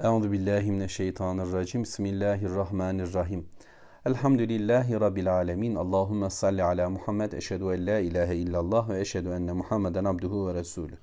Euzu 0.00 0.32
billahi 0.32 0.70
mineşşeytanirracim. 0.70 1.82
Bismillahirrahmanirrahim. 1.82 3.46
Elhamdülillahi 4.06 5.00
rabbil 5.00 5.34
alamin. 5.34 5.74
Allahumme 5.74 6.30
salli 6.30 6.62
ala 6.62 6.90
Muhammed. 6.90 7.32
Eşhedü 7.32 7.64
en 7.64 7.86
la 7.86 7.98
ilahe 7.98 8.36
illallah 8.36 8.88
ve 8.88 9.00
eşhedü 9.00 9.28
enne 9.28 9.52
Muhammeden 9.52 10.04
abduhu 10.04 10.48
ve 10.48 10.54
resulü. 10.54 10.98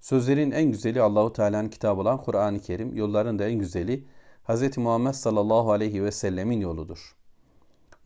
Sözlerin 0.00 0.50
en 0.50 0.72
güzeli 0.72 1.02
Allahu 1.02 1.32
Teala'nın 1.32 1.68
kitabı 1.68 2.00
olan 2.00 2.22
Kur'an-ı 2.22 2.60
Kerim. 2.60 2.96
Yolların 2.96 3.38
da 3.38 3.48
en 3.48 3.58
güzeli 3.58 4.04
Hz. 4.48 4.78
Muhammed 4.78 5.12
sallallahu 5.12 5.72
aleyhi 5.72 6.04
ve 6.04 6.10
sellemin 6.12 6.60
yoludur. 6.60 7.16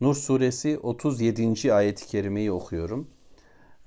Nur 0.01 0.15
suresi 0.15 0.79
37. 0.83 1.73
ayet-i 1.73 2.07
kerimeyi 2.07 2.51
okuyorum. 2.51 3.07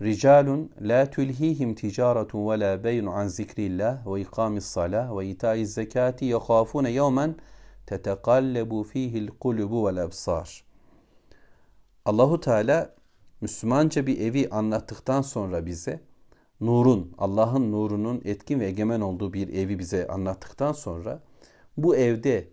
Ricalun 0.02 0.70
la 0.80 1.10
tulhihim 1.10 1.74
ticaretun 1.74 2.50
ve 2.50 2.60
la 2.60 2.84
bey'un 2.84 3.06
an 3.06 3.26
zikrillah 3.26 4.06
ve 4.06 4.20
ikamis 4.20 4.64
salah 4.64 5.16
ve 5.16 5.26
itaiz 5.26 5.74
zekati 5.74 6.24
yahafune 6.24 6.90
yevmen 6.90 7.34
tetekallabu 7.86 8.84
fihil 8.84 9.28
kulubu 9.28 9.86
vel 9.86 10.04
absar. 10.04 10.64
Allahu 12.04 12.40
Teala 12.40 12.94
Müslümanca 13.40 14.06
bir 14.06 14.20
evi 14.20 14.48
anlattıktan 14.50 15.22
sonra 15.22 15.66
bize 15.66 16.00
nurun, 16.60 17.12
Allah'ın 17.18 17.72
nurunun 17.72 18.22
etkin 18.24 18.60
ve 18.60 18.66
egemen 18.66 19.00
olduğu 19.00 19.32
bir 19.32 19.48
evi 19.48 19.78
bize 19.78 20.06
anlattıktan 20.06 20.72
sonra 20.72 21.22
bu 21.76 21.96
evde 21.96 22.48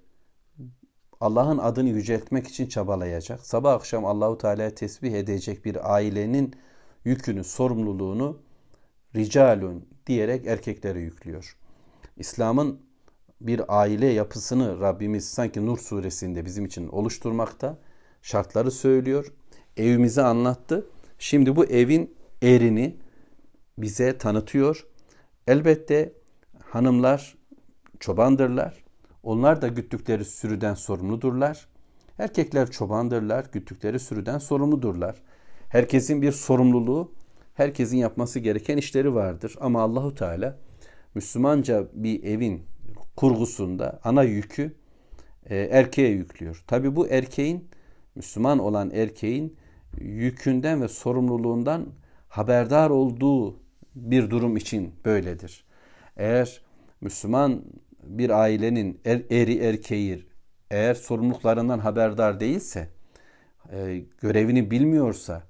Allah'ın 1.22 1.58
adını 1.58 1.90
yüceltmek 1.90 2.48
için 2.48 2.68
çabalayacak. 2.68 3.46
Sabah 3.46 3.74
akşam 3.74 4.06
Allahu 4.06 4.38
Teala'ya 4.38 4.76
tesbih 4.76 5.12
edecek 5.12 5.66
bir 5.66 5.94
ailenin 5.94 6.56
yükünü, 7.06 7.44
sorumluluğunu 7.44 8.40
ricalun 9.16 9.86
diyerek 10.08 10.48
erkeklere 10.48 11.00
yüklüyor. 11.00 11.58
İslam'ın 12.18 12.80
bir 13.42 13.62
aile 13.68 14.06
yapısını 14.06 14.80
Rabbimiz 14.80 15.30
sanki 15.30 15.66
Nur 15.66 15.78
suresinde 15.78 16.46
bizim 16.46 16.66
için 16.66 16.88
oluşturmakta. 16.88 17.78
Şartları 18.22 18.72
söylüyor. 18.72 19.34
Evimizi 19.78 20.22
anlattı. 20.22 20.86
Şimdi 21.20 21.56
bu 21.56 21.66
evin 21.66 22.16
erini 22.42 22.98
bize 23.78 24.18
tanıtıyor. 24.18 24.88
Elbette 25.48 26.14
hanımlar 26.64 27.36
çobandırlar. 28.00 28.84
Onlar 29.24 29.62
da 29.62 29.68
güttükleri 29.68 30.26
sürüden 30.26 30.74
sorumludurlar. 30.74 31.68
Erkekler 32.18 32.72
çobandırlar, 32.72 33.46
güttükleri 33.52 34.00
sürüden 34.00 34.38
sorumludurlar. 34.38 35.22
Herkesin 35.76 36.22
bir 36.22 36.32
sorumluluğu, 36.32 37.12
herkesin 37.54 37.98
yapması 37.98 38.40
gereken 38.40 38.78
işleri 38.78 39.16
vardır. 39.16 39.56
Ama 39.60 39.82
Allahu 39.82 40.16
Teala 40.16 40.58
Müslümanca 41.16 41.88
bir 41.94 42.24
evin 42.24 42.64
kurgusunda 43.16 44.00
ana 44.04 44.24
yükü 44.24 44.76
e, 45.50 45.58
erkeğe 45.58 46.10
yüklüyor. 46.10 46.64
Tabi 46.68 46.96
bu 46.96 47.08
erkeğin 47.08 47.68
Müslüman 48.16 48.60
olan 48.60 48.92
erkeğin 48.92 49.58
yükünden 49.98 50.82
ve 50.82 50.88
sorumluluğundan 50.88 51.86
haberdar 52.28 52.90
olduğu 52.90 53.60
bir 53.96 54.30
durum 54.30 54.58
için 54.58 54.94
böyledir. 55.06 55.66
Eğer 56.18 56.62
Müslüman 57.02 57.64
bir 58.04 58.30
ailenin 58.30 59.00
er, 59.06 59.22
eri 59.30 59.58
erkeği 59.58 60.26
eğer 60.72 60.94
sorumluluklarından 60.94 61.80
haberdar 61.80 62.40
değilse, 62.40 62.90
e, 63.72 64.04
görevini 64.22 64.72
bilmiyorsa, 64.72 65.44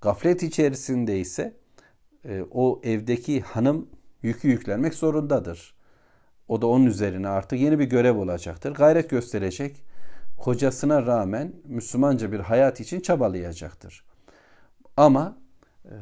gaflet 0.00 0.42
içerisindeyse 0.42 1.56
e, 2.24 2.42
o 2.50 2.80
evdeki 2.84 3.40
hanım 3.40 3.88
yükü 4.22 4.48
yüklenmek 4.48 4.94
zorundadır. 4.94 5.74
O 6.48 6.62
da 6.62 6.66
onun 6.66 6.86
üzerine 6.86 7.28
artık 7.28 7.60
yeni 7.60 7.78
bir 7.78 7.84
görev 7.84 8.16
olacaktır. 8.16 8.74
Gayret 8.74 9.10
gösterecek. 9.10 9.84
Kocasına 10.38 11.06
rağmen 11.06 11.52
Müslümanca 11.64 12.32
bir 12.32 12.40
hayat 12.40 12.80
için 12.80 13.00
çabalayacaktır. 13.00 14.04
Ama 14.96 15.38
e, 15.84 15.94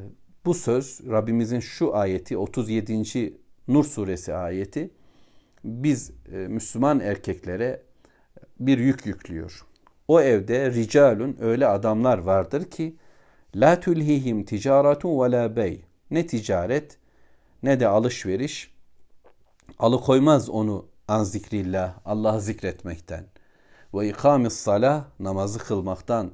bu 0.44 0.54
söz 0.54 1.00
Rabbimizin 1.10 1.60
şu 1.60 1.96
ayeti 1.96 2.38
37. 2.38 3.34
Nur 3.68 3.84
suresi 3.84 4.34
ayeti 4.34 4.90
biz 5.64 6.10
e, 6.32 6.36
Müslüman 6.36 7.00
erkeklere 7.00 7.82
bir 8.60 8.78
yük 8.78 9.06
yüklüyor. 9.06 9.64
O 10.08 10.20
evde 10.20 10.70
ricalun 10.70 11.36
öyle 11.40 11.66
adamlar 11.66 12.18
vardır 12.18 12.70
ki 12.70 12.96
La 13.56 13.80
tulhihim 13.80 14.44
ticaretun 14.44 15.24
ve 15.24 15.32
la 15.32 15.56
bey. 15.56 15.84
Ne 16.10 16.26
ticaret 16.26 16.98
ne 17.62 17.80
de 17.80 17.88
alışveriş 17.88 18.74
alıkoymaz 19.78 20.50
onu 20.50 20.86
an 21.08 21.24
zikrillah, 21.24 21.94
Allah'ı 22.04 22.40
zikretmekten. 22.40 23.24
Ve 23.94 24.08
ikamis 24.08 24.52
salah, 24.52 25.04
namazı 25.20 25.58
kılmaktan. 25.58 26.30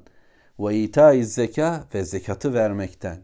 Ve 0.59 0.75
itaiz 0.77 1.33
zeka 1.33 1.83
ve 1.93 2.03
zekatı 2.03 2.53
vermekten. 2.53 3.17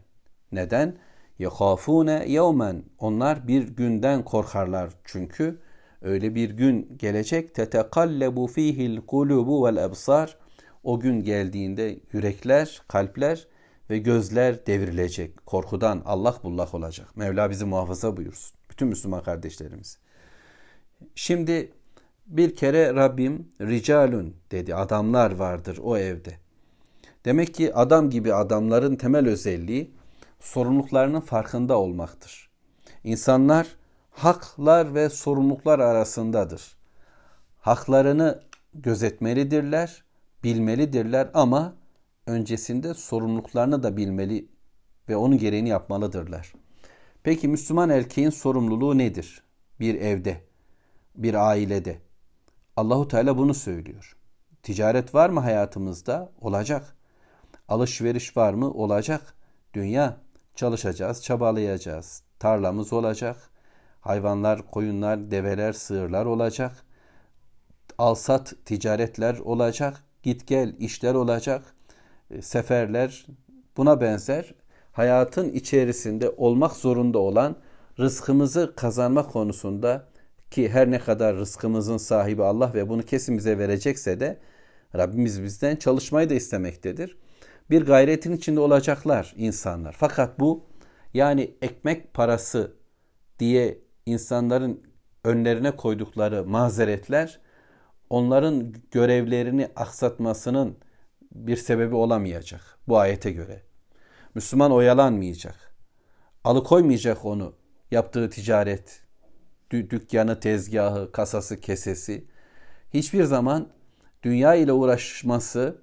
Neden? 0.52 0.96
Yehafune 1.38 2.24
yevmen. 2.28 2.84
Onlar 2.98 3.48
bir 3.48 3.68
günden 3.68 4.24
korkarlar. 4.24 4.90
Çünkü 5.04 5.58
öyle 6.02 6.34
bir 6.34 6.50
gün 6.50 6.96
gelecek. 6.96 7.54
Tetekallabu 7.54 8.46
fihil 8.46 9.00
kulubu 9.00 9.66
vel 9.66 9.76
ebsar. 9.76 10.38
O 10.84 11.00
gün 11.00 11.22
geldiğinde 11.22 11.98
yürekler, 12.12 12.82
kalpler 12.88 13.46
ve 13.92 13.98
gözler 13.98 14.66
devrilecek. 14.66 15.46
Korkudan 15.46 16.02
Allah 16.04 16.36
bullak 16.42 16.74
olacak. 16.74 17.16
Mevla 17.16 17.50
bizi 17.50 17.64
muhafaza 17.64 18.16
buyursun. 18.16 18.58
Bütün 18.70 18.88
Müslüman 18.88 19.22
kardeşlerimiz. 19.22 19.98
Şimdi 21.14 21.72
bir 22.26 22.56
kere 22.56 22.94
Rabbim 22.94 23.48
ricalun 23.60 24.36
dedi. 24.50 24.74
Adamlar 24.74 25.30
vardır 25.34 25.78
o 25.82 25.96
evde. 25.96 26.38
Demek 27.24 27.54
ki 27.54 27.74
adam 27.74 28.10
gibi 28.10 28.34
adamların 28.34 28.96
temel 28.96 29.28
özelliği 29.28 29.90
sorumluluklarının 30.40 31.20
farkında 31.20 31.78
olmaktır. 31.78 32.50
İnsanlar 33.04 33.66
haklar 34.10 34.94
ve 34.94 35.08
sorumluluklar 35.08 35.78
arasındadır. 35.78 36.76
Haklarını 37.60 38.42
gözetmelidirler, 38.74 40.04
bilmelidirler 40.44 41.30
ama 41.34 41.74
öncesinde 42.26 42.94
sorumluluklarını 42.94 43.82
da 43.82 43.96
bilmeli 43.96 44.48
ve 45.08 45.16
onun 45.16 45.38
gereğini 45.38 45.68
yapmalıdırlar. 45.68 46.52
Peki 47.22 47.48
Müslüman 47.48 47.90
erkeğin 47.90 48.30
sorumluluğu 48.30 48.98
nedir? 48.98 49.42
Bir 49.80 49.94
evde, 49.94 50.40
bir 51.16 51.34
ailede. 51.34 51.98
Allahu 52.76 53.08
Teala 53.08 53.38
bunu 53.38 53.54
söylüyor. 53.54 54.16
Ticaret 54.62 55.14
var 55.14 55.30
mı 55.30 55.40
hayatımızda? 55.40 56.32
Olacak. 56.40 56.96
Alışveriş 57.68 58.36
var 58.36 58.54
mı? 58.54 58.70
Olacak. 58.70 59.34
Dünya 59.74 60.16
çalışacağız, 60.54 61.22
çabalayacağız. 61.22 62.22
Tarlamız 62.38 62.92
olacak. 62.92 63.36
Hayvanlar, 64.00 64.70
koyunlar, 64.70 65.30
develer, 65.30 65.72
sığırlar 65.72 66.26
olacak. 66.26 66.86
Alsat 67.98 68.54
ticaretler 68.64 69.38
olacak. 69.38 70.04
Git 70.22 70.46
gel 70.46 70.74
işler 70.78 71.14
olacak. 71.14 71.74
E, 72.32 72.42
seferler 72.42 73.26
buna 73.76 74.00
benzer 74.00 74.54
hayatın 74.92 75.48
içerisinde 75.48 76.30
olmak 76.30 76.72
zorunda 76.72 77.18
olan 77.18 77.56
rızkımızı 77.98 78.72
kazanma 78.76 79.26
konusunda 79.26 80.08
ki 80.50 80.68
her 80.68 80.90
ne 80.90 80.98
kadar 80.98 81.36
rızkımızın 81.36 81.96
sahibi 81.96 82.42
Allah 82.42 82.74
ve 82.74 82.88
bunu 82.88 83.02
kesin 83.02 83.38
bize 83.38 83.58
verecekse 83.58 84.20
de 84.20 84.38
Rabbimiz 84.96 85.42
bizden 85.42 85.76
çalışmayı 85.76 86.30
da 86.30 86.34
istemektedir. 86.34 87.18
Bir 87.70 87.86
gayretin 87.86 88.32
içinde 88.32 88.60
olacaklar 88.60 89.34
insanlar. 89.36 89.96
Fakat 89.98 90.40
bu 90.40 90.66
yani 91.14 91.54
ekmek 91.62 92.14
parası 92.14 92.76
diye 93.38 93.78
insanların 94.06 94.82
önlerine 95.24 95.76
koydukları 95.76 96.44
mazeretler 96.44 97.40
onların 98.10 98.74
görevlerini 98.90 99.68
aksatmasının 99.76 100.76
bir 101.34 101.56
sebebi 101.56 101.94
olamayacak 101.94 102.78
bu 102.88 102.98
ayete 102.98 103.32
göre. 103.32 103.62
Müslüman 104.34 104.72
oyalanmayacak. 104.72 105.74
Alıkoymayacak 106.44 107.24
onu 107.24 107.54
yaptığı 107.90 108.30
ticaret, 108.30 109.02
dükkanı, 109.70 110.40
tezgahı, 110.40 111.12
kasası, 111.12 111.60
kesesi. 111.60 112.24
Hiçbir 112.94 113.24
zaman 113.24 113.68
dünya 114.22 114.54
ile 114.54 114.72
uğraşması, 114.72 115.78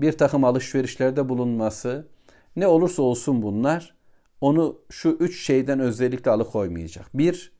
bir 0.00 0.12
takım 0.12 0.44
alışverişlerde 0.44 1.28
bulunması, 1.28 2.08
ne 2.56 2.66
olursa 2.66 3.02
olsun 3.02 3.42
bunlar 3.42 3.94
onu 4.40 4.78
şu 4.90 5.08
üç 5.08 5.46
şeyden 5.46 5.80
özellikle 5.80 6.30
alıkoymayacak. 6.30 7.06
Bir, 7.14 7.52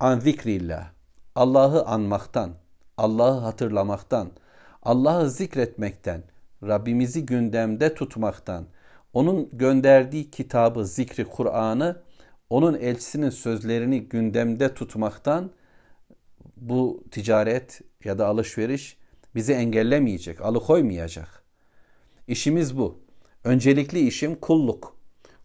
an 0.00 0.20
zikrillah. 0.20 0.90
Allah'ı 1.34 1.84
anmaktan, 1.84 2.54
Allah'ı 2.96 3.40
hatırlamaktan, 3.40 4.30
Allah'ı 4.82 5.30
zikretmekten, 5.30 6.22
Rabbimizi 6.62 7.26
gündemde 7.26 7.94
tutmaktan, 7.94 8.66
onun 9.12 9.48
gönderdiği 9.52 10.30
kitabı, 10.30 10.86
zikri, 10.86 11.24
Kur'an'ı, 11.24 12.02
onun 12.50 12.74
elçisinin 12.74 13.30
sözlerini 13.30 14.00
gündemde 14.00 14.74
tutmaktan 14.74 15.50
bu 16.56 17.04
ticaret 17.10 17.80
ya 18.04 18.18
da 18.18 18.26
alışveriş 18.26 18.96
bizi 19.34 19.52
engellemeyecek, 19.52 20.40
alıkoymayacak. 20.40 21.42
İşimiz 22.28 22.78
bu. 22.78 22.98
Öncelikli 23.44 24.06
işim 24.06 24.34
kulluk. 24.34 24.96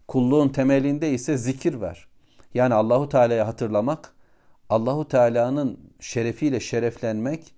Kulluğun 0.08 0.48
temelinde 0.48 1.10
ise 1.10 1.36
zikir 1.36 1.74
var. 1.74 2.08
Yani 2.54 2.74
Allahu 2.74 3.08
Teala'yı 3.08 3.42
hatırlamak, 3.42 4.14
Allahu 4.68 5.08
Teala'nın 5.08 5.78
şerefiyle 6.00 6.60
şereflenmek 6.60 7.54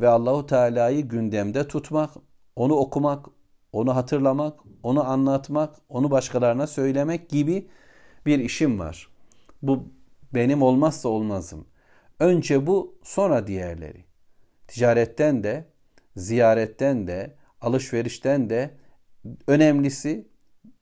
ve 0.00 0.08
Allahu 0.08 0.46
Teala'yı 0.46 1.08
gündemde 1.08 1.68
tutmak, 1.68 2.10
onu 2.56 2.74
okumak, 2.74 3.26
onu 3.72 3.96
hatırlamak, 3.96 4.60
onu 4.82 5.04
anlatmak, 5.04 5.76
onu 5.88 6.10
başkalarına 6.10 6.66
söylemek 6.66 7.28
gibi 7.28 7.68
bir 8.26 8.38
işim 8.38 8.78
var. 8.78 9.08
Bu 9.62 9.88
benim 10.34 10.62
olmazsa 10.62 11.08
olmazım. 11.08 11.66
Önce 12.20 12.66
bu, 12.66 12.98
sonra 13.02 13.46
diğerleri. 13.46 14.04
Ticaretten 14.68 15.44
de, 15.44 15.64
ziyaretten 16.16 17.06
de, 17.06 17.36
alışverişten 17.60 18.50
de 18.50 18.70
önemlisi 19.46 20.28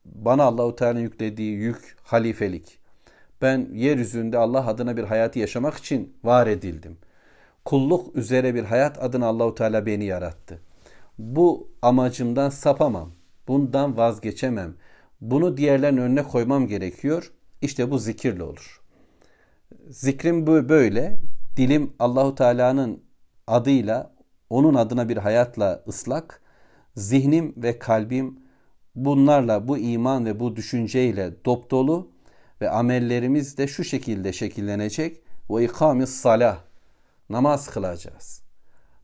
bana 0.05 0.43
Allahu 0.43 0.75
Teala'nın 0.75 0.99
yüklediği 0.99 1.51
yük 1.53 1.97
halifelik. 2.03 2.79
Ben 3.41 3.69
yeryüzünde 3.73 4.37
Allah 4.37 4.67
adına 4.67 4.97
bir 4.97 5.03
hayatı 5.03 5.39
yaşamak 5.39 5.77
için 5.77 6.17
var 6.23 6.47
edildim. 6.47 6.97
Kulluk 7.65 8.15
üzere 8.15 8.55
bir 8.55 8.63
hayat 8.63 9.03
adına 9.03 9.25
Allahu 9.25 9.55
Teala 9.55 9.85
beni 9.85 10.05
yarattı. 10.05 10.61
Bu 11.19 11.71
amacımdan 11.81 12.49
sapamam. 12.49 13.11
Bundan 13.47 13.97
vazgeçemem. 13.97 14.75
Bunu 15.21 15.57
diğerlerin 15.57 15.97
önüne 15.97 16.23
koymam 16.23 16.67
gerekiyor. 16.67 17.31
İşte 17.61 17.91
bu 17.91 17.99
zikirle 17.99 18.43
olur. 18.43 18.81
Zikrim 19.89 20.47
bu 20.47 20.69
böyle. 20.69 21.19
Dilim 21.57 21.93
Allahu 21.99 22.35
Teala'nın 22.35 23.03
adıyla, 23.47 24.15
onun 24.49 24.75
adına 24.75 25.09
bir 25.09 25.17
hayatla 25.17 25.83
ıslak. 25.87 26.41
Zihnim 26.95 27.53
ve 27.57 27.79
kalbim 27.79 28.39
bunlarla, 28.95 29.67
bu 29.67 29.77
iman 29.77 30.25
ve 30.25 30.39
bu 30.39 30.55
düşünceyle 30.55 31.45
dop 31.45 31.71
dolu 31.71 32.11
ve 32.61 32.69
amellerimiz 32.69 33.57
de 33.57 33.67
şu 33.67 33.83
şekilde 33.83 34.33
şekillenecek. 34.33 35.21
Ve 35.49 35.65
ikamis 35.65 36.09
salah. 36.09 36.59
Namaz 37.29 37.67
kılacağız. 37.69 38.38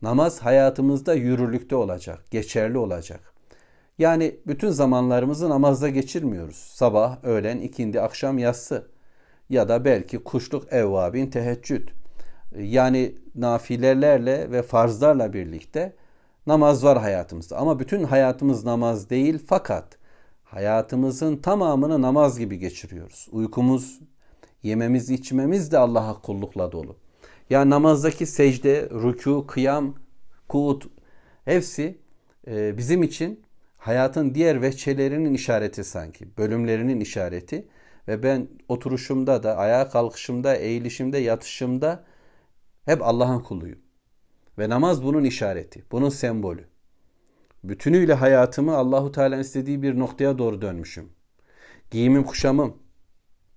Namaz 0.05 0.39
hayatımızda 0.39 1.13
yürürlükte 1.13 1.75
olacak, 1.75 2.31
geçerli 2.31 2.77
olacak. 2.77 3.33
Yani 3.97 4.35
bütün 4.47 4.69
zamanlarımızı 4.69 5.49
namazda 5.49 5.89
geçirmiyoruz. 5.89 6.55
Sabah, 6.55 7.23
öğlen, 7.23 7.57
ikindi, 7.57 8.01
akşam, 8.01 8.37
yatsı 8.37 8.87
ya 9.49 9.69
da 9.69 9.85
belki 9.85 10.17
kuşluk, 10.17 10.73
evvabin, 10.73 11.27
teheccüd. 11.27 11.87
Yani 12.57 13.15
nafilelerle 13.35 14.51
ve 14.51 14.61
farzlarla 14.61 15.33
birlikte 15.33 15.95
namaz 16.47 16.83
var 16.83 16.99
hayatımızda. 16.99 17.57
Ama 17.57 17.79
bütün 17.79 18.03
hayatımız 18.03 18.65
namaz 18.65 19.09
değil 19.09 19.39
fakat 19.47 19.97
hayatımızın 20.43 21.37
tamamını 21.37 22.01
namaz 22.01 22.39
gibi 22.39 22.59
geçiriyoruz. 22.59 23.27
Uykumuz, 23.31 23.99
yememiz, 24.63 25.09
içmemiz 25.09 25.71
de 25.71 25.77
Allah'a 25.77 26.21
kullukla 26.21 26.71
dolu. 26.71 27.04
Yani 27.49 27.69
namazdaki 27.69 28.25
secde, 28.25 28.81
rükû, 28.91 29.47
kıyam, 29.47 29.95
kuut 30.47 30.87
hepsi 31.45 31.97
e, 32.47 32.77
bizim 32.77 33.03
için 33.03 33.43
hayatın 33.77 34.35
diğer 34.35 34.61
veçelerinin 34.61 35.33
işareti 35.33 35.83
sanki. 35.83 36.37
Bölümlerinin 36.37 36.99
işareti. 36.99 37.67
Ve 38.07 38.23
ben 38.23 38.47
oturuşumda 38.69 39.43
da, 39.43 39.57
ayağa 39.57 39.89
kalkışımda, 39.89 40.55
eğilişimde, 40.55 41.17
yatışımda 41.17 42.03
hep 42.85 43.01
Allah'ın 43.01 43.39
kuluyum. 43.39 43.79
Ve 44.57 44.69
namaz 44.69 45.03
bunun 45.03 45.23
işareti, 45.23 45.83
bunun 45.91 46.09
sembolü. 46.09 46.67
Bütünüyle 47.63 48.13
hayatımı 48.13 48.75
Allahu 48.77 49.11
Teala'nın 49.11 49.41
istediği 49.41 49.81
bir 49.81 49.99
noktaya 49.99 50.37
doğru 50.37 50.61
dönmüşüm. 50.61 51.09
Giyimim, 51.91 52.23
kuşamım, 52.23 52.77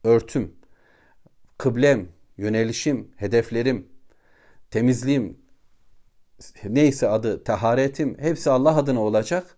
örtüm, 0.04 0.54
kıblem, 1.58 2.08
yönelişim, 2.38 3.08
hedeflerim, 3.16 3.88
temizliğim, 4.70 5.38
neyse 6.64 7.08
adı, 7.08 7.44
taharetim 7.44 8.18
hepsi 8.18 8.50
Allah 8.50 8.76
adına 8.76 9.00
olacak. 9.00 9.56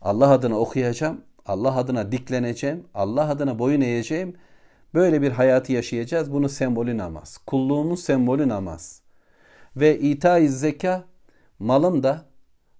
Allah 0.00 0.30
adına 0.30 0.58
okuyacağım. 0.58 1.24
Allah 1.46 1.76
adına 1.76 2.12
dikleneceğim. 2.12 2.86
Allah 2.94 3.30
adına 3.30 3.58
boyun 3.58 3.80
eğeceğim. 3.80 4.36
Böyle 4.94 5.22
bir 5.22 5.30
hayatı 5.30 5.72
yaşayacağız. 5.72 6.32
Bunu 6.32 6.48
sembolü 6.48 6.98
namaz. 6.98 7.38
Kulluğumun 7.46 7.94
sembolü 7.94 8.48
namaz. 8.48 9.02
Ve 9.76 9.98
ita 9.98 10.40
zeka 10.46 11.04
malım 11.58 12.02
da 12.02 12.24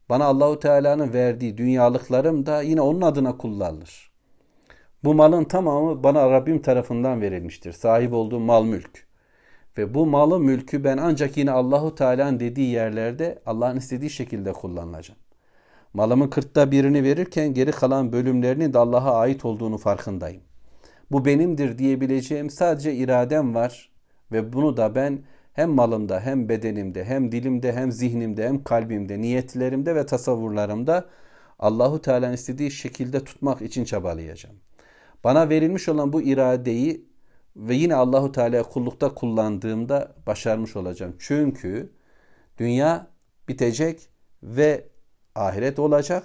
bana 0.08 0.24
Allahu 0.24 0.58
Teala'nın 0.58 1.12
verdiği 1.12 1.58
dünyalıklarım 1.58 2.46
da 2.46 2.62
yine 2.62 2.80
onun 2.80 3.00
adına 3.00 3.36
kullanılır. 3.36 4.12
Bu 5.04 5.14
malın 5.14 5.44
tamamı 5.44 6.02
bana 6.02 6.30
Rabbim 6.30 6.62
tarafından 6.62 7.20
verilmiştir. 7.20 7.72
Sahip 7.72 8.12
olduğum 8.12 8.40
mal 8.40 8.64
mülk. 8.64 9.11
Ve 9.78 9.94
bu 9.94 10.06
malı 10.06 10.40
mülkü 10.40 10.84
ben 10.84 10.96
ancak 10.96 11.36
yine 11.36 11.50
Allahu 11.50 11.94
Teala'nın 11.94 12.40
dediği 12.40 12.70
yerlerde 12.70 13.42
Allah'ın 13.46 13.76
istediği 13.76 14.10
şekilde 14.10 14.52
kullanacağım. 14.52 15.20
Malımın 15.94 16.28
kırkta 16.28 16.70
birini 16.70 17.02
verirken 17.02 17.54
geri 17.54 17.70
kalan 17.70 18.12
bölümlerinin 18.12 18.72
de 18.72 18.78
Allah'a 18.78 19.18
ait 19.18 19.44
olduğunu 19.44 19.78
farkındayım. 19.78 20.42
Bu 21.10 21.24
benimdir 21.24 21.78
diyebileceğim 21.78 22.50
sadece 22.50 22.94
iradem 22.94 23.54
var 23.54 23.90
ve 24.32 24.52
bunu 24.52 24.76
da 24.76 24.94
ben 24.94 25.18
hem 25.52 25.70
malımda 25.70 26.20
hem 26.20 26.48
bedenimde 26.48 27.04
hem 27.04 27.32
dilimde 27.32 27.72
hem 27.72 27.92
zihnimde 27.92 28.48
hem 28.48 28.64
kalbimde 28.64 29.20
niyetlerimde 29.20 29.94
ve 29.94 30.06
tasavvurlarımda 30.06 31.06
Allahu 31.58 32.02
Teala'nın 32.02 32.32
istediği 32.32 32.70
şekilde 32.70 33.24
tutmak 33.24 33.62
için 33.62 33.84
çabalayacağım. 33.84 34.56
Bana 35.24 35.48
verilmiş 35.48 35.88
olan 35.88 36.12
bu 36.12 36.22
iradeyi 36.22 37.11
ve 37.56 37.74
yine 37.74 37.94
Allahu 37.94 38.32
Teala'ya 38.32 38.62
kullukta 38.62 39.14
kullandığımda 39.14 40.14
başarmış 40.26 40.76
olacağım. 40.76 41.16
Çünkü 41.18 41.92
dünya 42.58 43.06
bitecek 43.48 44.08
ve 44.42 44.88
ahiret 45.34 45.78
olacak. 45.78 46.24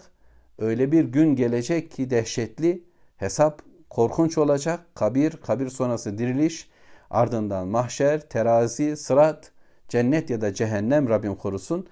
Öyle 0.59 0.91
bir 0.91 1.05
gün 1.05 1.35
gelecek 1.35 1.91
ki 1.91 2.09
dehşetli, 2.09 2.83
hesap 3.17 3.61
korkunç 3.89 4.37
olacak. 4.37 4.79
Kabir, 4.95 5.31
kabir 5.31 5.69
sonrası 5.69 6.17
diriliş, 6.17 6.69
ardından 7.09 7.67
mahşer, 7.67 8.29
terazi, 8.29 8.97
sırat, 8.97 9.51
cennet 9.87 10.29
ya 10.29 10.41
da 10.41 10.53
cehennem 10.53 11.09
Rabbim 11.09 11.35
korusun. 11.35 11.87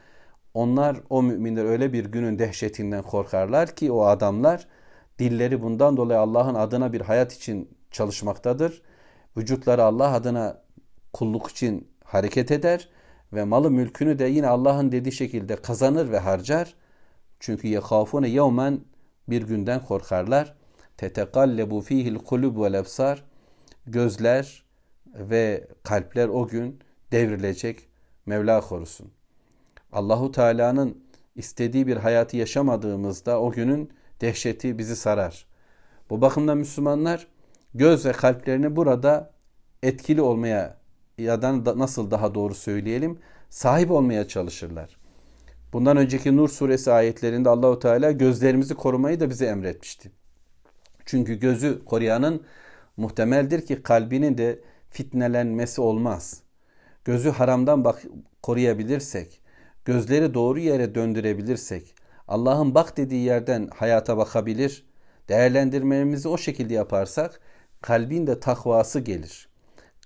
Onlar 0.54 0.98
o 1.10 1.24
müminler 1.24 1.66
öyle 1.66 1.94
bir 1.94 2.06
günün 2.06 2.40
dehşetinden 2.40 3.02
korkarlar 3.02 3.76
ki 3.76 3.92
o 3.92 4.06
adamlar 4.06 4.68
dilleri 5.20 5.62
bundan 5.62 5.98
dolayı 5.98 6.20
Allah'ın 6.20 6.56
adına 6.56 6.94
bir 6.94 7.02
hayat 7.02 7.34
için 7.34 7.70
çalışmaktadır. 7.92 8.82
Vücutları 9.38 9.84
Allah 9.84 10.14
adına 10.14 10.62
kulluk 11.14 11.52
için 11.52 11.88
hareket 12.04 12.52
eder 12.52 12.90
ve 13.34 13.44
malı 13.44 13.72
mülkünü 13.72 14.20
de 14.20 14.26
yine 14.26 14.48
Allah'ın 14.48 14.92
dediği 14.92 15.12
şekilde 15.12 15.56
kazanır 15.56 16.12
ve 16.12 16.20
harcar. 16.20 16.76
Çünkü 17.40 17.68
yekafune 17.68 18.30
yevmen 18.30 18.80
bir 19.30 19.42
günden 19.42 19.86
korkarlar. 19.86 20.56
Tetekallabu 20.98 21.82
fihil 21.82 22.16
kulub 22.16 22.64
vel 22.64 22.74
ebsar. 22.74 23.24
Gözler 23.88 24.64
ve 25.14 25.68
kalpler 25.84 26.28
o 26.28 26.48
gün 26.48 26.80
devrilecek. 27.12 27.88
Mevla 28.26 28.62
korusun. 28.62 29.12
Allahu 29.92 30.32
Teala'nın 30.32 31.04
istediği 31.36 31.88
bir 31.88 31.98
hayatı 31.98 32.38
yaşamadığımızda 32.38 33.42
o 33.42 33.52
günün 33.52 33.90
dehşeti 34.22 34.78
bizi 34.78 34.96
sarar. 34.96 35.46
Bu 36.10 36.22
bakımdan 36.22 36.58
Müslümanlar 36.58 37.28
göz 37.76 38.06
ve 38.06 38.12
kalplerini 38.12 38.76
burada 38.76 39.32
etkili 39.84 40.22
olmaya 40.22 40.78
ya 41.18 41.42
da 41.42 41.80
nasıl 41.80 42.12
daha 42.12 42.36
doğru 42.36 42.56
söyleyelim 42.56 43.20
sahip 43.50 43.92
olmaya 43.92 44.28
çalışırlar. 44.28 44.98
Bundan 45.74 45.98
önceki 45.98 46.38
Nur 46.38 46.50
suresi 46.50 46.92
ayetlerinde 46.92 47.50
Allahu 47.50 47.80
Teala 47.80 48.12
gözlerimizi 48.12 48.74
korumayı 48.74 49.20
da 49.20 49.30
bize 49.30 49.46
emretmişti. 49.46 50.12
Çünkü 51.06 51.36
gözü 51.40 51.86
koruyanın 51.86 52.44
muhtemeldir 52.98 53.66
ki 53.66 53.84
kalbinin 53.84 54.38
de 54.38 54.60
fitnelenmesi 54.90 55.82
olmaz. 55.82 56.42
Gözü 57.06 57.30
haramdan 57.30 57.84
bak 57.84 58.04
koruyabilirsek, 58.44 59.42
gözleri 59.86 60.34
doğru 60.34 60.60
yere 60.60 60.96
döndürebilirsek, 60.96 61.96
Allah'ın 62.28 62.76
bak 62.76 62.98
dediği 62.98 63.26
yerden 63.26 63.70
hayata 63.76 64.18
bakabilir, 64.18 64.86
değerlendirmemizi 65.30 66.28
o 66.28 66.38
şekilde 66.38 66.74
yaparsak 66.74 67.42
kalbin 67.86 68.28
de 68.28 68.40
takvası 68.40 69.00
gelir. 69.00 69.48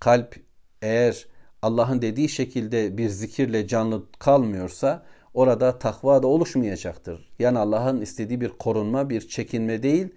Kalp 0.00 0.36
eğer 0.82 1.26
Allah'ın 1.62 2.02
dediği 2.02 2.28
şekilde 2.28 2.98
bir 2.98 3.08
zikirle 3.08 3.66
canlı 3.66 4.02
kalmıyorsa 4.18 5.02
orada 5.34 5.78
takva 5.78 6.22
da 6.22 6.26
oluşmayacaktır. 6.26 7.30
Yani 7.38 7.58
Allah'ın 7.58 8.00
istediği 8.00 8.40
bir 8.40 8.48
korunma, 8.48 9.10
bir 9.10 9.28
çekinme 9.28 9.82
değil, 9.82 10.08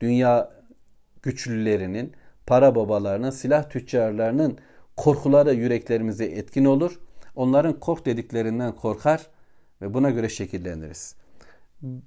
dünya 0.00 0.50
güçlülerinin, 1.22 2.12
para 2.46 2.74
babalarının, 2.74 3.30
silah 3.30 3.70
tüccarlarının 3.70 4.58
korkuları 4.96 5.54
yüreklerimize 5.54 6.24
etkin 6.24 6.64
olur. 6.64 7.00
onların 7.36 7.80
kork 7.80 8.06
dediklerinden 8.06 8.72
korkar 8.72 9.26
ve 9.82 9.94
buna 9.94 10.10
göre 10.10 10.28
şekilleniriz. 10.28 11.14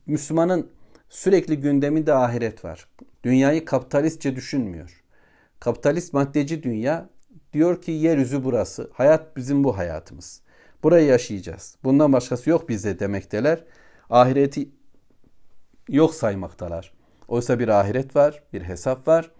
Müslümanın 0.05 0.69
sürekli 1.13 1.60
gündeminde 1.60 2.13
ahiret 2.13 2.65
var. 2.65 2.88
Dünyayı 3.24 3.65
kapitalistçe 3.65 4.36
düşünmüyor. 4.36 5.03
Kapitalist 5.60 6.13
maddeci 6.13 6.63
dünya 6.63 7.10
diyor 7.53 7.82
ki 7.82 7.91
yeryüzü 7.91 8.43
burası. 8.43 8.89
Hayat 8.93 9.38
bizim 9.38 9.63
bu 9.63 9.77
hayatımız. 9.77 10.41
Burayı 10.84 11.08
yaşayacağız. 11.08 11.75
Bundan 11.84 12.13
başkası 12.13 12.50
yok 12.50 12.70
bizde 12.70 13.00
demekteler. 13.00 13.63
Ahireti 14.10 14.70
yok 15.89 16.15
saymaktalar. 16.15 16.93
Oysa 17.27 17.60
bir 17.60 17.67
ahiret 17.67 18.15
var, 18.15 18.43
bir 18.53 18.62
hesap 18.62 19.08
var 19.08 19.32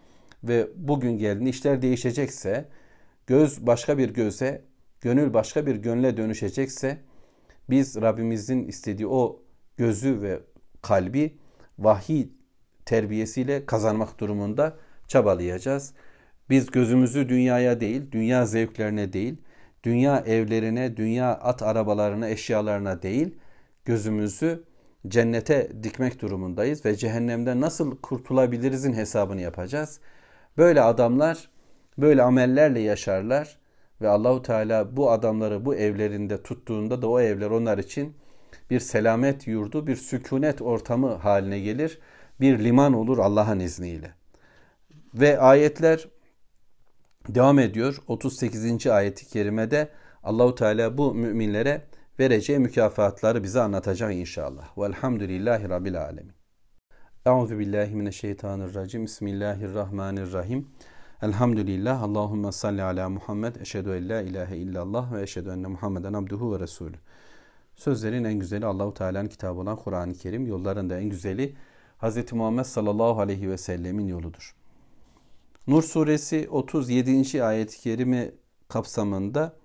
ve 0.44 0.68
bugün 0.75 1.18
geldiğinde 1.18 1.50
işler 1.50 1.82
değişecekse, 1.82 2.65
göz 3.27 3.68
başka 3.68 3.98
bir 3.98 4.10
göze, 4.13 4.62
gönül 5.01 5.34
başka 5.34 5.65
bir 5.65 5.75
gönle 5.75 6.18
dönüşecekse 6.18 6.98
biz 7.70 7.96
Rabbimizin 7.96 8.68
istediği 8.68 9.08
o 9.08 9.42
gözü 9.77 10.22
ve 10.22 10.39
kalbi 10.82 11.43
vahiy 11.80 12.27
terbiyesiyle 12.86 13.65
kazanmak 13.65 14.20
durumunda 14.20 14.77
çabalayacağız. 15.08 15.94
Biz 16.50 16.72
gözümüzü 16.72 17.30
dünyaya 17.30 17.80
değil, 17.80 18.12
dünya 18.12 18.46
zevklerine 18.46 19.13
değil, 19.13 19.38
dünya 19.84 20.20
evlerine, 20.20 20.98
dünya 20.98 21.34
at 21.34 21.63
arabalarına, 21.63 22.30
eşyalarına 22.30 23.01
değil, 23.01 23.36
gözümüzü 23.86 24.63
cennete 25.08 25.72
dikmek 25.84 26.22
durumundayız 26.22 26.86
ve 26.86 26.96
cehennemden 26.96 27.62
nasıl 27.62 27.98
kurtulabilirizin 27.98 28.94
hesabını 28.94 29.42
yapacağız. 29.42 30.00
Böyle 30.58 30.82
adamlar 30.82 31.50
böyle 31.98 32.24
amellerle 32.24 32.80
yaşarlar 32.80 33.58
ve 34.01 34.10
Allahu 34.10 34.42
Teala 34.42 34.98
bu 34.98 35.12
adamları 35.12 35.65
bu 35.65 35.75
evlerinde 35.75 36.44
tuttuğunda 36.44 37.01
da 37.01 37.08
o 37.08 37.20
evler 37.20 37.50
onlar 37.50 37.77
için 37.77 38.13
bir 38.74 38.80
selamet 38.80 39.48
yurdu, 39.48 39.88
bir 39.88 39.96
sükunet 39.96 40.62
ortamı 40.62 41.13
haline 41.13 41.60
gelir. 41.60 42.00
Bir 42.42 42.60
liman 42.60 42.94
olur 42.94 43.18
Allah'ın 43.18 43.60
izniyle. 43.60 44.12
Ve 45.13 45.39
ayetler 45.39 46.08
devam 47.27 47.60
ediyor. 47.60 47.98
38. 48.08 48.88
ayeti 48.88 49.27
kerimede 49.27 49.89
Allahu 50.24 50.56
Teala 50.56 50.98
bu 50.98 51.13
müminlere 51.13 51.82
vereceği 52.20 52.60
mükafatları 52.60 53.44
bize 53.44 53.62
anlatacak 53.62 54.13
inşallah. 54.13 54.77
Velhamdülillahi 54.77 55.70
Rabbil 55.70 56.01
Alemin. 56.01 56.34
Euzu 57.25 57.60
billahi 57.60 57.96
mineşşeytanirracim. 57.96 59.03
Bismillahirrahmanirrahim. 59.03 60.68
Elhamdülillah. 61.22 62.03
Allahumme 62.03 62.51
salli 62.51 62.84
ala 62.84 63.10
Muhammed. 63.10 63.56
Eşhedü 63.56 63.89
en 63.89 64.10
la 64.10 64.22
ilahe 64.22 64.58
illallah 64.58 65.13
ve 65.13 65.22
eşhedü 65.22 65.50
enne 65.50 65.68
Muhammeden 65.68 66.13
abduhu 66.13 66.56
ve 66.56 66.60
resulü. 66.60 66.96
Sözlerin 67.75 68.24
en 68.24 68.39
güzeli 68.39 68.65
Allahu 68.65 68.94
Teala'nın 68.94 69.30
kitabı 69.30 69.60
olan 69.60 69.77
Kur'an-ı 69.77 70.13
Kerim. 70.13 70.48
Yolların 70.48 70.89
da 70.89 71.00
en 71.00 71.10
güzeli 71.10 71.56
Hz. 72.01 72.34
Muhammed 72.34 72.63
sallallahu 72.63 73.22
aleyhi 73.22 73.50
ve 73.50 73.58
sellemin 73.58 74.08
yoludur. 74.08 74.56
Nur 75.68 75.84
suresi 75.84 76.48
37. 76.50 77.44
ayet-i 77.44 77.80
kerime 77.80 78.32
kapsamında 78.68 79.56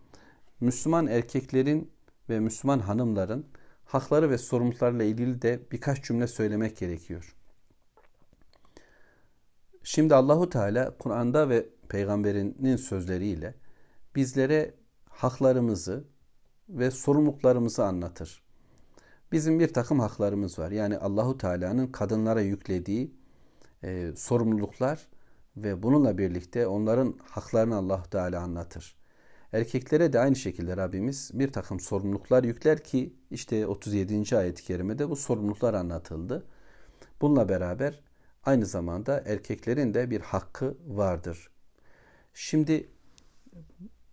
Müslüman 0.61 1.07
erkeklerin 1.07 1.91
ve 2.29 2.41
Müslüman 2.41 2.79
hanımların 2.79 3.47
hakları 3.85 4.31
ve 4.31 4.39
sorumluluklarla 4.39 5.05
ilgili 5.05 5.43
de 5.43 5.61
birkaç 5.73 6.05
cümle 6.05 6.27
söylemek 6.27 6.77
gerekiyor. 6.77 7.35
Şimdi 9.83 10.15
Allahu 10.15 10.51
Teala 10.51 10.97
Kur'an'da 10.99 11.49
ve 11.49 11.67
peygamberinin 11.89 12.77
sözleriyle 12.77 13.55
bizlere 14.17 14.75
haklarımızı 15.11 16.05
ve 16.69 16.91
sorumluluklarımızı 16.91 17.85
anlatır. 17.85 18.43
Bizim 19.33 19.61
bir 19.61 19.73
takım 19.73 20.01
haklarımız 20.01 20.59
var. 20.59 20.71
Yani 20.71 20.99
Allahu 20.99 21.39
Teala'nın 21.39 21.87
kadınlara 21.87 22.41
yüklediği 22.41 23.15
e, 23.85 24.13
sorumluluklar 24.17 25.09
ve 25.57 25.83
bununla 25.83 26.19
birlikte 26.19 26.67
onların 26.67 27.19
haklarını 27.23 27.77
Allah 27.77 28.03
Teala 28.03 28.43
anlatır. 28.43 28.97
Erkeklere 29.53 30.13
de 30.13 30.21
aynı 30.21 30.37
şekilde 30.37 30.77
Rabbimiz 30.77 31.31
bir 31.35 31.53
takım 31.53 31.81
sorumluluklar 31.81 32.45
yükler 32.45 32.85
ki 32.85 33.15
işte 33.31 33.67
37. 33.67 34.37
ayet-i 34.37 34.63
kerimede 34.63 35.11
bu 35.11 35.17
sorumluluklar 35.17 35.75
anlatıldı. 35.75 36.47
Bununla 37.21 37.49
beraber 37.49 38.01
aynı 38.45 38.67
zamanda 38.67 39.23
erkeklerin 39.27 39.95
de 39.95 40.11
bir 40.11 40.21
hakkı 40.21 40.77
vardır. 40.87 41.51
Şimdi 42.35 42.89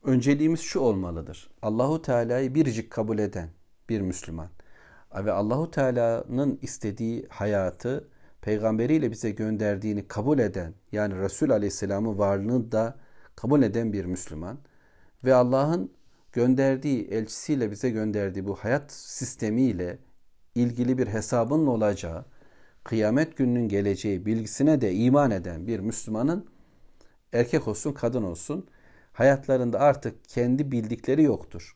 önceliğimiz 0.05 0.59
şu 0.59 0.79
olmalıdır. 0.79 1.49
Allahu 1.61 2.01
Teala'yı 2.01 2.55
biricik 2.55 2.91
kabul 2.91 3.19
eden 3.19 3.49
bir 3.89 4.01
Müslüman 4.01 4.49
ve 5.15 5.31
Allahu 5.31 5.71
Teala'nın 5.71 6.59
istediği 6.61 7.27
hayatı 7.29 8.07
peygamberiyle 8.41 9.11
bize 9.11 9.31
gönderdiğini 9.31 10.07
kabul 10.07 10.39
eden 10.39 10.73
yani 10.91 11.19
Resul 11.19 11.49
Aleyhisselam'ın 11.49 12.17
varlığını 12.17 12.71
da 12.71 12.97
kabul 13.35 13.63
eden 13.63 13.93
bir 13.93 14.05
Müslüman 14.05 14.57
ve 15.23 15.33
Allah'ın 15.33 15.91
gönderdiği 16.31 17.07
elçisiyle 17.07 17.71
bize 17.71 17.89
gönderdiği 17.89 18.45
bu 18.45 18.55
hayat 18.55 18.91
sistemiyle 18.91 19.97
ilgili 20.55 20.97
bir 20.97 21.07
hesabının 21.07 21.67
olacağı, 21.67 22.25
kıyamet 22.83 23.37
gününün 23.37 23.67
geleceği 23.67 24.25
bilgisine 24.25 24.81
de 24.81 24.93
iman 24.93 25.31
eden 25.31 25.67
bir 25.67 25.79
Müslümanın 25.79 26.45
erkek 27.33 27.67
olsun 27.67 27.93
kadın 27.93 28.23
olsun 28.23 28.67
hayatlarında 29.15 29.79
artık 29.79 30.29
kendi 30.29 30.71
bildikleri 30.71 31.23
yoktur. 31.23 31.75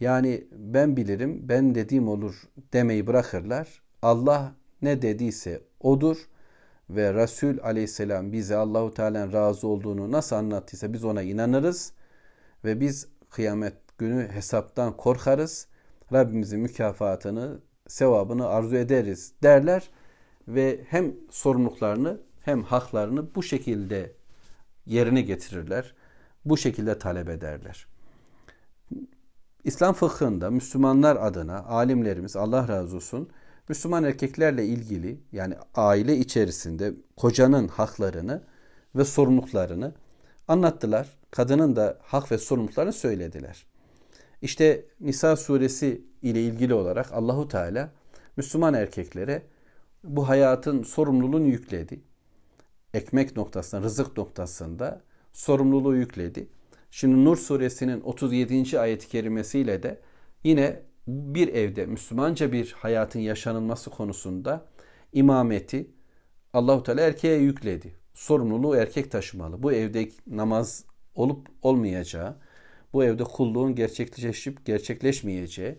Yani 0.00 0.44
ben 0.52 0.96
bilirim, 0.96 1.48
ben 1.48 1.74
dediğim 1.74 2.08
olur 2.08 2.42
demeyi 2.72 3.06
bırakırlar. 3.06 3.82
Allah 4.02 4.54
ne 4.82 5.02
dediyse 5.02 5.60
odur 5.80 6.16
ve 6.90 7.14
Resul 7.14 7.58
aleyhisselam 7.62 8.32
bize 8.32 8.56
Allahu 8.56 8.94
Teala'nın 8.94 9.32
razı 9.32 9.68
olduğunu 9.68 10.12
nasıl 10.12 10.36
anlattıysa 10.36 10.92
biz 10.92 11.04
ona 11.04 11.22
inanırız 11.22 11.92
ve 12.64 12.80
biz 12.80 13.08
kıyamet 13.30 13.74
günü 13.98 14.28
hesaptan 14.28 14.96
korkarız. 14.96 15.66
Rabbimizin 16.12 16.60
mükafatını, 16.60 17.60
sevabını 17.88 18.46
arzu 18.46 18.76
ederiz 18.76 19.32
derler 19.42 19.90
ve 20.48 20.80
hem 20.88 21.14
sorumluluklarını 21.30 22.20
hem 22.40 22.62
haklarını 22.62 23.34
bu 23.34 23.42
şekilde 23.42 24.12
yerine 24.86 25.20
getirirler. 25.20 25.94
Bu 26.44 26.56
şekilde 26.56 26.98
talep 26.98 27.28
ederler. 27.28 27.86
İslam 29.64 29.94
fıkhında 29.94 30.50
Müslümanlar 30.50 31.16
adına 31.16 31.58
alimlerimiz 31.58 32.36
Allah 32.36 32.68
razı 32.68 32.96
olsun 32.96 33.30
Müslüman 33.68 34.04
erkeklerle 34.04 34.66
ilgili 34.66 35.20
yani 35.32 35.54
aile 35.74 36.16
içerisinde 36.16 36.94
kocanın 37.16 37.68
haklarını 37.68 38.42
ve 38.96 39.04
sorumluluklarını 39.04 39.92
anlattılar. 40.48 41.18
Kadının 41.30 41.76
da 41.76 41.98
hak 42.02 42.32
ve 42.32 42.38
sorumluluklarını 42.38 42.92
söylediler. 42.92 43.66
İşte 44.42 44.84
Nisa 45.00 45.36
suresi 45.36 46.04
ile 46.22 46.42
ilgili 46.42 46.74
olarak 46.74 47.12
Allahu 47.12 47.48
Teala 47.48 47.90
Müslüman 48.36 48.74
erkeklere 48.74 49.42
bu 50.04 50.28
hayatın 50.28 50.82
sorumluluğunu 50.82 51.46
yükledi. 51.46 52.00
Ekmek 52.94 53.36
noktasında, 53.36 53.82
rızık 53.82 54.16
noktasında 54.16 55.02
sorumluluğu 55.32 55.96
yükledi. 55.96 56.48
Şimdi 56.90 57.24
Nur 57.24 57.36
suresinin 57.36 58.00
37. 58.00 58.80
ayet-i 58.80 59.08
kerimesiyle 59.08 59.82
de 59.82 60.00
yine 60.44 60.82
bir 61.06 61.48
evde 61.48 61.86
Müslümanca 61.86 62.52
bir 62.52 62.72
hayatın 62.72 63.20
yaşanılması 63.20 63.90
konusunda 63.90 64.66
imameti 65.12 65.90
Allahu 66.52 66.82
Teala 66.82 67.00
erkeğe 67.00 67.38
yükledi. 67.38 67.94
Sorumluluğu 68.14 68.76
erkek 68.76 69.10
taşımalı. 69.10 69.62
Bu 69.62 69.72
evde 69.72 70.08
namaz 70.26 70.84
olup 71.14 71.48
olmayacağı, 71.62 72.36
bu 72.92 73.04
evde 73.04 73.24
kulluğun 73.24 73.74
gerçekleşip 73.74 74.66
gerçekleşmeyeceği, 74.66 75.78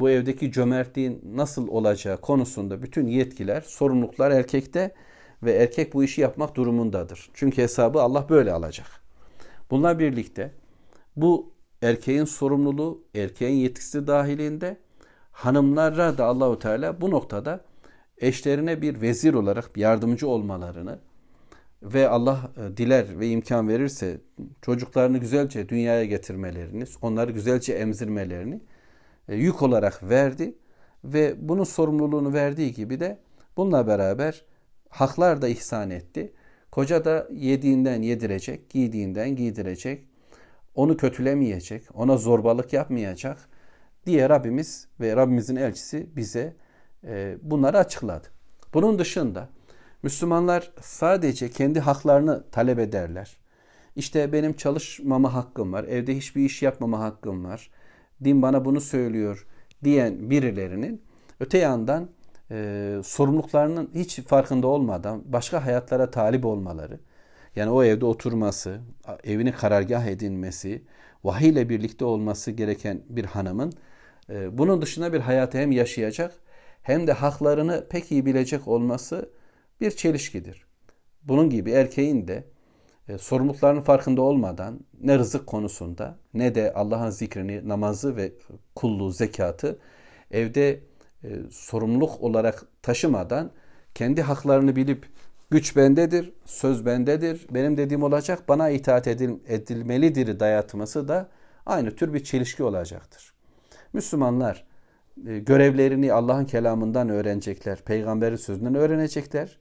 bu 0.00 0.10
evdeki 0.10 0.52
cömertliğin 0.52 1.20
nasıl 1.24 1.68
olacağı 1.68 2.20
konusunda 2.20 2.82
bütün 2.82 3.06
yetkiler, 3.06 3.60
sorumluluklar 3.60 4.30
erkekte 4.30 4.94
ve 5.44 5.52
erkek 5.52 5.94
bu 5.94 6.04
işi 6.04 6.20
yapmak 6.20 6.54
durumundadır. 6.54 7.30
Çünkü 7.34 7.62
hesabı 7.62 8.02
Allah 8.02 8.28
böyle 8.28 8.52
alacak. 8.52 8.86
Bununla 9.70 9.98
birlikte 9.98 10.50
bu 11.16 11.52
erkeğin 11.82 12.24
sorumluluğu, 12.24 13.04
erkeğin 13.14 13.56
yetkisi 13.56 14.06
dahilinde 14.06 14.76
hanımlara 15.32 16.18
da 16.18 16.24
Allahu 16.24 16.58
Teala 16.58 17.00
bu 17.00 17.10
noktada 17.10 17.64
eşlerine 18.18 18.82
bir 18.82 19.00
vezir 19.00 19.34
olarak 19.34 19.76
yardımcı 19.76 20.28
olmalarını 20.28 20.98
ve 21.82 22.08
Allah 22.08 22.50
e, 22.56 22.76
diler 22.76 23.20
ve 23.20 23.28
imkan 23.28 23.68
verirse 23.68 24.20
çocuklarını 24.62 25.18
güzelce 25.18 25.68
dünyaya 25.68 26.04
getirmelerini, 26.04 26.84
onları 27.02 27.32
güzelce 27.32 27.72
emzirmelerini 27.72 28.60
e, 29.28 29.36
yük 29.36 29.62
olarak 29.62 30.02
verdi 30.02 30.54
ve 31.04 31.34
bunun 31.48 31.64
sorumluluğunu 31.64 32.32
verdiği 32.32 32.72
gibi 32.72 33.00
de 33.00 33.18
bununla 33.56 33.86
beraber 33.86 34.44
haklar 34.94 35.42
da 35.42 35.48
ihsan 35.48 35.90
etti. 35.90 36.32
Koca 36.70 37.04
da 37.04 37.28
yediğinden 37.32 38.02
yedirecek, 38.02 38.70
giydiğinden 38.70 39.36
giydirecek, 39.36 40.08
onu 40.74 40.96
kötülemeyecek, 40.96 41.84
ona 41.94 42.16
zorbalık 42.16 42.72
yapmayacak 42.72 43.48
diye 44.06 44.28
Rabbimiz 44.28 44.88
ve 45.00 45.16
Rabbimizin 45.16 45.56
elçisi 45.56 46.16
bize 46.16 46.56
e, 47.04 47.36
bunları 47.42 47.78
açıkladı. 47.78 48.26
Bunun 48.74 48.98
dışında 48.98 49.48
Müslümanlar 50.02 50.72
sadece 50.80 51.50
kendi 51.50 51.80
haklarını 51.80 52.44
talep 52.50 52.78
ederler. 52.78 53.36
İşte 53.96 54.32
benim 54.32 54.52
çalışmama 54.52 55.34
hakkım 55.34 55.72
var, 55.72 55.84
evde 55.84 56.16
hiçbir 56.16 56.44
iş 56.44 56.62
yapmama 56.62 57.00
hakkım 57.00 57.44
var. 57.44 57.70
Din 58.24 58.42
bana 58.42 58.64
bunu 58.64 58.80
söylüyor 58.80 59.46
diyen 59.84 60.30
birilerinin 60.30 61.02
öte 61.40 61.58
yandan 61.58 62.08
e, 62.50 63.00
sorumluluklarının 63.04 63.90
hiç 63.94 64.20
farkında 64.20 64.66
olmadan 64.66 65.22
başka 65.32 65.64
hayatlara 65.66 66.10
talip 66.10 66.44
olmaları, 66.44 67.00
yani 67.56 67.70
o 67.70 67.84
evde 67.84 68.04
oturması, 68.04 68.80
evini 69.24 69.52
karargah 69.52 70.06
edinmesi, 70.06 70.82
vahiy 71.24 71.48
ile 71.48 71.68
birlikte 71.68 72.04
olması 72.04 72.50
gereken 72.50 73.02
bir 73.08 73.24
hanımın 73.24 73.72
e, 74.30 74.58
bunun 74.58 74.82
dışında 74.82 75.12
bir 75.12 75.20
hayatı 75.20 75.58
hem 75.58 75.72
yaşayacak 75.72 76.34
hem 76.82 77.06
de 77.06 77.12
haklarını 77.12 77.86
pek 77.90 78.12
iyi 78.12 78.26
bilecek 78.26 78.68
olması 78.68 79.30
bir 79.80 79.90
çelişkidir. 79.90 80.64
Bunun 81.22 81.50
gibi 81.50 81.70
erkeğin 81.70 82.28
de 82.28 82.44
e, 83.08 83.18
sorumluluklarının 83.18 83.80
farkında 83.80 84.22
olmadan 84.22 84.80
ne 85.00 85.18
rızık 85.18 85.46
konusunda 85.46 86.18
ne 86.34 86.54
de 86.54 86.72
Allah'ın 86.74 87.10
zikrini, 87.10 87.68
namazı 87.68 88.16
ve 88.16 88.32
kulluğu, 88.74 89.10
zekatı 89.10 89.78
evde 90.30 90.80
e, 91.24 91.28
sorumluluk 91.50 92.20
olarak 92.20 92.66
taşımadan 92.82 93.50
kendi 93.94 94.22
haklarını 94.22 94.76
bilip 94.76 95.06
güç 95.50 95.76
bendedir, 95.76 96.32
söz 96.44 96.86
bendedir, 96.86 97.46
benim 97.50 97.76
dediğim 97.76 98.02
olacak, 98.02 98.48
bana 98.48 98.70
itaat 98.70 99.08
edil, 99.08 99.30
edilmelidir 99.46 100.40
dayatması 100.40 101.08
da 101.08 101.28
aynı 101.66 101.96
tür 101.96 102.14
bir 102.14 102.24
çelişki 102.24 102.62
olacaktır. 102.62 103.34
Müslümanlar 103.92 104.66
e, 105.26 105.38
görevlerini 105.38 106.12
Allah'ın 106.12 106.44
kelamından 106.44 107.08
öğrenecekler, 107.08 107.78
peygamberin 107.78 108.36
sözünden 108.36 108.74
öğrenecekler 108.74 109.58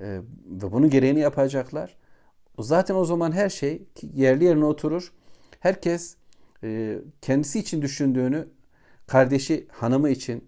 e, 0.00 0.20
ve 0.46 0.72
bunun 0.72 0.90
gereğini 0.90 1.20
yapacaklar. 1.20 1.96
Zaten 2.58 2.94
o 2.94 3.04
zaman 3.04 3.32
her 3.32 3.48
şey 3.48 3.82
yerli 4.14 4.44
yerine 4.44 4.64
oturur. 4.64 5.12
Herkes 5.60 6.16
e, 6.64 6.98
kendisi 7.22 7.58
için 7.58 7.82
düşündüğünü 7.82 8.48
kardeşi 9.06 9.66
hanımı 9.70 10.10
için, 10.10 10.44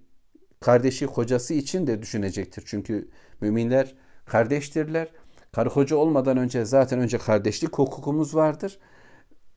kardeşi 0.61 1.07
kocası 1.07 1.55
için 1.55 1.87
de 1.87 2.03
düşünecektir. 2.03 2.63
Çünkü 2.67 3.09
müminler 3.41 3.95
kardeştirler. 4.27 5.09
Karı 5.53 5.71
koca 5.71 5.97
olmadan 5.97 6.37
önce 6.37 6.65
zaten 6.65 6.99
önce 6.99 7.19
kardeşlik 7.19 7.79
hukukumuz 7.79 8.35
vardır. 8.35 8.79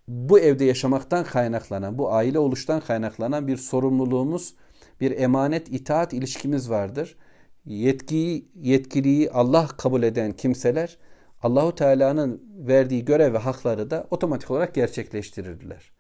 Bu 0.08 0.40
evde 0.40 0.66
yaşamaktan 0.66 1.24
kaynaklanan, 1.24 1.98
bu 1.98 2.14
aile 2.14 2.40
oluştan 2.40 2.80
kaynaklanan 2.80 3.48
bir 3.48 3.58
sorumluluğumuz, 3.58 4.56
bir 5.02 5.20
emanet 5.20 5.70
itaat 5.70 6.14
ilişkimiz 6.14 6.70
vardır. 6.70 7.18
Yetkiyi, 7.66 8.50
yetkiliyi 8.56 9.32
Allah 9.32 9.68
kabul 9.68 10.04
eden 10.04 10.32
kimseler 10.32 10.98
Allahu 11.44 11.76
Teala'nın 11.76 12.44
verdiği 12.68 13.06
görev 13.06 13.34
ve 13.34 13.38
hakları 13.38 13.90
da 13.90 14.08
otomatik 14.12 14.52
olarak 14.52 14.76
gerçekleştirirler. 14.76 15.92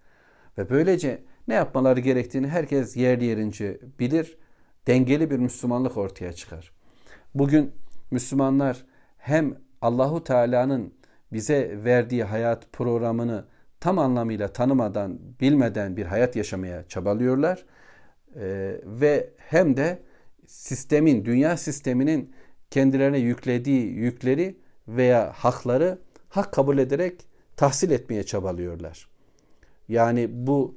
Ve 0.57 0.69
böylece 0.69 1.23
ne 1.47 1.53
yapmaları 1.53 1.99
gerektiğini 1.99 2.47
herkes 2.47 2.97
yerli 2.97 3.25
yerince 3.25 3.79
bilir. 3.99 4.37
Dengeli 4.87 5.31
bir 5.31 5.39
Müslümanlık 5.39 5.97
ortaya 5.97 6.33
çıkar. 6.33 6.71
Bugün 7.35 7.71
Müslümanlar 8.11 8.85
hem 9.17 9.55
Allahu 9.81 10.23
Teala'nın 10.23 10.93
bize 11.33 11.83
verdiği 11.83 12.23
hayat 12.23 12.73
programını 12.73 13.45
tam 13.79 13.99
anlamıyla 13.99 14.47
tanımadan, 14.47 15.19
bilmeden 15.41 15.97
bir 15.97 16.05
hayat 16.05 16.35
yaşamaya 16.35 16.87
çabalıyorlar. 16.87 17.65
Ee, 18.35 18.81
ve 18.85 19.29
hem 19.37 19.77
de 19.77 19.99
sistemin, 20.47 21.25
dünya 21.25 21.57
sisteminin 21.57 22.33
kendilerine 22.71 23.19
yüklediği 23.19 23.87
yükleri 23.87 24.57
veya 24.87 25.31
hakları 25.35 25.99
hak 26.29 26.53
kabul 26.53 26.77
ederek 26.77 27.25
tahsil 27.55 27.91
etmeye 27.91 28.23
çabalıyorlar. 28.23 29.09
Yani 29.87 30.27
bu 30.31 30.75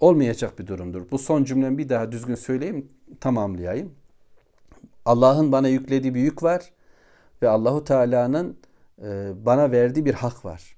olmayacak 0.00 0.58
bir 0.58 0.66
durumdur. 0.66 1.10
Bu 1.10 1.18
son 1.18 1.44
cümlemi 1.44 1.78
bir 1.78 1.88
daha 1.88 2.12
düzgün 2.12 2.34
söyleyeyim, 2.34 2.88
tamamlayayım. 3.20 3.94
Allah'ın 5.04 5.52
bana 5.52 5.68
yüklediği 5.68 6.14
bir 6.14 6.20
yük 6.20 6.42
var 6.42 6.72
ve 7.42 7.48
Allahu 7.48 7.84
Teala'nın 7.84 8.56
e, 9.02 9.32
bana 9.46 9.70
verdiği 9.70 10.04
bir 10.04 10.14
hak 10.14 10.44
var. 10.44 10.76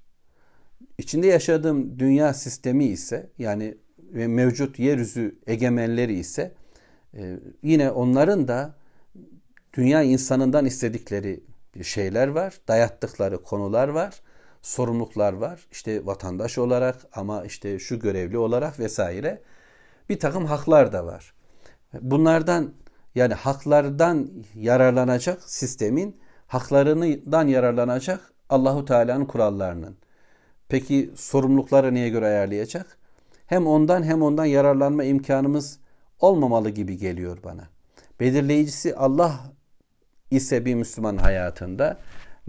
İçinde 0.97 1.27
yaşadığım 1.27 1.99
dünya 1.99 2.33
sistemi 2.33 2.85
ise 2.85 3.29
yani 3.37 3.77
mevcut 4.11 4.79
yeryüzü 4.79 5.39
egemenleri 5.47 6.13
ise 6.13 6.51
e, 7.13 7.39
yine 7.63 7.91
onların 7.91 8.47
da 8.47 8.75
dünya 9.73 10.01
insanından 10.03 10.65
istedikleri 10.65 11.43
şeyler 11.83 12.27
var, 12.27 12.59
dayattıkları 12.67 13.43
konular 13.43 13.87
var, 13.87 14.21
sorumluluklar 14.61 15.33
var. 15.33 15.67
İşte 15.71 16.05
vatandaş 16.05 16.57
olarak 16.57 16.95
ama 17.13 17.45
işte 17.45 17.79
şu 17.79 17.99
görevli 17.99 18.37
olarak 18.37 18.79
vesaire 18.79 19.41
bir 20.09 20.19
takım 20.19 20.45
haklar 20.45 20.93
da 20.93 21.05
var. 21.05 21.33
Bunlardan 22.01 22.73
yani 23.15 23.33
haklardan 23.33 24.29
yararlanacak 24.55 25.41
sistemin 25.43 26.19
haklarından 26.47 27.47
yararlanacak 27.47 28.33
Allahu 28.49 28.85
Teala'nın 28.85 29.25
kurallarının. 29.25 29.97
Peki 30.69 31.11
sorumlulukları 31.15 31.93
neye 31.93 32.09
göre 32.09 32.25
ayarlayacak? 32.25 32.97
Hem 33.47 33.67
ondan 33.67 34.03
hem 34.03 34.21
ondan 34.21 34.45
yararlanma 34.45 35.03
imkanımız 35.03 35.79
olmamalı 36.19 36.69
gibi 36.69 36.97
geliyor 36.97 37.37
bana. 37.43 37.67
Belirleyicisi 38.19 38.95
Allah 38.95 39.39
ise 40.31 40.65
bir 40.65 40.75
Müslüman 40.75 41.17
hayatında 41.17 41.97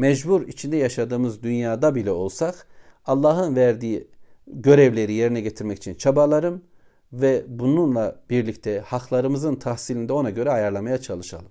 mecbur 0.00 0.48
içinde 0.48 0.76
yaşadığımız 0.76 1.42
dünyada 1.42 1.94
bile 1.94 2.10
olsak 2.10 2.66
Allah'ın 3.04 3.56
verdiği 3.56 4.08
görevleri 4.46 5.12
yerine 5.12 5.40
getirmek 5.40 5.78
için 5.78 5.94
çabalarım 5.94 6.64
ve 7.12 7.44
bununla 7.48 8.22
birlikte 8.30 8.80
haklarımızın 8.80 9.54
tahsilinde 9.54 10.12
ona 10.12 10.30
göre 10.30 10.50
ayarlamaya 10.50 10.98
çalışalım. 10.98 11.48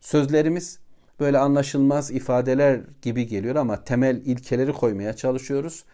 Sözlerimiz 0.00 0.78
böyle 1.20 1.38
anlaşılmaz 1.38 2.10
ifadeler 2.10 2.80
gibi 3.02 3.26
geliyor 3.26 3.56
ama 3.56 3.84
temel 3.84 4.16
ilkeleri 4.16 4.72
koymaya 4.72 5.16
çalışıyoruz. 5.16 5.84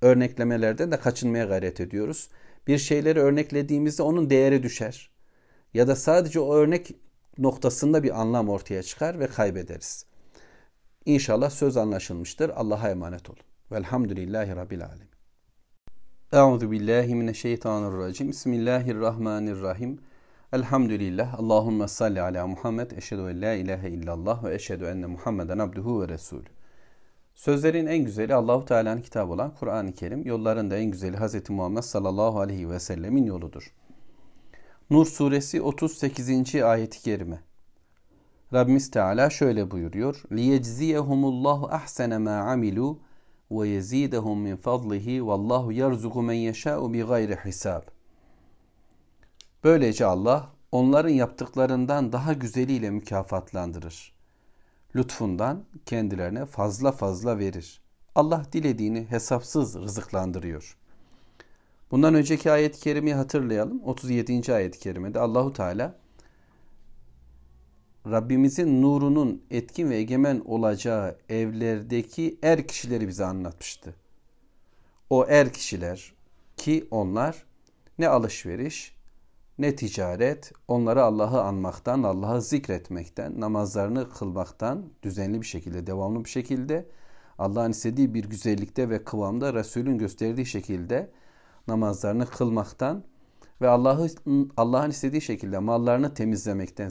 Örneklemelerden 0.00 0.92
de 0.92 1.00
kaçınmaya 1.00 1.44
gayret 1.44 1.80
ediyoruz. 1.80 2.28
Bir 2.66 2.78
şeyleri 2.78 3.20
örneklediğimizde 3.20 4.02
onun 4.02 4.30
değeri 4.30 4.62
düşer. 4.62 5.10
Ya 5.74 5.88
da 5.88 5.96
sadece 5.96 6.40
o 6.40 6.54
örnek 6.54 6.94
noktasında 7.38 8.02
bir 8.02 8.20
anlam 8.20 8.48
ortaya 8.48 8.82
çıkar 8.82 9.20
ve 9.20 9.26
kaybederiz. 9.26 10.11
İnşallah 11.06 11.50
söz 11.50 11.76
anlaşılmıştır. 11.76 12.50
Allah'a 12.50 12.90
emanet 12.90 13.30
olun. 13.30 13.38
Velhamdülillahi 13.72 14.56
Rabbil 14.56 14.84
Alemin. 14.84 15.08
Euzu 16.32 16.70
billahi 16.70 17.14
mineşşeytanirracim. 17.14 18.28
Bismillahirrahmanirrahim. 18.28 19.98
Elhamdülillah. 20.52 21.40
Allahumme 21.40 21.88
salli 21.88 22.20
ala 22.20 22.46
Muhammed. 22.46 22.90
Eşhedü 22.90 23.20
en 23.20 23.42
la 23.42 23.52
ilahe 23.52 23.90
illallah 23.90 24.44
ve 24.44 24.54
eşhedü 24.54 24.84
enne 24.84 25.06
Muhammeden 25.06 25.58
abduhu 25.58 26.02
ve 26.02 26.08
resulü. 26.08 26.48
Sözlerin 27.34 27.86
en 27.86 28.04
güzeli 28.04 28.34
Allahu 28.34 28.64
Teala'nın 28.64 29.02
kitabı 29.02 29.32
olan 29.32 29.54
Kur'an-ı 29.54 29.92
Kerim. 29.92 30.26
Yolların 30.26 30.70
da 30.70 30.76
en 30.76 30.90
güzeli 30.90 31.16
Hz. 31.16 31.50
Muhammed 31.50 31.82
sallallahu 31.82 32.40
aleyhi 32.40 32.70
ve 32.70 32.80
sellemin 32.80 33.24
yoludur. 33.24 33.74
Nur 34.90 35.06
suresi 35.06 35.62
38. 35.62 36.54
ayeti 36.54 37.02
kerime. 37.02 37.40
Rabbimiz 38.53 38.91
Teala 38.91 39.29
şöyle 39.29 39.71
buyuruyor. 39.71 40.23
لِيَجْزِيَهُمُ 40.31 41.71
ahsene 41.71 42.17
ma 42.17 42.31
amilu 42.31 42.99
ve 43.51 43.67
yezidehum 43.67 44.39
min 44.39 44.55
fadlihi 44.55 45.27
vallahu 45.27 45.71
yerzuku 45.71 46.21
men 46.21 46.33
yeşâ'u 46.33 46.93
bi 46.93 47.01
gayri 47.01 47.35
hisab. 47.45 47.81
Böylece 49.63 50.05
Allah 50.05 50.49
onların 50.71 51.09
yaptıklarından 51.09 52.11
daha 52.11 52.33
güzeliyle 52.33 52.89
mükafatlandırır. 52.89 54.13
Lütfundan 54.95 55.63
kendilerine 55.85 56.45
fazla 56.45 56.91
fazla 56.91 57.39
verir. 57.39 57.81
Allah 58.15 58.45
dilediğini 58.53 59.05
hesapsız 59.09 59.75
rızıklandırıyor. 59.75 60.77
Bundan 61.91 62.13
önceki 62.13 62.51
ayet-i 62.51 62.79
kerimeyi 62.79 63.15
hatırlayalım. 63.15 63.81
37. 63.83 64.53
ayet-i 64.53 64.79
kerimede 64.79 65.19
Allahu 65.19 65.53
Teala 65.53 65.95
Rabbimizin 68.06 68.82
nurunun 68.82 69.42
etkin 69.50 69.90
ve 69.90 69.96
egemen 69.96 70.42
olacağı 70.44 71.18
evlerdeki 71.28 72.38
er 72.42 72.66
kişileri 72.66 73.08
bize 73.08 73.24
anlatmıştı. 73.24 73.94
O 75.10 75.26
er 75.26 75.52
kişiler 75.52 76.12
ki 76.56 76.88
onlar 76.90 77.44
ne 77.98 78.08
alışveriş 78.08 78.96
ne 79.58 79.76
ticaret 79.76 80.52
onları 80.68 81.02
Allah'ı 81.02 81.42
anmaktan, 81.42 82.02
Allah'ı 82.02 82.42
zikretmekten, 82.42 83.40
namazlarını 83.40 84.10
kılmaktan 84.10 84.84
düzenli 85.02 85.40
bir 85.40 85.46
şekilde, 85.46 85.86
devamlı 85.86 86.24
bir 86.24 86.30
şekilde 86.30 86.86
Allah'ın 87.38 87.70
istediği 87.70 88.14
bir 88.14 88.24
güzellikte 88.24 88.90
ve 88.90 89.04
kıvamda 89.04 89.54
Resul'ün 89.54 89.98
gösterdiği 89.98 90.46
şekilde 90.46 91.10
namazlarını 91.68 92.26
kılmaktan 92.26 93.04
ve 93.62 93.68
Allah'ı 93.68 94.08
Allah'ın 94.56 94.90
istediği 94.90 95.20
şekilde 95.20 95.58
mallarını 95.58 96.14
temizlemekten, 96.14 96.90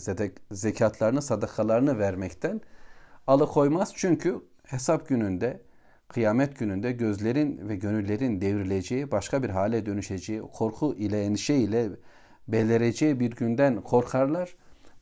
zekatlarını, 0.52 1.22
sadakalarını 1.22 2.00
vermekten 2.00 2.62
alıkoymaz. 3.28 3.94
Çünkü 3.96 4.42
hesap 4.64 5.08
gününde, 5.08 5.62
kıyamet 6.08 6.60
gününde 6.60 6.92
gözlerin 6.92 7.70
ve 7.70 7.76
gönüllerin 7.76 8.42
devrileceği, 8.42 9.12
başka 9.12 9.44
bir 9.44 9.50
hale 9.50 9.86
dönüşeceği, 9.86 10.42
korku 10.42 10.94
ile, 10.94 11.24
endişe 11.24 11.56
ile 11.56 11.90
belireceği 12.48 13.20
bir 13.20 13.32
günden 13.32 13.82
korkarlar. 13.82 14.56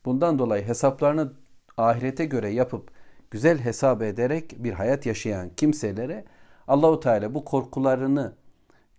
Bundan 0.04 0.38
dolayı 0.38 0.64
hesaplarını 0.64 1.32
ahirete 1.76 2.24
göre 2.24 2.48
yapıp 2.48 2.90
güzel 3.30 3.58
hesap 3.58 4.02
ederek 4.02 4.54
bir 4.58 4.72
hayat 4.72 5.06
yaşayan 5.06 5.50
kimselere 5.56 6.24
Allahu 6.68 7.00
Teala 7.00 7.34
bu 7.34 7.44
korkularını 7.44 8.34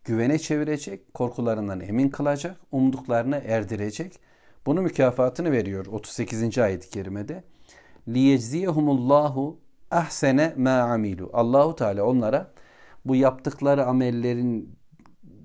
güvene 0.05 0.39
çevirecek, 0.39 1.13
korkularından 1.13 1.79
emin 1.79 2.09
kılacak, 2.09 2.57
umduklarını 2.71 3.41
erdirecek. 3.45 4.19
Bunu 4.65 4.81
mükafatını 4.81 5.51
veriyor 5.51 5.85
38. 5.85 6.57
ayet-i 6.57 6.89
kerimede. 6.89 7.43
Liyecziyehumullahu 8.07 9.59
ahsene 9.91 10.53
ma 10.57 10.79
amilu. 10.79 11.29
Allahu 11.33 11.75
Teala 11.75 12.03
onlara 12.03 12.51
bu 13.05 13.15
yaptıkları 13.15 13.85
amellerin 13.85 14.75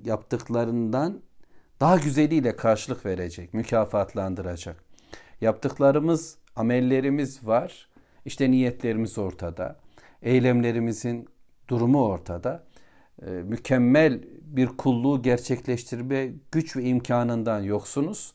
yaptıklarından 0.04 1.22
daha 1.80 1.96
güzeliyle 1.96 2.56
karşılık 2.56 3.06
verecek, 3.06 3.54
mükafatlandıracak. 3.54 4.84
Yaptıklarımız, 5.40 6.38
amellerimiz 6.56 7.46
var. 7.46 7.88
İşte 8.24 8.50
niyetlerimiz 8.50 9.18
ortada. 9.18 9.76
Eylemlerimizin 10.22 11.28
durumu 11.68 12.06
ortada. 12.06 12.64
Ee, 13.22 13.30
mükemmel 13.30 14.20
bir 14.56 14.66
kulluğu 14.66 15.22
gerçekleştirme 15.22 16.32
güç 16.52 16.76
ve 16.76 16.82
imkanından 16.82 17.62
yoksunuz. 17.62 18.32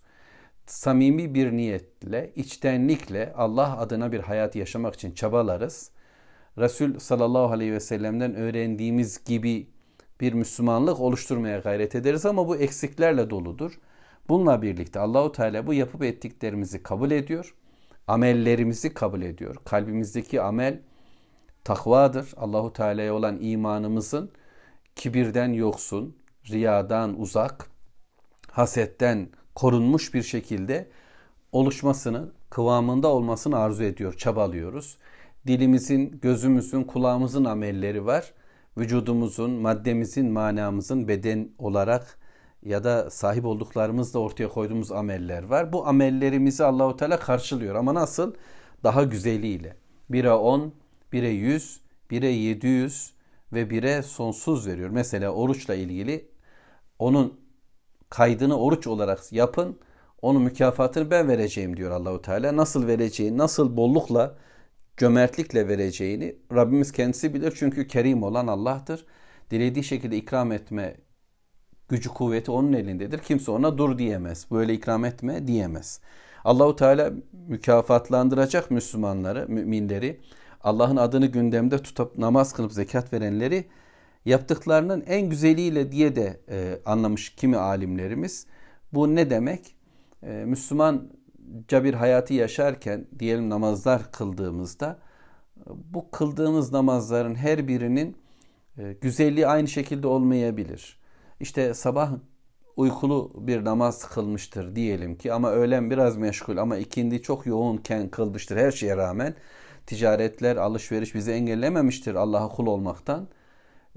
Samimi 0.66 1.34
bir 1.34 1.52
niyetle, 1.52 2.32
içtenlikle 2.36 3.34
Allah 3.34 3.78
adına 3.78 4.12
bir 4.12 4.20
hayat 4.20 4.56
yaşamak 4.56 4.96
için 4.96 5.12
çabalarız. 5.12 5.92
Resul 6.58 7.00
sallallahu 7.00 7.52
aleyhi 7.54 7.72
ve 7.72 7.80
sellem'den 7.80 8.36
öğrendiğimiz 8.36 9.24
gibi 9.26 9.68
bir 10.22 10.34
Müslümanlık 10.34 11.00
oluşturmaya 11.00 11.60
gayret 11.60 11.96
ederiz 11.96 12.26
ama 12.26 12.48
bu 12.48 12.58
eksiklerle 12.58 13.30
doludur. 13.30 13.80
Bununla 14.30 14.62
birlikte 14.62 15.00
Allahu 15.00 15.32
Teala 15.32 15.68
bu 15.68 15.74
yapıp 15.74 16.04
ettiklerimizi 16.04 16.84
kabul 16.84 17.12
ediyor. 17.12 17.56
Amellerimizi 18.08 18.94
kabul 18.94 19.22
ediyor. 19.22 19.56
Kalbimizdeki 19.66 20.42
amel 20.42 20.80
takvadır. 21.64 22.34
Allahu 22.38 22.74
Teala'ya 22.74 23.14
olan 23.14 23.38
imanımızın 23.42 24.32
kibirden 24.96 25.54
yoksun, 25.54 26.16
riyadan 26.50 27.20
uzak, 27.20 27.70
hasetten 28.52 29.30
korunmuş 29.56 30.14
bir 30.14 30.24
şekilde 30.24 30.90
oluşmasını, 31.52 32.32
kıvamında 32.50 33.08
olmasını 33.08 33.58
arzu 33.58 33.84
ediyor, 33.84 34.14
çabalıyoruz. 34.14 34.98
Dilimizin, 35.48 36.20
gözümüzün, 36.22 36.84
kulağımızın 36.84 37.46
amelleri 37.46 38.06
var. 38.06 38.34
Vücudumuzun, 38.78 39.52
maddemizin, 39.52 40.32
manamızın 40.32 41.08
beden 41.08 41.50
olarak 41.58 42.18
ya 42.64 42.84
da 42.84 43.10
sahip 43.10 43.46
olduklarımızla 43.46 44.20
ortaya 44.20 44.50
koyduğumuz 44.50 44.92
ameller 44.92 45.44
var. 45.44 45.74
Bu 45.74 45.88
amellerimizi 45.88 46.64
Allahu 46.64 46.98
Teala 46.98 47.20
karşılıyor 47.20 47.76
ama 47.76 47.94
nasıl? 47.94 48.34
Daha 48.84 49.04
güzeliyle. 49.04 49.76
1'e 50.12 50.32
10, 50.32 50.74
1'e 51.14 51.30
100, 51.30 51.82
1'e 52.12 52.30
700, 52.30 53.14
ve 53.54 53.70
bire 53.70 54.04
sonsuz 54.04 54.68
veriyor. 54.68 54.90
Mesela 54.90 55.30
oruçla 55.30 55.76
ilgili 55.76 56.32
onun 57.00 57.40
kaydını 58.10 58.60
oruç 58.60 58.88
olarak 58.88 59.34
yapın. 59.34 59.80
Onun 60.22 60.42
mükafatını 60.42 61.12
ben 61.12 61.28
vereceğim 61.30 61.78
diyor 61.78 61.92
Allahu 61.92 62.22
Teala. 62.22 62.58
Nasıl 62.58 62.88
vereceğini, 62.88 63.38
nasıl 63.38 63.78
bollukla, 63.78 64.38
cömertlikle 64.98 65.68
vereceğini 65.68 66.36
Rabbimiz 66.54 66.92
kendisi 66.92 67.34
bilir. 67.34 67.54
Çünkü 67.56 67.88
kerim 67.88 68.24
olan 68.24 68.48
Allah'tır. 68.48 69.06
Dilediği 69.52 69.84
şekilde 69.84 70.18
ikram 70.18 70.52
etme 70.52 70.98
gücü 71.90 72.10
kuvveti 72.10 72.52
onun 72.52 72.74
elindedir. 72.74 73.20
Kimse 73.20 73.52
ona 73.52 73.78
dur 73.78 73.98
diyemez. 73.98 74.52
Böyle 74.52 74.74
ikram 74.74 75.06
etme 75.06 75.48
diyemez. 75.48 76.02
Allahu 76.44 76.76
Teala 76.76 77.12
mükafatlandıracak 77.48 78.72
Müslümanları, 78.72 79.46
müminleri 79.50 80.20
Allah'ın 80.64 80.96
adını 80.96 81.26
gündemde 81.26 81.78
tutup 81.78 82.18
namaz 82.18 82.54
kılıp 82.54 82.74
zekat 82.74 83.14
verenleri 83.14 83.66
yaptıklarının 84.26 85.02
en 85.02 85.30
güzeliyle 85.30 85.92
diye 85.92 86.16
de 86.16 86.40
e, 86.50 86.80
anlamış 86.86 87.36
kimi 87.36 87.58
alimlerimiz. 87.58 88.48
Bu 88.94 89.16
ne 89.16 89.30
demek? 89.30 89.76
E, 90.24 90.32
Müslümanca 90.32 91.84
bir 91.84 91.94
hayatı 91.94 92.34
yaşarken 92.34 93.08
diyelim 93.20 93.50
namazlar 93.50 94.12
kıldığımızda 94.12 95.00
bu 95.68 96.12
kıldığımız 96.12 96.72
namazların 96.72 97.36
her 97.36 97.68
birinin 97.68 98.18
e, 98.78 98.94
güzelliği 99.02 99.48
aynı 99.48 99.68
şekilde 99.68 100.08
olmayabilir. 100.08 101.00
İşte 101.40 101.74
sabah 101.74 102.12
uykulu 102.78 103.34
bir 103.36 103.66
namaz 103.66 104.10
kılmıştır 104.10 104.76
diyelim 104.76 105.18
ki 105.18 105.34
ama 105.34 105.52
öğlen 105.52 105.92
biraz 105.92 106.18
meşgul 106.18 106.58
ama 106.58 106.78
ikindi 106.78 107.22
çok 107.22 107.46
yoğunken 107.46 108.10
kılmıştır 108.10 108.58
her 108.58 108.72
şeye 108.72 108.98
rağmen 108.98 109.36
ticaretler, 109.92 110.56
alışveriş 110.56 111.16
bizi 111.16 111.32
engellememiştir 111.32 112.16
Allah'a 112.16 112.50
kul 112.50 112.68
olmaktan. 112.68 113.28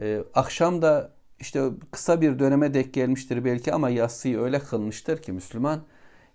Ee, 0.00 0.20
akşam 0.35 0.83
da 0.83 1.11
işte 1.40 1.68
kısa 1.90 2.20
bir 2.20 2.38
döneme 2.38 2.74
dek 2.74 2.94
gelmiştir 2.94 3.44
belki 3.44 3.72
ama 3.72 3.90
yatsıyı 3.90 4.38
öyle 4.38 4.59
kılmıştır 4.59 5.22
ki 5.22 5.33
Müslüman 5.33 5.83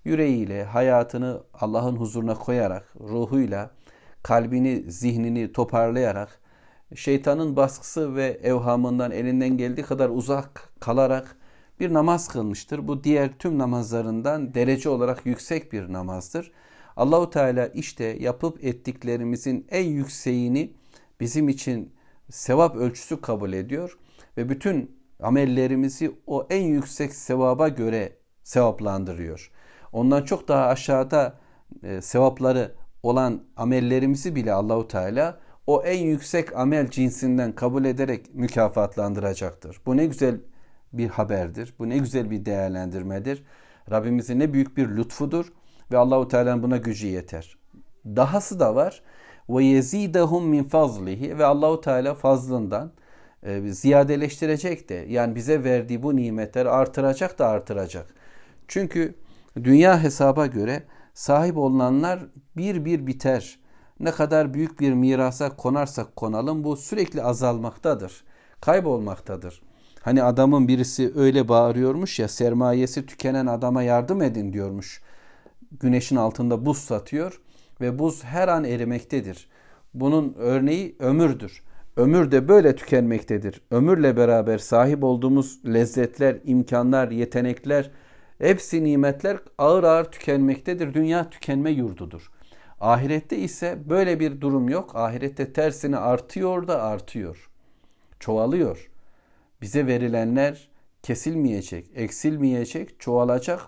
yüreğiyle 0.06 0.64
hayatını 0.64 1.44
Allah'ın 1.54 1.96
huzuruna 1.96 2.36
koyarak, 2.36 2.94
ruhuyla, 3.00 3.72
kalbini, 4.24 4.92
zihnini 4.92 5.52
toparlayarak, 5.52 6.40
şeytanın 6.96 7.56
baskısı 7.56 8.16
ve 8.16 8.40
evhamından 8.44 9.12
elinden 9.12 9.58
geldiği 9.58 9.84
kadar 9.84 10.10
uzak 10.10 10.70
kalarak 10.80 11.36
bir 11.80 11.94
namaz 11.94 12.28
kılmıştır. 12.28 12.88
Bu 12.88 13.04
diğer 13.04 13.30
tüm 13.40 13.58
namazlarından 13.58 14.54
derece 14.54 14.90
olarak 14.90 15.26
yüksek 15.26 15.74
bir 15.74 15.94
namazdır. 15.94 16.52
Allahu 17.00 17.30
Teala 17.30 17.68
işte 17.68 18.04
yapıp 18.04 18.64
ettiklerimizin 18.64 19.68
en 19.70 19.86
yükseğini 19.86 20.74
bizim 21.20 21.50
için 21.50 21.94
sevap 22.30 22.76
ölçüsü 22.76 23.22
kabul 23.22 23.54
ediyor 23.54 23.98
ve 24.38 24.50
bütün 24.50 25.00
amellerimizi 25.20 26.12
o 26.28 26.48
en 26.50 26.64
yüksek 26.64 27.16
sevaba 27.16 27.68
göre 27.68 28.18
sevaplandırıyor. 28.44 29.52
Ondan 29.92 30.24
çok 30.24 30.48
daha 30.48 30.68
aşağıda 30.68 31.40
e, 31.84 32.02
sevapları 32.02 32.76
olan 33.04 33.44
amellerimizi 33.58 34.36
bile 34.36 34.54
Allahu 34.54 34.88
Teala 34.88 35.40
o 35.68 35.84
en 35.84 36.06
yüksek 36.06 36.56
amel 36.56 36.90
cinsinden 36.90 37.56
kabul 37.56 37.86
ederek 37.86 38.36
mükafatlandıracaktır. 38.36 39.82
Bu 39.86 39.98
ne 39.98 40.06
güzel 40.06 40.42
bir 40.94 41.08
haberdir. 41.08 41.74
Bu 41.80 41.90
ne 41.90 41.98
güzel 41.98 42.32
bir 42.32 42.46
değerlendirmedir. 42.46 43.44
Rabbimizin 43.92 44.40
ne 44.40 44.54
büyük 44.54 44.78
bir 44.78 44.88
lütfudur 44.88 45.54
ve 45.92 45.98
Allahu 45.98 46.28
Teala'nın 46.28 46.64
buna 46.64 46.78
gücü 46.78 47.08
yeter. 47.08 47.58
Dahası 48.06 48.60
da 48.60 48.76
var. 48.76 49.02
Ve 49.50 49.64
yezidahum 49.64 50.48
min 50.48 50.64
fazlihi 50.64 51.38
ve 51.38 51.46
Allahu 51.46 51.82
Teala 51.82 52.14
fazlından 52.14 52.92
e, 53.44 53.62
ziyadeleştirecek 53.62 54.90
de 54.90 55.06
yani 55.10 55.36
bize 55.36 55.64
verdiği 55.64 56.04
bu 56.04 56.16
nimetleri 56.16 56.70
artıracak 56.70 57.40
da 57.40 57.48
artıracak. 57.48 58.06
Çünkü 58.68 59.16
dünya 59.64 60.04
hesaba 60.04 60.46
göre 60.46 60.84
sahip 61.14 61.58
olunanlar 61.58 62.20
bir 62.58 62.86
bir 62.86 63.08
biter. 63.08 63.60
Ne 64.00 64.12
kadar 64.12 64.54
büyük 64.54 64.80
bir 64.80 64.94
mirasa 64.94 65.56
konarsak 65.56 66.16
konalım 66.16 66.64
bu 66.64 66.78
sürekli 66.78 67.24
azalmaktadır. 67.24 68.24
Kaybolmaktadır. 68.62 69.62
Hani 70.02 70.24
adamın 70.24 70.68
birisi 70.68 71.12
öyle 71.16 71.48
bağırıyormuş 71.48 72.20
ya 72.20 72.28
sermayesi 72.28 73.06
tükenen 73.06 73.46
adama 73.46 73.84
yardım 73.84 74.22
edin 74.22 74.54
diyormuş 74.54 75.02
güneşin 75.72 76.16
altında 76.16 76.66
buz 76.66 76.78
satıyor 76.78 77.42
ve 77.82 78.00
buz 78.00 78.24
her 78.24 78.48
an 78.48 78.64
erimektedir. 78.64 79.50
Bunun 79.94 80.36
örneği 80.38 80.96
ömürdür. 81.00 81.64
Ömür 81.98 82.32
de 82.32 82.48
böyle 82.48 82.76
tükenmektedir. 82.76 83.62
Ömürle 83.72 84.18
beraber 84.18 84.58
sahip 84.58 85.04
olduğumuz 85.04 85.66
lezzetler, 85.66 86.38
imkanlar, 86.44 87.12
yetenekler, 87.12 87.92
hepsi 88.38 88.84
nimetler 88.84 89.38
ağır 89.58 89.84
ağır 89.84 90.06
tükenmektedir. 90.06 90.94
Dünya 90.94 91.30
tükenme 91.30 91.72
yurdudur. 91.72 92.32
Ahirette 92.80 93.38
ise 93.38 93.78
böyle 93.90 94.20
bir 94.20 94.42
durum 94.42 94.70
yok. 94.70 94.96
Ahirette 94.96 95.54
tersine 95.54 95.98
artıyor 95.98 96.68
da 96.68 96.84
artıyor. 96.84 97.50
Çoğalıyor. 98.20 98.90
Bize 99.62 99.88
verilenler 99.88 100.70
kesilmeyecek, 101.04 101.92
eksilmeyecek, 101.96 103.00
çoğalacak. 103.00 103.68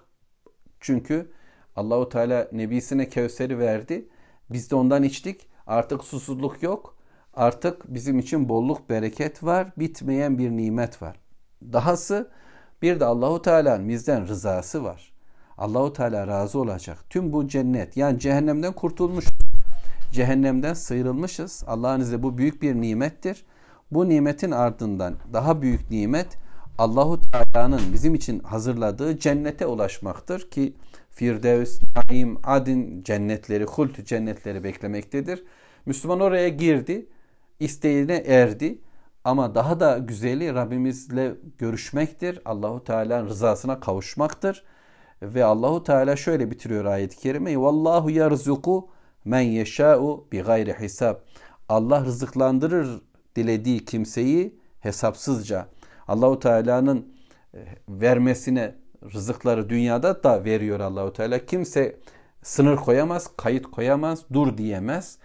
Çünkü 0.79 1.31
Allahu 1.75 2.09
Teala 2.09 2.47
nebisine 2.51 3.09
Kevser'i 3.09 3.59
verdi. 3.59 4.09
Biz 4.49 4.71
de 4.71 4.75
ondan 4.75 5.03
içtik. 5.03 5.47
Artık 5.67 6.03
susuzluk 6.03 6.63
yok. 6.63 6.95
Artık 7.33 7.93
bizim 7.93 8.19
için 8.19 8.49
bolluk, 8.49 8.89
bereket 8.89 9.43
var, 9.43 9.71
bitmeyen 9.77 10.37
bir 10.37 10.51
nimet 10.51 11.01
var. 11.01 11.15
Dahası 11.73 12.31
bir 12.81 12.99
de 12.99 13.05
Allahu 13.05 13.41
Teala'nın 13.41 13.89
bizden 13.89 14.27
rızası 14.27 14.83
var. 14.83 15.11
Allahu 15.57 15.93
Teala 15.93 16.27
razı 16.27 16.59
olacak. 16.59 16.97
Tüm 17.09 17.33
bu 17.33 17.47
cennet 17.47 17.97
yani 17.97 18.19
cehennemden 18.19 18.73
kurtulmuş. 18.73 19.25
Cehennemden 20.11 20.73
sıyrılmışız. 20.73 21.63
Allah'ın 21.67 22.01
izniyle 22.01 22.23
bu 22.23 22.37
büyük 22.37 22.61
bir 22.61 22.75
nimettir. 22.75 23.45
Bu 23.91 24.09
nimetin 24.09 24.51
ardından 24.51 25.15
daha 25.33 25.61
büyük 25.61 25.91
nimet 25.91 26.37
Allahu 26.77 27.21
Teala'nın 27.21 27.81
bizim 27.93 28.15
için 28.15 28.39
hazırladığı 28.39 29.19
cennete 29.19 29.65
ulaşmaktır 29.65 30.49
ki 30.49 30.73
Firdevs, 31.11 31.79
Naim, 31.95 32.37
Adin 32.43 33.03
cennetleri, 33.03 33.63
Hult 33.63 34.05
cennetleri 34.05 34.63
beklemektedir. 34.63 35.43
Müslüman 35.85 36.19
oraya 36.19 36.49
girdi, 36.49 37.05
isteğine 37.59 38.15
erdi. 38.15 38.81
Ama 39.23 39.55
daha 39.55 39.79
da 39.79 39.97
güzeli 39.97 40.53
Rabbimizle 40.53 41.35
görüşmektir. 41.57 42.39
Allahu 42.45 42.83
Teala'nın 42.83 43.27
rızasına 43.27 43.79
kavuşmaktır. 43.79 44.63
Ve 45.21 45.43
Allahu 45.43 45.83
Teala 45.83 46.15
şöyle 46.15 46.51
bitiriyor 46.51 46.85
ayet-i 46.85 47.17
kerimeyi. 47.17 47.61
Vallahu 47.61 48.09
yarzuku 48.09 48.89
men 49.25 49.41
yeşâ'u 49.41 50.27
bi 50.31 50.39
gayri 50.39 50.73
hisab. 50.73 51.15
Allah 51.69 52.05
rızıklandırır 52.05 53.01
dilediği 53.35 53.85
kimseyi 53.85 54.59
hesapsızca. 54.79 55.67
Allahu 56.07 56.39
Teala'nın 56.39 57.13
e, 57.53 57.59
vermesine 57.89 58.75
rızıkları 59.13 59.69
dünyada 59.69 60.23
da 60.23 60.45
veriyor 60.45 60.79
Allahu 60.79 61.13
Teala. 61.13 61.45
Kimse 61.45 61.99
sınır 62.43 62.75
koyamaz, 62.75 63.31
kayıt 63.37 63.65
koyamaz, 63.71 64.25
dur 64.33 64.57
diyemez. 64.57 65.17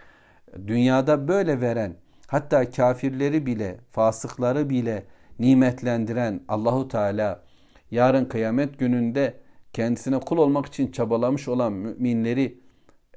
Dünyada 0.66 1.28
böyle 1.28 1.60
veren, 1.60 1.96
hatta 2.26 2.70
kafirleri 2.70 3.46
bile, 3.46 3.80
fasıkları 3.92 4.70
bile 4.70 5.04
nimetlendiren 5.38 6.40
Allahu 6.48 6.88
Teala 6.88 7.42
yarın 7.90 8.24
kıyamet 8.24 8.78
gününde 8.78 9.34
kendisine 9.72 10.20
kul 10.20 10.36
olmak 10.38 10.66
için 10.66 10.92
çabalamış 10.92 11.48
olan 11.48 11.72
müminleri 11.72 12.60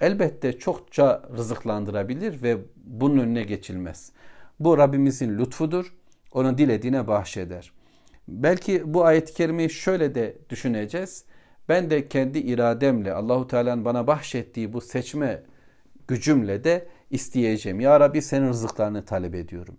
elbette 0.02 0.60
çokça 0.60 1.24
rızıklandırabilir 1.38 2.44
ve 2.44 2.58
bunun 2.76 3.18
önüne 3.18 3.44
geçilmez. 3.44 4.12
Bu 4.60 4.78
Rabbimizin 4.78 5.38
lütfudur. 5.38 5.94
Onu 6.32 6.58
dilediğine 6.58 7.08
bahşeder. 7.08 7.72
Belki 8.32 8.94
bu 8.94 9.06
ayet-i 9.06 9.34
kerimeyi 9.34 9.70
şöyle 9.70 10.16
de 10.16 10.38
düşüneceğiz. 10.50 11.26
Ben 11.70 11.90
de 11.90 12.08
kendi 12.08 12.40
irademle 12.40 13.14
Allahu 13.14 13.48
Teala'nın 13.48 13.86
bana 13.86 14.08
bahşettiği 14.08 14.74
bu 14.74 14.82
seçme 14.82 15.44
gücümle 16.08 16.64
de 16.64 16.88
isteyeceğim. 17.10 17.80
Ya 17.80 18.00
Rabbi 18.00 18.22
senin 18.22 18.50
rızıklarını 18.50 19.06
talep 19.06 19.36
ediyorum. 19.36 19.78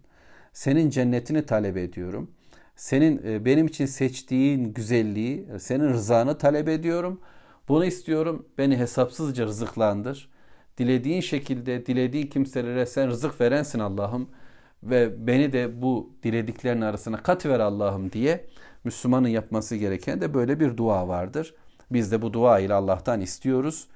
Senin 0.53 0.91
cennetini 0.91 1.47
talep 1.47 1.77
ediyorum. 1.77 2.31
Senin 2.77 3.23
e, 3.27 3.45
benim 3.45 3.67
için 3.67 3.87
seçtiğin 3.87 4.73
güzelliği, 4.73 5.47
senin 5.59 5.89
rızanı 5.89 6.39
talep 6.39 6.69
ediyorum. 6.69 7.21
Bunu 7.69 7.85
istiyorum. 7.85 8.47
Beni 8.59 8.77
hesapsızca 8.77 9.45
rızıklandır. 9.45 10.31
Dilediğin 10.79 11.21
şekilde, 11.21 11.87
dilediğin 11.87 12.27
kimselere 12.27 12.87
sen 12.87 13.09
rızık 13.09 13.41
verensin 13.41 13.79
Allah'ım 13.79 14.31
ve 14.83 15.27
beni 15.27 15.53
de 15.53 15.83
bu 15.83 16.13
dilediklerin 16.23 16.81
arasına 16.81 17.23
kat 17.23 17.47
ver 17.47 17.61
Allah'ım 17.61 18.13
diye 18.13 18.47
Müslümanın 18.85 19.29
yapması 19.29 19.77
gereken 19.77 20.21
de 20.21 20.35
böyle 20.35 20.61
bir 20.61 20.77
dua 20.77 21.09
vardır. 21.09 21.55
Biz 21.91 22.13
de 22.13 22.23
bu 22.23 22.33
dua 22.33 22.59
ile 22.59 22.75
Allah'tan 22.75 23.21
istiyoruz. 23.21 23.89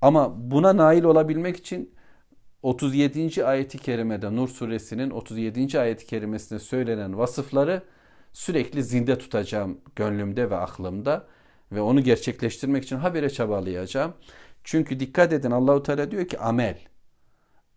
Ama 0.00 0.50
buna 0.50 0.76
nail 0.76 1.04
olabilmek 1.04 1.56
için 1.56 1.94
37. 2.62 3.44
ayeti 3.44 3.78
kerimede 3.78 4.36
Nur 4.36 4.48
suresinin 4.48 5.10
37. 5.10 5.80
ayeti 5.80 6.06
kerimesinde 6.06 6.58
söylenen 6.58 7.18
vasıfları 7.18 7.82
sürekli 8.32 8.82
zinde 8.84 9.18
tutacağım 9.18 9.80
gönlümde 9.96 10.50
ve 10.50 10.56
aklımda 10.56 11.26
ve 11.72 11.80
onu 11.80 12.02
gerçekleştirmek 12.02 12.84
için 12.84 12.96
habire 12.96 13.30
çabalayacağım. 13.30 14.14
Çünkü 14.64 15.00
dikkat 15.00 15.32
edin 15.32 15.50
Allahu 15.50 15.82
Teala 15.82 16.10
diyor 16.10 16.28
ki 16.28 16.38
amel. 16.38 16.78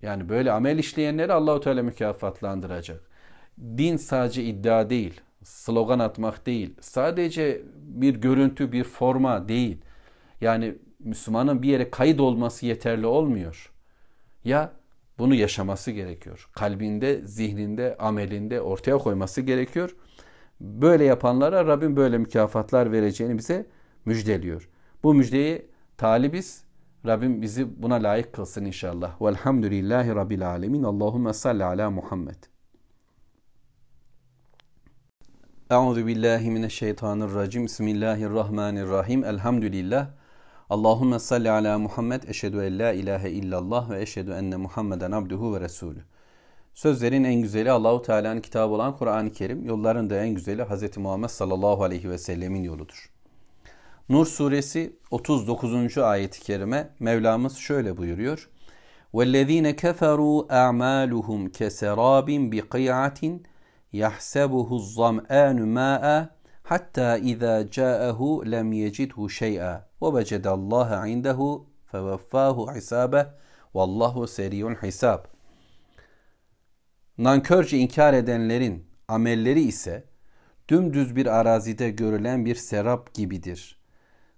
Yani 0.02 0.30
böyle 0.30 0.52
amel 0.52 0.78
işleyenleri 0.78 1.34
Allahu 1.34 1.60
Teala 1.60 1.84
mükafatlandıracak. 1.84 3.02
Din 3.78 3.98
sadece 3.98 4.44
iddia 4.44 4.90
değil, 4.90 5.22
slogan 5.44 6.00
atmak 6.00 6.46
değil, 6.46 6.76
sadece 6.80 7.62
bir 7.76 8.16
görüntü, 8.16 8.72
bir 8.72 8.84
forma 8.84 9.48
değil. 9.48 9.82
Yani 10.42 10.76
Müslümanın 11.00 11.62
bir 11.64 11.70
yere 11.70 11.90
kayıt 11.90 12.20
olması 12.20 12.66
yeterli 12.66 13.06
olmuyor. 13.06 13.72
Ya 14.44 14.72
bunu 15.20 15.36
yaşaması 15.36 15.92
gerekiyor. 15.92 16.50
Kalbinde, 16.54 17.22
zihninde, 17.26 17.98
amelinde 17.98 18.62
ortaya 18.62 18.98
koyması 18.98 19.42
gerekiyor. 19.42 19.96
Böyle 20.62 21.04
yapanlara 21.04 21.68
Rabbim 21.68 21.96
böyle 21.96 22.18
mükafatlar 22.18 22.92
vereceğini 22.92 23.38
bize 23.38 23.66
müjdeliyor. 24.06 24.70
Bu 25.04 25.14
müjdeyi 25.14 25.66
talibiz 25.98 26.64
Rabbim 27.06 27.42
bizi 27.42 27.82
buna 27.84 27.96
layık 27.96 28.34
kılsın 28.34 28.66
inşallah. 28.66 29.22
Velhamdülillahi 29.22 30.16
Rabbil 30.16 30.50
alemin. 30.50 30.84
Allahümme 30.84 31.34
salli 31.34 31.64
ala 31.64 31.92
Muhammed. 31.92 32.36
Euzu 35.70 36.08
billahi 36.08 36.52
mineşşeytanirracim. 36.52 37.66
Bismillahirrahmanirrahim. 37.66 39.24
Elhamdülillah. 39.24 40.08
Allahümme 40.70 41.20
salli 41.20 41.52
ala 41.52 41.80
Muhammed. 41.80 42.24
Eşhedü 42.24 42.58
en 42.58 42.80
la 42.80 42.92
ilahe 42.92 43.32
illallah 43.32 43.90
ve 43.90 44.02
eşhedü 44.02 44.32
enne 44.32 44.56
Muhammeden 44.56 45.12
abduhu 45.12 45.56
ve 45.56 45.62
resulü. 45.62 46.00
Sözlerin 46.74 47.24
en 47.24 47.42
güzeli 47.42 47.72
Allahu 47.72 48.02
Teala'nın 48.02 48.42
kitabı 48.42 48.74
olan 48.74 48.98
Kur'an-ı 48.98 49.32
Kerim, 49.32 49.66
yolların 49.66 50.10
da 50.10 50.24
en 50.24 50.30
güzeli 50.30 50.64
Hz. 50.64 50.98
Muhammed 50.98 51.30
sallallahu 51.30 51.84
aleyhi 51.84 52.10
ve 52.10 52.18
sellemin 52.18 52.64
yoludur. 52.64 53.12
Nur 54.11 54.27
suresi 54.27 54.97
39. 55.11 55.99
ayet-i 55.99 56.41
kerime 56.41 56.89
Mevlamız 57.01 57.57
şöyle 57.57 57.97
buyuruyor. 57.97 58.49
وَالَّذ۪ينَ 59.15 59.67
كَفَرُوا 59.83 60.47
أَعْمَالُهُمْ 60.63 61.41
كَسَرَابٍ 61.59 62.29
بِقِيعَةٍ 62.53 63.21
يَحْسَبُهُ 64.03 64.69
الظَّمْآنُ 64.81 65.59
مَاءً 65.79 66.05
حَتَّى 66.71 67.11
إِذَا 67.31 67.55
جَاءَهُ 67.77 68.21
لَمْ 68.55 68.69
يَجِدْهُ 68.83 69.19
شَيْئًا 69.41 69.75
وَوَجَدَ 70.01 70.45
اللّٰهَ 70.57 70.89
عِنْدَهُ 71.05 71.41
فَوَفَّاهُ 71.91 72.57
حِسَابَهُ 72.75 73.25
وَاللّٰهُ 73.77 74.17
سَرِيٌ 74.37 74.63
حِسَابٍ 74.83 75.21
Nankörce 77.19 77.79
inkar 77.79 78.15
edenlerin 78.15 78.87
amelleri 79.09 79.63
ise 79.63 80.05
dümdüz 80.69 81.17
bir 81.17 81.27
arazide 81.27 81.91
görülen 81.91 82.45
bir 82.45 82.55
serap 82.55 83.15
gibidir.'' 83.15 83.80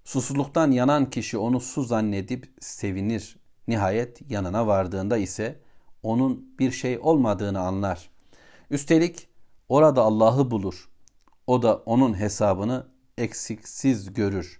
Susuzluktan 0.04 0.72
yanan 0.72 1.10
kişi 1.10 1.38
onu 1.38 1.60
su 1.60 1.84
zannedip 1.84 2.54
sevinir. 2.60 3.38
Nihayet 3.68 4.32
yanına 4.32 4.68
vardığında 4.68 5.18
ise 5.18 5.60
onun 6.04 6.56
bir 6.60 6.72
şey 6.72 7.00
olmadığını 7.00 7.60
anlar. 7.60 8.10
Üstelik 8.70 9.28
orada 9.70 10.02
Allah'ı 10.02 10.52
bulur. 10.52 10.90
O 11.48 11.62
da 11.62 11.76
onun 11.76 12.20
hesabını 12.20 12.88
eksiksiz 13.18 14.14
görür. 14.14 14.60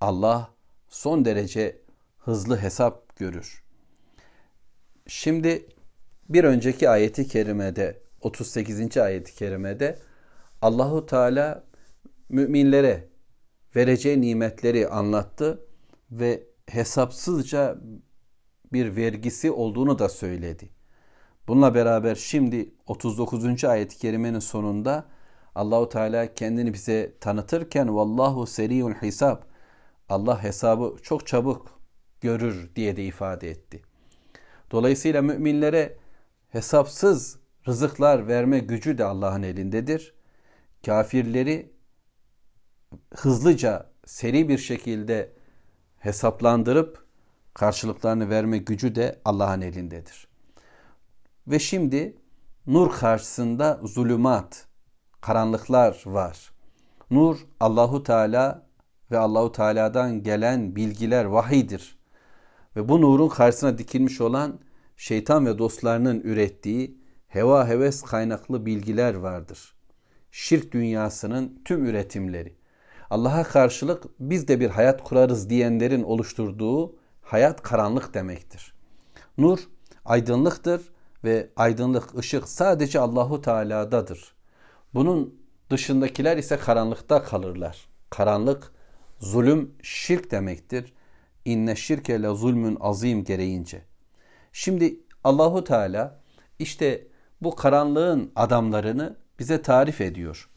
Allah 0.00 0.50
son 0.88 1.24
derece 1.24 1.80
hızlı 2.18 2.58
hesap 2.58 3.16
görür. 3.16 3.62
Şimdi 5.06 5.66
bir 6.28 6.44
önceki 6.44 6.88
ayeti 6.88 7.28
kerimede 7.28 8.02
38. 8.20 8.96
ayeti 8.96 9.34
kerimede 9.34 9.98
Allahu 10.62 11.06
Teala 11.06 11.64
müminlere 12.28 13.08
vereceği 13.76 14.20
nimetleri 14.20 14.88
anlattı 14.88 15.66
ve 16.10 16.42
hesapsızca 16.66 17.78
bir 18.72 18.96
vergisi 18.96 19.50
olduğunu 19.50 19.98
da 19.98 20.08
söyledi. 20.08 20.70
Bununla 21.48 21.74
beraber 21.74 22.14
şimdi 22.14 22.74
39. 22.86 23.64
ayet-i 23.64 23.98
kerimenin 23.98 24.38
sonunda 24.38 25.06
Allahu 25.54 25.88
Teala 25.88 26.34
kendini 26.34 26.72
bize 26.72 27.14
tanıtırken 27.20 27.96
vallahu 27.96 28.46
seriyul 28.46 28.94
hisab 28.94 29.42
Allah 30.08 30.42
hesabı 30.42 30.96
çok 31.02 31.26
çabuk 31.26 31.80
görür 32.20 32.70
diye 32.76 32.96
de 32.96 33.04
ifade 33.04 33.50
etti. 33.50 33.82
Dolayısıyla 34.70 35.22
müminlere 35.22 35.98
hesapsız 36.48 37.38
rızıklar 37.66 38.28
verme 38.28 38.58
gücü 38.58 38.98
de 38.98 39.04
Allah'ın 39.04 39.42
elindedir. 39.42 40.14
Kafirleri 40.86 41.73
hızlıca, 43.14 43.90
seri 44.06 44.48
bir 44.48 44.58
şekilde 44.58 45.32
hesaplandırıp 45.98 47.04
karşılıklarını 47.54 48.30
verme 48.30 48.58
gücü 48.58 48.94
de 48.94 49.20
Allah'ın 49.24 49.60
elindedir. 49.60 50.28
Ve 51.46 51.58
şimdi 51.58 52.16
nur 52.66 52.92
karşısında 52.92 53.80
zulümat, 53.82 54.66
karanlıklar 55.20 56.02
var. 56.06 56.52
Nur 57.10 57.36
Allahu 57.60 58.02
Teala 58.02 58.66
ve 59.10 59.18
Allahu 59.18 59.52
Teala'dan 59.52 60.22
gelen 60.22 60.76
bilgiler 60.76 61.24
vahidir. 61.24 61.98
Ve 62.76 62.88
bu 62.88 63.00
nurun 63.00 63.28
karşısına 63.28 63.78
dikilmiş 63.78 64.20
olan 64.20 64.60
şeytan 64.96 65.46
ve 65.46 65.58
dostlarının 65.58 66.20
ürettiği 66.20 66.98
heva 67.26 67.68
heves 67.68 68.02
kaynaklı 68.02 68.66
bilgiler 68.66 69.14
vardır. 69.14 69.74
Şirk 70.30 70.72
dünyasının 70.72 71.62
tüm 71.64 71.86
üretimleri. 71.86 72.56
Allah'a 73.13 73.43
karşılık 73.43 74.03
biz 74.19 74.47
de 74.47 74.59
bir 74.59 74.69
hayat 74.69 75.03
kurarız 75.03 75.49
diyenlerin 75.49 76.03
oluşturduğu 76.03 76.95
hayat 77.21 77.61
karanlık 77.61 78.13
demektir. 78.13 78.73
Nur 79.37 79.59
aydınlıktır 80.05 80.81
ve 81.23 81.49
aydınlık 81.55 82.17
ışık 82.17 82.49
sadece 82.49 82.99
Allahu 82.99 83.41
Teala'dadır. 83.41 84.33
Bunun 84.93 85.39
dışındakiler 85.69 86.37
ise 86.37 86.57
karanlıkta 86.57 87.23
kalırlar. 87.23 87.89
Karanlık 88.09 88.71
zulüm 89.19 89.75
şirk 89.83 90.31
demektir. 90.31 90.93
İnne 91.45 91.75
şirke 91.75 92.21
le 92.21 92.27
zulmün 92.27 92.77
azim 92.79 93.23
gereğince. 93.23 93.81
Şimdi 94.53 94.99
Allahu 95.23 95.63
Teala 95.63 96.19
işte 96.59 97.07
bu 97.41 97.55
karanlığın 97.55 98.31
adamlarını 98.35 99.17
bize 99.39 99.61
tarif 99.61 100.01
ediyor. 100.01 100.49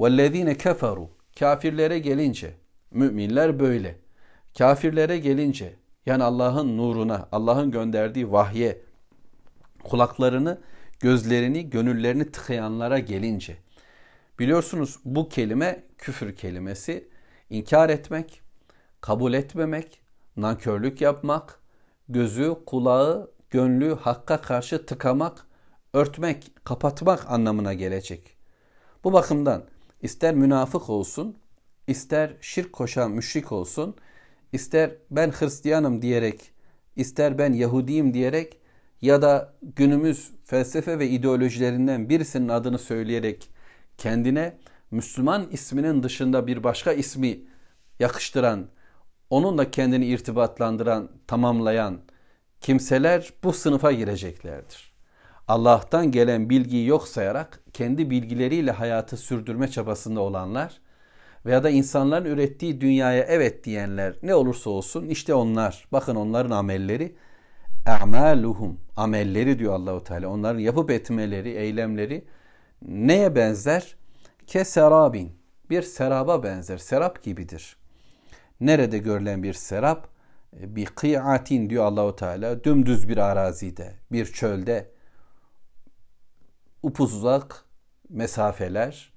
وَالَّذ۪ينَ 0.00 0.54
كَفَرُوا 0.54 1.08
Kafirlere 1.39 1.99
gelince, 1.99 2.53
müminler 2.91 3.59
böyle. 3.59 3.99
Kafirlere 4.57 5.17
gelince, 5.17 5.75
yani 6.05 6.23
Allah'ın 6.23 6.77
nuruna, 6.77 7.27
Allah'ın 7.31 7.71
gönderdiği 7.71 8.31
vahye, 8.31 8.81
kulaklarını, 9.83 10.61
gözlerini, 10.99 11.69
gönüllerini 11.69 12.31
tıkayanlara 12.31 12.99
gelince. 12.99 13.57
Biliyorsunuz 14.39 14.99
bu 15.05 15.29
kelime 15.29 15.83
küfür 15.97 16.35
kelimesi. 16.35 17.09
inkar 17.49 17.89
etmek, 17.89 18.41
kabul 19.01 19.33
etmemek, 19.33 20.01
nankörlük 20.37 21.01
yapmak, 21.01 21.59
gözü, 22.09 22.55
kulağı, 22.65 23.31
gönlü 23.49 23.95
hakka 23.95 24.41
karşı 24.41 24.85
tıkamak, 24.85 25.47
örtmek, 25.93 26.51
kapatmak 26.63 27.31
anlamına 27.31 27.73
gelecek. 27.73 28.37
Bu 29.03 29.13
bakımdan 29.13 29.63
ister 30.03 30.35
münafık 30.35 30.89
olsun, 30.89 31.37
ister 31.87 32.33
şirk 32.41 32.73
koşan 32.73 33.11
müşrik 33.11 33.51
olsun, 33.51 33.95
ister 34.51 34.91
ben 35.11 35.31
Hristiyanım 35.31 36.01
diyerek, 36.01 36.51
ister 36.95 37.37
ben 37.37 37.53
Yahudiyim 37.53 38.13
diyerek 38.13 38.57
ya 39.01 39.21
da 39.21 39.53
günümüz 39.61 40.31
felsefe 40.45 40.99
ve 40.99 41.09
ideolojilerinden 41.09 42.09
birisinin 42.09 42.49
adını 42.49 42.79
söyleyerek 42.79 43.49
kendine 43.97 44.57
Müslüman 44.91 45.47
isminin 45.51 46.03
dışında 46.03 46.47
bir 46.47 46.63
başka 46.63 46.93
ismi 46.93 47.39
yakıştıran, 47.99 48.67
onunla 49.29 49.71
kendini 49.71 50.05
irtibatlandıran, 50.05 51.09
tamamlayan 51.27 52.01
kimseler 52.61 53.33
bu 53.43 53.53
sınıfa 53.53 53.91
gireceklerdir. 53.91 54.92
Allah'tan 55.47 56.11
gelen 56.11 56.49
bilgiyi 56.49 56.87
yok 56.87 57.07
sayarak 57.07 57.59
kendi 57.73 58.09
bilgileriyle 58.09 58.71
hayatı 58.71 59.17
sürdürme 59.17 59.67
çabasında 59.67 60.21
olanlar 60.21 60.81
veya 61.45 61.63
da 61.63 61.69
insanların 61.69 62.25
ürettiği 62.25 62.81
dünyaya 62.81 63.23
evet 63.23 63.63
diyenler 63.63 64.15
ne 64.23 64.35
olursa 64.35 64.69
olsun 64.69 65.07
işte 65.07 65.33
onlar. 65.33 65.85
Bakın 65.91 66.15
onların 66.15 66.51
amelleri 66.51 67.15
a'maluhum 67.85 68.79
amelleri 68.95 69.59
diyor 69.59 69.73
Allahu 69.73 70.03
Teala. 70.03 70.27
Onların 70.27 70.59
yapıp 70.59 70.91
etmeleri, 70.91 71.49
eylemleri 71.49 72.25
neye 72.81 73.35
benzer? 73.35 73.95
Keserabin. 74.47 75.31
Bir 75.69 75.81
seraba 75.81 76.43
benzer. 76.43 76.77
Serap 76.77 77.23
gibidir. 77.23 77.77
Nerede 78.59 78.97
görülen 78.97 79.43
bir 79.43 79.53
serap? 79.53 80.07
Bir 80.53 80.85
kıyatin 80.85 81.69
diyor 81.69 81.85
Allahu 81.85 82.15
Teala. 82.15 82.63
Dümdüz 82.63 83.09
bir 83.09 83.17
arazide, 83.17 83.93
bir 84.11 84.25
çölde 84.25 84.92
upuzak 86.83 87.65
mesafeler, 88.09 89.13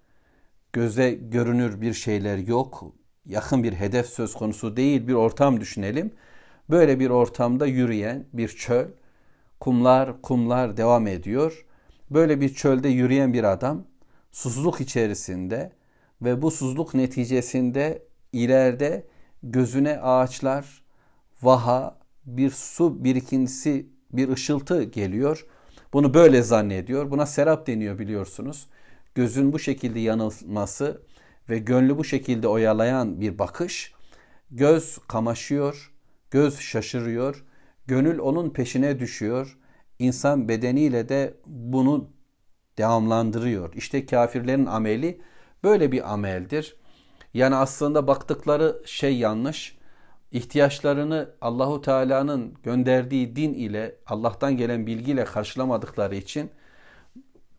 göze 0.72 1.10
görünür 1.10 1.80
bir 1.80 1.94
şeyler 1.94 2.38
yok, 2.38 2.84
yakın 3.26 3.62
bir 3.62 3.72
hedef 3.72 4.06
söz 4.06 4.34
konusu 4.34 4.76
değil 4.76 5.08
bir 5.08 5.14
ortam 5.14 5.60
düşünelim. 5.60 6.14
Böyle 6.70 7.00
bir 7.00 7.10
ortamda 7.10 7.66
yürüyen 7.66 8.26
bir 8.32 8.48
çöl, 8.48 8.86
kumlar 9.60 10.22
kumlar 10.22 10.76
devam 10.76 11.06
ediyor. 11.06 11.66
Böyle 12.10 12.40
bir 12.40 12.54
çölde 12.54 12.88
yürüyen 12.88 13.32
bir 13.32 13.44
adam 13.44 13.84
susuzluk 14.32 14.80
içerisinde 14.80 15.72
ve 16.22 16.42
bu 16.42 16.50
susuzluk 16.50 16.94
neticesinde 16.94 18.02
ileride 18.32 19.06
gözüne 19.42 20.00
ağaçlar, 20.00 20.82
vaha, 21.42 21.98
bir 22.24 22.50
su 22.50 23.04
birikintisi, 23.04 23.86
bir 24.12 24.28
ışıltı 24.28 24.82
geliyor. 24.82 25.46
Bunu 25.96 26.14
böyle 26.14 26.42
zannediyor. 26.42 27.10
Buna 27.10 27.26
serap 27.26 27.66
deniyor 27.66 27.98
biliyorsunuz. 27.98 28.66
Gözün 29.14 29.52
bu 29.52 29.58
şekilde 29.58 30.00
yanılması 30.00 31.02
ve 31.48 31.58
gönlü 31.58 31.98
bu 31.98 32.04
şekilde 32.04 32.48
oyalayan 32.48 33.20
bir 33.20 33.38
bakış. 33.38 33.92
Göz 34.50 34.98
kamaşıyor, 35.08 35.92
göz 36.30 36.58
şaşırıyor, 36.58 37.44
gönül 37.86 38.18
onun 38.18 38.50
peşine 38.50 39.00
düşüyor. 39.00 39.58
İnsan 39.98 40.48
bedeniyle 40.48 41.08
de 41.08 41.34
bunu 41.46 42.10
devamlandırıyor. 42.78 43.74
İşte 43.74 44.06
kafirlerin 44.06 44.66
ameli 44.66 45.20
böyle 45.64 45.92
bir 45.92 46.12
ameldir. 46.12 46.76
Yani 47.34 47.54
aslında 47.54 48.06
baktıkları 48.06 48.82
şey 48.86 49.16
yanlış. 49.16 49.75
İhtiyaçlarını 50.32 51.30
Allahu 51.40 51.80
Teala'nın 51.80 52.54
gönderdiği 52.62 53.36
din 53.36 53.54
ile 53.54 53.96
Allah'tan 54.06 54.56
gelen 54.56 54.86
bilgiyle 54.86 55.24
karşılamadıkları 55.24 56.16
için 56.16 56.50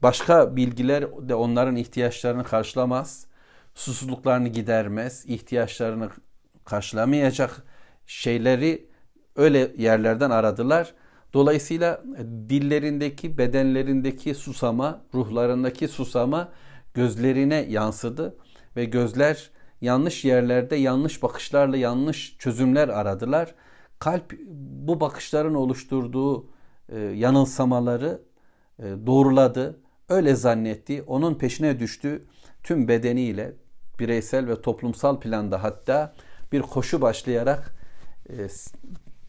başka 0.01 0.56
bilgiler 0.56 1.30
de 1.30 1.36
onların 1.36 1.75
ihtiyaçlarını 1.75 2.43
karşılamaz. 2.43 3.27
Susuzluklarını 3.75 4.47
gidermez, 4.47 5.25
ihtiyaçlarını 5.27 6.10
karşılamayacak 6.65 7.63
şeyleri 8.06 8.89
öyle 9.36 9.71
yerlerden 9.77 10.30
aradılar. 10.30 10.93
Dolayısıyla 11.34 12.03
dillerindeki, 12.49 13.38
bedenlerindeki 13.38 14.36
susama, 14.36 15.01
ruhlarındaki 15.13 15.88
susama 15.88 16.49
gözlerine 16.93 17.56
yansıdı 17.56 18.38
ve 18.75 18.86
gözler 18.86 19.49
yanlış 19.81 20.25
yerlerde 20.25 20.75
yanlış 20.75 21.23
bakışlarla 21.23 21.77
yanlış 21.77 22.37
çözümler 22.39 22.89
aradılar. 22.89 23.55
Kalp 23.99 24.33
bu 24.85 24.99
bakışların 24.99 25.53
oluşturduğu 25.53 26.47
e, 26.89 26.99
yanılsamaları 26.99 28.21
e, 28.79 28.83
doğruladı. 29.05 29.79
Öyle 30.09 30.35
zannetti. 30.35 31.03
Onun 31.07 31.35
peşine 31.35 31.79
düştü. 31.79 32.25
Tüm 32.63 32.87
bedeniyle 32.87 33.53
bireysel 33.99 34.47
ve 34.47 34.61
toplumsal 34.61 35.19
planda 35.19 35.63
hatta 35.63 36.13
bir 36.51 36.61
koşu 36.61 37.01
başlayarak 37.01 37.75
e, 38.29 38.35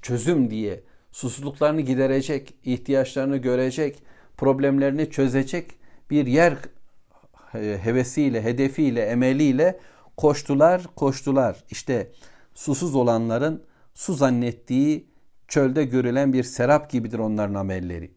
çözüm 0.02 0.50
diye 0.50 0.82
susuzluklarını 1.12 1.80
giderecek, 1.80 2.54
ihtiyaçlarını 2.64 3.36
görecek, 3.36 4.02
problemlerini 4.36 5.10
çözecek 5.10 5.70
bir 6.10 6.26
yer 6.26 6.56
hevesiyle, 7.82 8.44
hedefiyle, 8.44 9.02
emeliyle 9.02 9.78
koştular, 10.18 10.82
koştular. 10.96 11.64
İşte 11.70 12.10
susuz 12.54 12.94
olanların 12.94 13.62
su 13.94 14.14
zannettiği 14.14 15.06
çölde 15.48 15.84
görülen 15.84 16.32
bir 16.32 16.42
serap 16.42 16.90
gibidir 16.90 17.18
onların 17.18 17.54
amelleri. 17.54 18.10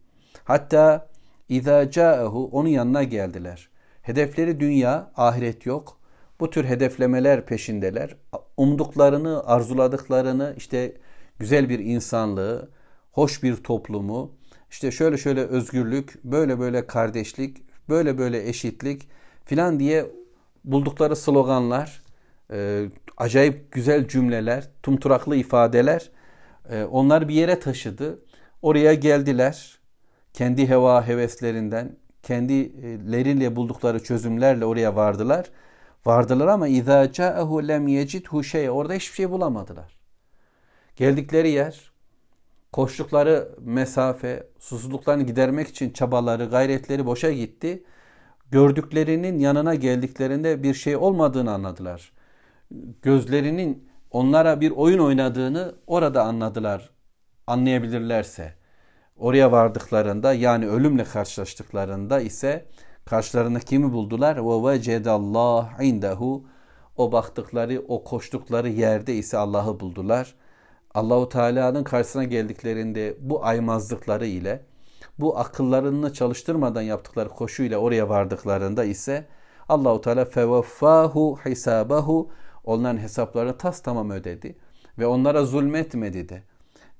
Hatta 0.43 1.07
İza 1.49 1.91
ca'ehu 1.91 2.49
onun 2.51 2.69
yanına 2.69 3.03
geldiler. 3.03 3.69
Hedefleri 4.01 4.59
dünya, 4.59 5.11
ahiret 5.15 5.65
yok. 5.65 5.99
Bu 6.39 6.49
tür 6.49 6.65
hedeflemeler 6.65 7.45
peşindeler. 7.45 8.15
Umduklarını, 8.57 9.43
arzuladıklarını, 9.47 10.53
işte 10.57 10.97
güzel 11.39 11.69
bir 11.69 11.79
insanlığı, 11.79 12.69
hoş 13.11 13.43
bir 13.43 13.55
toplumu, 13.55 14.31
işte 14.69 14.91
şöyle 14.91 15.17
şöyle 15.17 15.41
özgürlük, 15.41 16.23
böyle 16.23 16.59
böyle 16.59 16.87
kardeşlik, 16.87 17.57
böyle 17.89 18.17
böyle 18.17 18.49
eşitlik 18.49 19.07
filan 19.45 19.79
diye 19.79 20.20
buldukları 20.63 21.15
sloganlar, 21.15 22.01
e, 22.51 22.85
acayip 23.17 23.71
güzel 23.71 24.07
cümleler, 24.07 24.69
tumturaklı 24.83 25.35
ifadeler 25.35 26.09
e, 26.69 26.83
onlar 26.83 27.27
bir 27.27 27.33
yere 27.33 27.59
taşıdı. 27.59 28.19
Oraya 28.61 28.93
geldiler. 28.93 29.79
Kendi 30.33 30.69
heva 30.69 31.07
heveslerinden, 31.07 31.95
kendileriyle 32.23 33.55
buldukları 33.55 34.03
çözümlerle 34.03 34.65
oraya 34.65 34.95
vardılar. 34.95 35.49
Vardılar 36.05 36.47
ama 36.47 36.67
izâ 36.67 37.11
câehu 37.11 37.67
lem 37.67 37.87
yecidhu 37.87 38.43
şey 38.43 38.69
orada 38.69 38.93
hiçbir 38.93 39.15
şey 39.15 39.29
bulamadılar. 39.29 39.97
Geldikleri 40.95 41.49
yer, 41.49 41.91
koştukları 42.71 43.49
mesafe, 43.59 44.47
susuzluklarını 44.59 45.23
gidermek 45.23 45.67
için 45.67 45.89
çabaları, 45.89 46.45
gayretleri 46.45 47.05
boşa 47.05 47.31
gitti. 47.31 47.83
Gördüklerinin 48.51 49.39
yanına 49.39 49.75
geldiklerinde 49.75 50.63
bir 50.63 50.73
şey 50.73 50.95
olmadığını 50.95 51.51
anladılar. 51.51 52.11
Gözlerinin 53.01 53.89
onlara 54.11 54.61
bir 54.61 54.71
oyun 54.71 54.99
oynadığını 54.99 55.75
orada 55.87 56.23
anladılar. 56.23 56.89
Anlayabilirlerse. 57.47 58.53
Oraya 59.17 59.51
vardıklarında 59.51 60.33
yani 60.33 60.67
ölümle 60.67 61.03
karşılaştıklarında 61.03 62.21
ise 62.21 62.65
karşılarında 63.05 63.59
kimi 63.59 63.91
buldular? 63.93 64.37
Ve 64.37 64.71
vecedallah 64.71 65.81
indehu 65.81 66.45
o 66.97 67.11
baktıkları, 67.11 67.83
o 67.87 68.03
koştukları 68.03 68.69
yerde 68.69 69.15
ise 69.15 69.37
Allah'ı 69.37 69.79
buldular. 69.79 70.35
Allahu 70.93 71.29
Teala'nın 71.29 71.83
karşısına 71.83 72.23
geldiklerinde 72.23 73.17
bu 73.19 73.45
aymazlıkları 73.45 74.25
ile 74.25 74.65
bu 75.19 75.37
akıllarını 75.37 76.13
çalıştırmadan 76.13 76.81
yaptıkları 76.81 77.29
koşuyla 77.29 77.77
oraya 77.77 78.09
vardıklarında 78.09 78.83
ise 78.83 79.27
Allahu 79.69 80.01
Teala 80.01 80.25
fevaffahu 80.25 81.37
hisabahu 81.45 82.29
onların 82.63 82.97
hesaplarını 82.97 83.57
tas 83.57 83.81
tamam 83.81 84.11
ödedi 84.11 84.55
ve 84.99 85.05
onlara 85.05 85.45
zulmetmedi 85.45 86.29
de. 86.29 86.43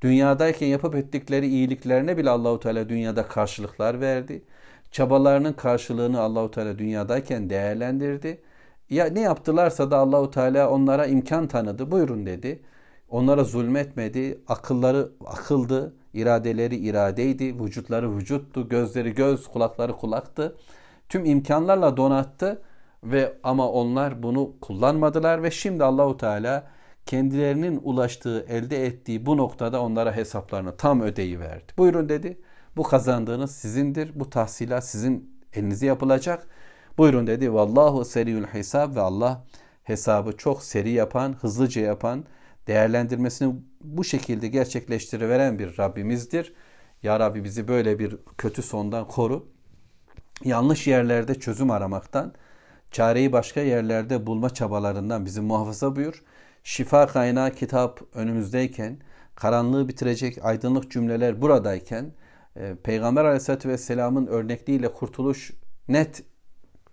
Dünyadayken 0.01 0.67
yapıp 0.67 0.95
ettikleri 0.95 1.47
iyiliklerine 1.47 2.17
bile 2.17 2.29
Allahu 2.29 2.59
Teala 2.59 2.89
dünyada 2.89 3.27
karşılıklar 3.27 4.01
verdi. 4.01 4.43
Çabalarının 4.91 5.53
karşılığını 5.53 6.21
Allahu 6.21 6.51
Teala 6.51 6.79
dünyadayken 6.79 7.49
değerlendirdi. 7.49 8.41
Ya 8.89 9.05
ne 9.05 9.21
yaptılarsa 9.21 9.91
da 9.91 9.97
Allahu 9.97 10.31
Teala 10.31 10.69
onlara 10.69 11.05
imkan 11.05 11.47
tanıdı. 11.47 11.91
Buyurun 11.91 12.25
dedi. 12.25 12.61
Onlara 13.09 13.43
zulmetmedi. 13.43 14.41
Akılları 14.47 15.11
akıldı, 15.25 15.93
iradeleri 16.13 16.75
iradeydi, 16.75 17.63
vücutları 17.63 18.17
vücuttu, 18.17 18.69
gözleri 18.69 19.13
göz, 19.13 19.47
kulakları 19.47 19.93
kulaktı. 19.93 20.55
Tüm 21.09 21.25
imkanlarla 21.25 21.97
donattı 21.97 22.61
ve 23.03 23.33
ama 23.43 23.69
onlar 23.69 24.23
bunu 24.23 24.53
kullanmadılar 24.61 25.43
ve 25.43 25.51
şimdi 25.51 25.83
Allahu 25.83 26.17
Teala 26.17 26.67
kendilerinin 27.05 27.79
ulaştığı, 27.83 28.45
elde 28.49 28.85
ettiği 28.85 29.25
bu 29.25 29.37
noktada 29.37 29.81
onlara 29.81 30.15
hesaplarını 30.15 30.77
tam 30.77 31.01
ödeyi 31.01 31.39
verdi. 31.39 31.73
Buyurun 31.77 32.09
dedi. 32.09 32.41
Bu 32.77 32.83
kazandığınız 32.83 33.51
sizindir. 33.51 34.11
Bu 34.15 34.29
tahsilat 34.29 34.87
sizin 34.87 35.41
elinize 35.53 35.85
yapılacak. 35.85 36.47
Buyurun 36.97 37.27
dedi. 37.27 37.53
Vallahu 37.53 38.05
seriyül 38.05 38.43
hesab 38.43 38.95
ve 38.95 39.01
Allah 39.01 39.43
hesabı 39.83 40.37
çok 40.37 40.63
seri 40.63 40.89
yapan, 40.89 41.33
hızlıca 41.41 41.81
yapan, 41.81 42.25
değerlendirmesini 42.67 43.55
bu 43.81 44.03
şekilde 44.03 44.47
gerçekleştiriveren 44.47 45.59
bir 45.59 45.77
Rabbimizdir. 45.77 46.53
Ya 47.03 47.19
Rabbi 47.19 47.43
bizi 47.43 47.67
böyle 47.67 47.99
bir 47.99 48.17
kötü 48.37 48.61
sondan 48.61 49.07
koru. 49.07 49.47
Yanlış 50.43 50.87
yerlerde 50.87 51.35
çözüm 51.35 51.71
aramaktan, 51.71 52.33
çareyi 52.91 53.31
başka 53.31 53.61
yerlerde 53.61 54.25
bulma 54.25 54.49
çabalarından 54.49 55.25
bizi 55.25 55.41
muhafaza 55.41 55.95
buyur. 55.95 56.23
Şifa 56.63 57.07
kaynağı 57.07 57.51
kitap 57.51 58.01
önümüzdeyken, 58.13 58.97
karanlığı 59.35 59.87
bitirecek 59.87 60.45
aydınlık 60.45 60.91
cümleler 60.91 61.41
buradayken, 61.41 62.13
e, 62.55 62.75
Peygamber 62.83 63.25
Aleyhisselatü 63.25 63.69
Vesselam'ın 63.69 64.27
örnekliğiyle 64.27 64.91
kurtuluş 64.91 65.51
net 65.87 66.23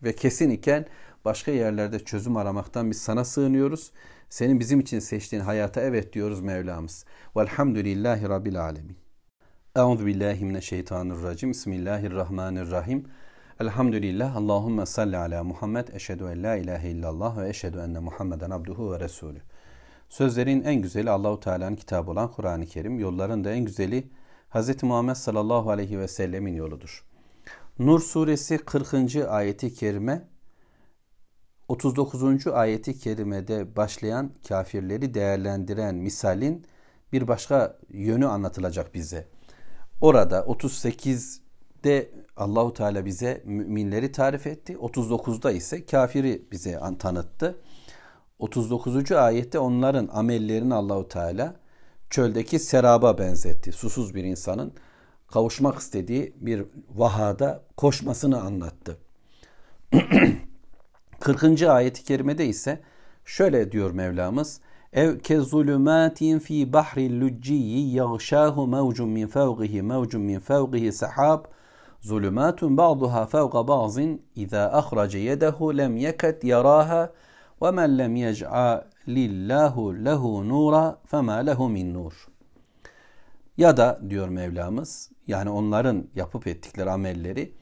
ve 0.03 0.13
kesin 0.13 0.51
iken 0.51 0.87
başka 1.25 1.51
yerlerde 1.51 1.99
çözüm 1.99 2.37
aramaktan 2.37 2.91
biz 2.91 3.03
sana 3.03 3.25
sığınıyoruz. 3.25 3.93
Senin 4.31 4.61
bizim 4.61 4.81
için 4.81 4.99
seçtiğin 4.99 5.43
hayata 5.43 5.81
evet 5.81 6.13
diyoruz 6.13 6.41
Mevlamız. 6.41 7.05
Velhamdülillahi 7.37 8.29
Rabbil 8.29 8.61
Alemin. 8.61 8.97
Euzu 9.77 10.07
billahi 10.07 10.45
mineşşeytanirracim. 10.45 11.51
Bismillahirrahmanirrahim. 11.51 13.05
Elhamdülillah. 13.61 14.37
Allahümme 14.37 14.87
salli 14.87 15.17
ala 15.17 15.45
Muhammed. 15.45 15.89
Eşhedü 15.89 16.25
en 16.25 16.43
la 16.43 16.57
ilahe 16.57 16.91
illallah 16.91 17.39
ve 17.39 17.49
eşhedü 17.49 17.79
enne 17.79 17.99
Muhammeden 17.99 18.51
abduhu 18.51 18.93
ve 18.93 19.01
resulü. 19.01 19.39
Sözlerin 20.09 20.63
en 20.63 20.83
güzeli 20.83 21.11
Allahu 21.11 21.41
Teala'nın 21.41 21.77
kitabı 21.77 22.11
olan 22.11 22.31
Kur'an-ı 22.31 22.67
Kerim. 22.67 22.99
Yolların 22.99 23.45
da 23.45 23.53
en 23.53 23.65
güzeli 23.65 24.11
Hz. 24.51 24.83
Muhammed 24.83 25.15
sallallahu 25.15 25.71
aleyhi 25.71 25.99
ve 25.99 26.09
sellemin 26.09 26.55
yoludur. 26.55 27.05
Nur 27.79 28.01
suresi 28.01 28.59
40. 28.59 29.17
ayeti 29.29 29.75
kerime 29.75 30.29
39. 31.69 32.47
ayeti 32.47 32.99
kerimede 32.99 33.77
başlayan 33.77 34.31
kafirleri 34.49 35.15
değerlendiren 35.15 35.95
misalin 35.95 36.67
bir 37.13 37.29
başka 37.29 37.79
yönü 37.89 38.27
anlatılacak 38.27 38.95
bize. 38.95 39.29
Orada 40.01 40.39
38'de 40.39 42.11
Allahu 42.37 42.73
Teala 42.73 43.05
bize 43.05 43.43
müminleri 43.45 44.13
tarif 44.13 44.47
etti. 44.47 44.77
39'da 44.77 45.51
ise 45.51 45.87
kafiri 45.87 46.43
bize 46.53 46.81
tanıttı. 46.99 47.59
39. 48.39 49.13
ayette 49.13 49.59
onların 49.59 50.09
amellerini 50.13 50.75
Allahu 50.75 51.09
Teala 51.09 51.55
çöldeki 52.11 52.59
seraba 52.59 53.19
benzetti. 53.19 53.73
Susuz 53.73 54.15
bir 54.15 54.25
insanın 54.25 54.73
kavuşmak 55.27 55.79
istediği 55.79 56.35
bir 56.37 56.65
vahada 56.95 57.63
koşmasını 57.77 58.41
anlattı. 58.41 58.99
40. 61.21 61.63
ayet-i 61.63 62.05
kerimede 62.05 62.47
ise 62.47 62.81
şöyle 63.25 63.73
diyor 63.73 63.91
Mevlamız. 63.91 64.61
Ev 64.93 65.19
ke 65.19 65.41
zulümatin 65.41 66.39
fi 66.39 66.73
bahri 66.73 67.21
lücciyi 67.21 67.95
yağşâhu 67.95 68.67
mevcun 68.67 69.09
min 69.09 69.27
fevgihi 69.27 69.83
mevcun 69.83 70.21
min 70.21 70.41
fevgihi 70.41 70.93
sahab 70.93 71.45
zulümatun 72.01 72.77
ba'duha 72.77 73.27
fevga 73.27 73.69
ba'zin 73.69 74.23
izâ 74.37 74.73
ahrace 74.73 75.19
yedehu 75.19 75.79
lem 75.79 75.97
yeket 75.97 76.45
yarâha 76.45 77.13
ve 77.63 77.71
men 77.71 77.99
lem 77.99 78.17
yec'alillahu 78.17 80.05
lehu 80.05 80.49
nura 80.49 80.99
fema 81.07 81.35
lehu 81.35 81.69
min 81.69 81.95
nur. 81.95 82.29
Ya 83.57 83.77
da 83.77 84.01
diyor 84.11 84.29
Mevlamız 84.29 85.11
yani 85.27 85.51
onların 85.51 86.07
yapıp 86.15 86.47
ettikleri 86.47 86.91
amelleri 86.91 87.53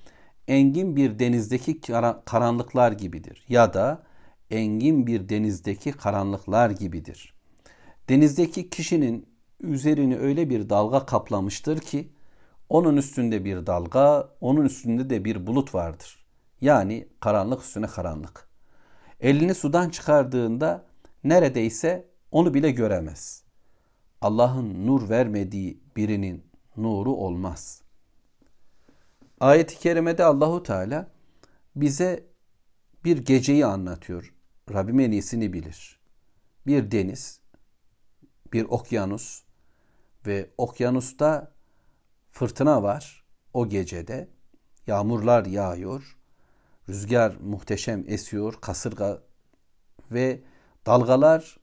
engin 0.49 0.97
bir 0.97 1.19
denizdeki 1.19 1.81
karanlıklar 2.25 2.93
gibidir. 2.93 3.45
Ya 3.49 3.75
da 3.75 4.03
engin 4.51 5.07
bir 5.07 5.29
denizdeki 5.29 5.93
karanlıklar 5.93 6.71
gibidir. 6.71 7.35
Denizdeki 8.09 8.71
kişinin 8.71 9.27
üzerini 9.61 10.19
öyle 10.19 10.51
bir 10.51 10.71
dalga 10.71 11.07
kaplamıştır 11.07 11.79
ki 11.79 12.13
onun 12.69 12.97
üstünde 12.97 13.45
bir 13.45 13.67
dalga, 13.67 14.29
onun 14.41 14.65
üstünde 14.65 15.11
de 15.11 15.25
bir 15.25 15.47
bulut 15.47 15.75
vardır. 15.75 16.27
Yani 16.61 17.09
karanlık 17.21 17.63
üstüne 17.63 17.87
karanlık. 17.87 18.49
Elini 19.21 19.55
sudan 19.55 19.91
çıkardığında 19.91 20.85
neredeyse 21.25 22.09
onu 22.31 22.55
bile 22.55 22.71
göremez. 22.71 23.43
Allah'ın 24.21 24.87
nur 24.87 25.09
vermediği 25.09 25.81
birinin 25.97 26.45
nuru 26.77 27.13
olmaz. 27.13 27.83
Ayet-i 29.41 29.79
kerimede 29.79 30.25
Allahu 30.25 30.63
Teala 30.63 31.11
bize 31.77 32.27
bir 33.05 33.19
geceyi 33.19 33.67
anlatıyor. 33.67 34.35
Rabbim 34.73 35.01
en 35.01 35.11
iyisini 35.11 35.53
bilir. 35.53 36.01
Bir 36.67 36.91
deniz, 36.91 37.41
bir 38.53 38.65
okyanus 38.65 39.43
ve 40.27 40.51
okyanusta 40.59 41.53
fırtına 42.31 42.83
var 42.83 43.25
o 43.55 43.69
gecede. 43.69 44.29
Yağmurlar 44.87 45.47
yağıyor. 45.47 46.17
Rüzgar 46.89 47.37
muhteşem 47.37 48.05
esiyor, 48.07 48.55
kasırga 48.61 49.23
ve 50.11 50.41
dalgalar 50.87 51.59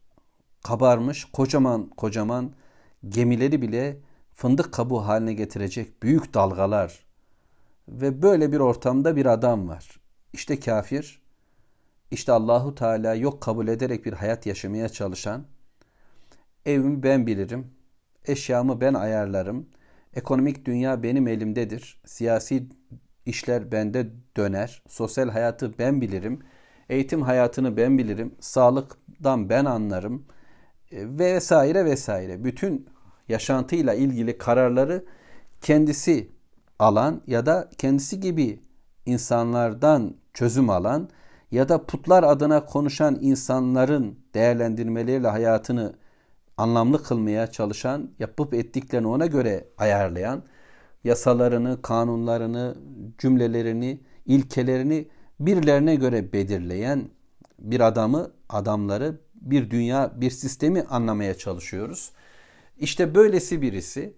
kabarmış 0.63 1.25
kocaman 1.25 1.89
kocaman 1.89 2.53
gemileri 3.09 3.61
bile 3.61 3.99
fındık 4.33 4.73
kabuğu 4.73 5.07
haline 5.07 5.33
getirecek 5.33 6.03
büyük 6.03 6.33
dalgalar 6.33 7.03
ve 7.87 8.21
böyle 8.21 8.51
bir 8.51 8.59
ortamda 8.59 9.15
bir 9.15 9.25
adam 9.25 9.67
var. 9.67 9.99
İşte 10.33 10.59
kafir, 10.59 11.21
işte 12.11 12.31
Allahu 12.31 12.75
Teala 12.75 13.15
yok 13.15 13.41
kabul 13.41 13.67
ederek 13.67 14.05
bir 14.05 14.13
hayat 14.13 14.45
yaşamaya 14.45 14.89
çalışan, 14.89 15.45
evimi 16.65 17.03
ben 17.03 17.27
bilirim, 17.27 17.71
eşyamı 18.25 18.81
ben 18.81 18.93
ayarlarım, 18.93 19.69
ekonomik 20.13 20.65
dünya 20.65 21.03
benim 21.03 21.27
elimdedir, 21.27 22.01
siyasi 22.05 22.67
işler 23.25 23.71
bende 23.71 24.09
döner, 24.37 24.83
sosyal 24.87 25.29
hayatı 25.29 25.77
ben 25.79 26.01
bilirim, 26.01 26.39
eğitim 26.89 27.21
hayatını 27.21 27.77
ben 27.77 27.97
bilirim, 27.97 28.35
sağlıktan 28.39 29.49
ben 29.49 29.65
anlarım. 29.65 30.25
E, 30.91 31.19
vesaire 31.19 31.85
vesaire. 31.85 32.43
Bütün 32.43 32.87
yaşantıyla 33.29 33.93
ilgili 33.93 34.37
kararları 34.37 35.05
kendisi 35.61 36.29
alan 36.79 37.21
ya 37.27 37.45
da 37.45 37.69
kendisi 37.77 38.19
gibi 38.19 38.59
insanlardan 39.05 40.15
çözüm 40.33 40.69
alan 40.69 41.09
ya 41.51 41.69
da 41.69 41.85
putlar 41.85 42.23
adına 42.23 42.65
konuşan 42.65 43.17
insanların 43.21 44.19
değerlendirmeleriyle 44.33 45.27
hayatını 45.27 45.93
anlamlı 46.57 47.03
kılmaya 47.03 47.47
çalışan, 47.47 48.11
yapıp 48.19 48.53
ettiklerini 48.53 49.07
ona 49.07 49.25
göre 49.25 49.67
ayarlayan, 49.77 50.43
yasalarını, 51.03 51.81
kanunlarını, 51.81 52.75
cümlelerini, 53.17 53.99
ilkelerini 54.25 55.07
birilerine 55.39 55.95
göre 55.95 56.33
belirleyen 56.33 57.09
bir 57.59 57.79
adamı, 57.79 58.31
adamları, 58.49 59.21
bir 59.35 59.69
dünya, 59.69 60.11
bir 60.21 60.29
sistemi 60.29 60.83
anlamaya 60.83 61.37
çalışıyoruz. 61.37 62.11
İşte 62.77 63.15
böylesi 63.15 63.61
birisi 63.61 64.13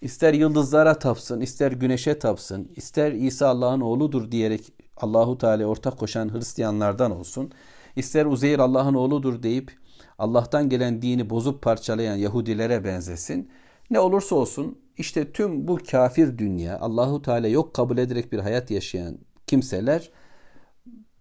ister 0.00 0.34
yıldızlara 0.34 0.98
tapsın, 0.98 1.40
ister 1.40 1.72
güneşe 1.72 2.18
tapsın, 2.18 2.72
ister 2.76 3.12
İsa 3.12 3.48
Allah'ın 3.48 3.80
oğludur 3.80 4.30
diyerek 4.30 4.72
Allahu 4.96 5.38
Teala 5.38 5.64
ortak 5.64 5.98
koşan 5.98 6.34
Hristiyanlardan 6.34 7.10
olsun, 7.10 7.52
ister 7.96 8.26
Uzeyr 8.26 8.58
Allah'ın 8.58 8.94
oğludur 8.94 9.42
deyip 9.42 9.72
Allah'tan 10.18 10.68
gelen 10.68 11.02
dini 11.02 11.30
bozup 11.30 11.62
parçalayan 11.62 12.16
Yahudilere 12.16 12.84
benzesin. 12.84 13.50
Ne 13.90 14.00
olursa 14.00 14.34
olsun 14.34 14.78
işte 14.96 15.32
tüm 15.32 15.68
bu 15.68 15.78
kafir 15.90 16.38
dünya 16.38 16.78
Allahu 16.80 17.22
Teala 17.22 17.48
yok 17.48 17.74
kabul 17.74 17.98
ederek 17.98 18.32
bir 18.32 18.38
hayat 18.38 18.70
yaşayan 18.70 19.18
kimseler 19.46 20.10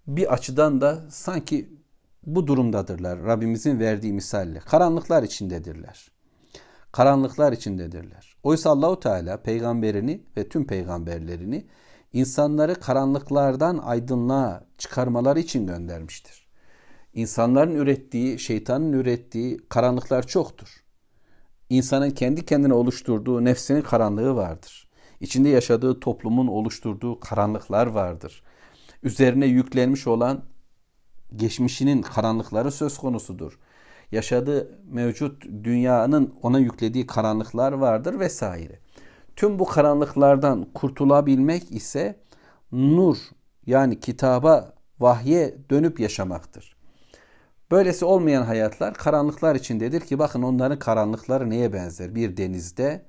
bir 0.08 0.34
açıdan 0.34 0.82
da 0.82 1.06
sanki 1.10 1.70
bu 2.26 2.48
durumdadırlar. 2.48 3.24
Rabbimizin 3.24 3.80
verdiği 3.80 4.14
misalle. 4.14 4.60
Karanlıklar 4.60 5.24
içindedirler. 5.24 6.12
Karanlıklar 6.92 7.54
içindedirler. 7.54 8.29
Oysa 8.44 8.70
Allahu 8.70 9.00
Teala 9.00 9.38
peygamberini 9.42 10.22
ve 10.38 10.50
tüm 10.50 10.68
peygamberlerini 10.68 11.66
insanları 12.14 12.76
karanlıklardan 12.76 13.78
aydınlığa 13.78 14.66
çıkarmaları 14.78 15.40
için 15.40 15.68
göndermiştir. 15.68 16.48
İnsanların 17.14 17.76
ürettiği, 17.76 18.40
şeytanın 18.40 18.94
ürettiği 18.94 19.58
karanlıklar 19.70 20.28
çoktur. 20.28 20.84
İnsanın 21.70 22.10
kendi 22.10 22.46
kendine 22.46 22.74
oluşturduğu 22.74 23.46
nefsinin 23.46 23.82
karanlığı 23.82 24.36
vardır. 24.36 24.90
İçinde 25.20 25.50
yaşadığı 25.50 26.00
toplumun 26.00 26.48
oluşturduğu 26.48 27.20
karanlıklar 27.20 27.88
vardır. 27.88 28.44
Üzerine 29.04 29.46
yüklenmiş 29.46 30.08
olan 30.08 30.42
geçmişinin 31.36 32.02
karanlıkları 32.02 32.72
söz 32.72 32.98
konusudur. 32.98 33.60
Yaşadığı 34.12 34.80
mevcut 34.92 35.46
dünyanın 35.64 36.34
ona 36.42 36.60
yüklediği 36.60 37.08
karanlıklar 37.08 37.72
vardır 37.72 38.20
vesaire. 38.20 38.80
Tüm 39.36 39.60
bu 39.60 39.66
karanlıklardan 39.66 40.68
kurtulabilmek 40.74 41.72
ise 41.72 42.20
nur 42.72 43.18
yani 43.66 44.00
kitaba, 44.00 44.74
vahye 45.00 45.56
dönüp 45.70 46.00
yaşamaktır. 46.00 46.76
Böylesi 47.72 48.06
olmayan 48.06 48.44
hayatlar 48.44 48.94
karanlıklar 48.94 49.56
içindedir 49.56 50.02
ki 50.02 50.20
bakın 50.20 50.42
onların 50.42 50.80
karanlıkları 50.80 51.50
neye 51.50 51.74
benzer? 51.74 52.16
Bir 52.16 52.38
denizde 52.38 53.06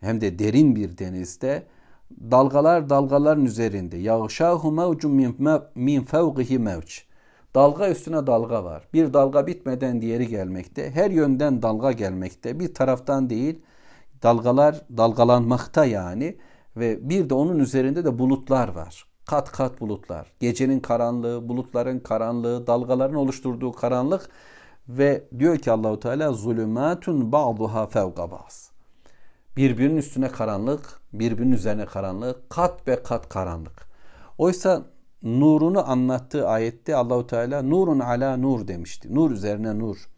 hem 0.00 0.20
de 0.20 0.38
derin 0.38 0.76
bir 0.76 0.98
denizde 0.98 1.62
dalgalar 2.10 2.90
dalgaların 2.90 3.44
üzerinde 3.44 3.96
yağşahu 3.96 4.72
mevcun 4.72 5.36
min 5.74 6.02
fevqihi 6.02 6.58
mevc 6.58 7.07
Dalga 7.58 7.90
üstüne 7.90 8.26
dalga 8.26 8.64
var. 8.64 8.88
Bir 8.92 9.12
dalga 9.12 9.46
bitmeden 9.46 10.02
diğeri 10.02 10.28
gelmekte. 10.28 10.90
Her 10.90 11.10
yönden 11.10 11.62
dalga 11.62 11.92
gelmekte. 11.92 12.60
Bir 12.60 12.74
taraftan 12.74 13.30
değil. 13.30 13.62
Dalgalar 14.22 14.80
dalgalanmakta 14.96 15.84
yani. 15.84 16.36
Ve 16.76 17.08
bir 17.08 17.30
de 17.30 17.34
onun 17.34 17.58
üzerinde 17.58 18.04
de 18.04 18.18
bulutlar 18.18 18.68
var. 18.68 19.06
Kat 19.26 19.52
kat 19.52 19.80
bulutlar. 19.80 20.32
Gecenin 20.40 20.80
karanlığı, 20.80 21.48
bulutların 21.48 21.98
karanlığı, 21.98 22.66
dalgaların 22.66 23.16
oluşturduğu 23.16 23.72
karanlık 23.72 24.28
ve 24.88 25.24
diyor 25.38 25.58
ki 25.58 25.72
Allahu 25.72 26.00
Teala 26.00 26.32
zulümatun 26.32 27.32
ba'duha 27.32 27.86
fevka 27.86 28.30
baz. 28.30 28.70
Birbirinin 29.56 29.96
üstüne 29.96 30.28
karanlık, 30.28 31.00
birbirinin 31.12 31.52
üzerine 31.52 31.86
karanlık, 31.86 32.50
kat 32.50 32.86
be 32.86 33.02
kat 33.02 33.28
karanlık. 33.28 33.88
Oysa 34.38 34.82
nurunu 35.22 35.90
anlattığı 35.90 36.48
ayette 36.48 36.96
Allahu 36.96 37.26
Teala 37.26 37.62
nurun 37.62 37.98
ala 37.98 38.36
nur 38.36 38.68
demişti. 38.68 39.14
Nur 39.14 39.30
üzerine 39.30 39.78
nur. 39.78 40.08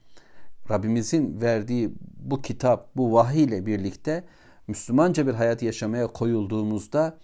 Rabbimizin 0.70 1.40
verdiği 1.40 1.94
bu 2.16 2.42
kitap, 2.42 2.96
bu 2.96 3.12
vahiy 3.12 3.44
ile 3.44 3.66
birlikte 3.66 4.24
Müslümanca 4.66 5.26
bir 5.26 5.34
hayat 5.34 5.62
yaşamaya 5.62 6.07
koyulduğumuzda 6.07 7.18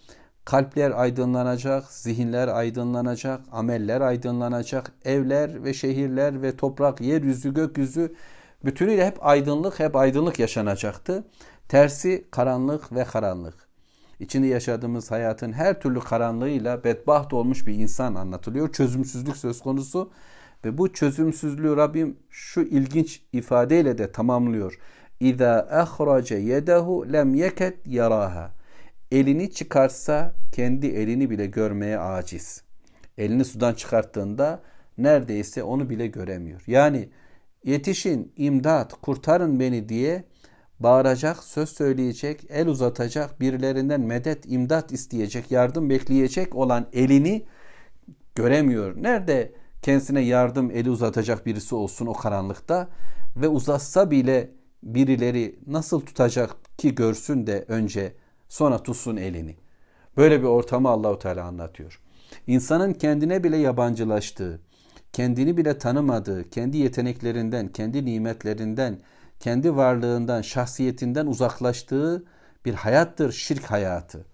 kalpler 0.45 0.91
aydınlanacak, 1.01 1.85
zihinler 1.93 2.49
aydınlanacak, 2.49 3.41
ameller 3.53 4.01
aydınlanacak, 4.01 4.93
evler 5.05 5.64
ve 5.64 5.74
şehirler 5.74 6.43
ve 6.43 6.57
toprak, 6.57 7.01
yeryüzü, 7.01 7.55
gökyüzü 7.55 8.14
bütünüyle 8.64 9.07
hep 9.07 9.27
aydınlık, 9.27 9.81
hep 9.81 9.97
aydınlık 9.97 10.39
yaşanacaktı. 10.39 11.24
Tersi 11.68 12.29
karanlık 12.31 12.93
ve 12.93 13.05
karanlık 13.05 13.66
içinde 14.21 14.47
yaşadığımız 14.47 15.11
hayatın 15.11 15.53
her 15.53 15.81
türlü 15.81 16.01
karanlığıyla 16.01 16.85
bedbaht 16.85 17.33
olmuş 17.33 17.67
bir 17.67 17.75
insan 17.75 18.14
anlatılıyor. 18.14 18.73
Çözümsüzlük 18.73 19.37
söz 19.37 19.61
konusu 19.61 20.11
ve 20.64 20.79
bu 20.79 20.93
çözümsüzlüğü 20.93 21.77
Rabbim 21.77 22.17
şu 22.31 22.61
ilginç 22.61 23.23
ifadeyle 23.33 23.99
de 23.99 24.12
tamamlıyor. 24.12 24.79
İza 25.21 25.69
ahrace 25.71 26.35
yedehu 26.35 27.12
lem 27.12 27.35
yeket 27.35 27.87
yaraha. 27.87 28.51
Elini 29.11 29.53
çıkarsa 29.53 30.35
kendi 30.53 30.87
elini 30.87 31.31
bile 31.31 31.47
görmeye 31.47 31.99
aciz. 31.99 32.62
Elini 33.19 33.45
sudan 33.45 33.75
çıkarttığında 33.75 34.62
neredeyse 34.99 35.62
onu 35.62 35.91
bile 35.91 36.07
göremiyor. 36.07 36.62
Yani 36.67 37.09
yetişin, 37.64 38.33
imdat, 38.37 38.93
kurtarın 38.93 39.61
beni 39.61 39.89
diye 39.89 40.25
bağıracak, 40.81 41.45
söz 41.45 41.68
söyleyecek, 41.68 42.47
el 42.49 42.68
uzatacak, 42.68 43.41
birilerinden 43.41 44.01
medet, 44.01 44.53
imdat 44.53 44.93
isteyecek, 44.93 45.51
yardım 45.51 45.91
bekleyecek 45.91 46.55
olan 46.55 46.87
elini 46.93 47.47
göremiyor. 48.35 49.03
Nerede 49.03 49.53
kendisine 49.83 50.20
yardım 50.20 50.70
eli 50.70 50.91
uzatacak 50.91 51.47
birisi 51.47 51.74
olsun 51.74 52.07
o 52.07 52.12
karanlıkta 52.12 52.89
ve 53.37 53.49
uzatsa 53.49 54.11
bile 54.11 54.51
birileri 54.83 55.59
nasıl 55.66 56.01
tutacak 56.01 56.57
ki 56.79 56.95
görsün 56.95 57.47
de 57.47 57.64
önce 57.68 58.12
sonra 58.49 58.83
tutsun 58.83 59.16
elini. 59.16 59.57
Böyle 60.16 60.41
bir 60.41 60.47
ortamı 60.47 60.89
Allahu 60.89 61.18
Teala 61.18 61.45
anlatıyor. 61.45 62.01
İnsanın 62.47 62.93
kendine 62.93 63.45
bile 63.45 63.57
yabancılaştığı, 63.57 64.61
kendini 65.12 65.57
bile 65.57 65.79
tanımadığı, 65.79 66.51
kendi 66.51 66.77
yeteneklerinden, 66.77 67.68
kendi 67.68 68.05
nimetlerinden, 68.05 68.99
kendi 69.41 69.76
varlığından, 69.76 70.43
şahsiyetinden 70.43 71.26
uzaklaştığı 71.26 72.24
bir 72.64 72.74
hayattır 72.74 73.32
şirk 73.32 73.64
hayatı. 73.64 74.26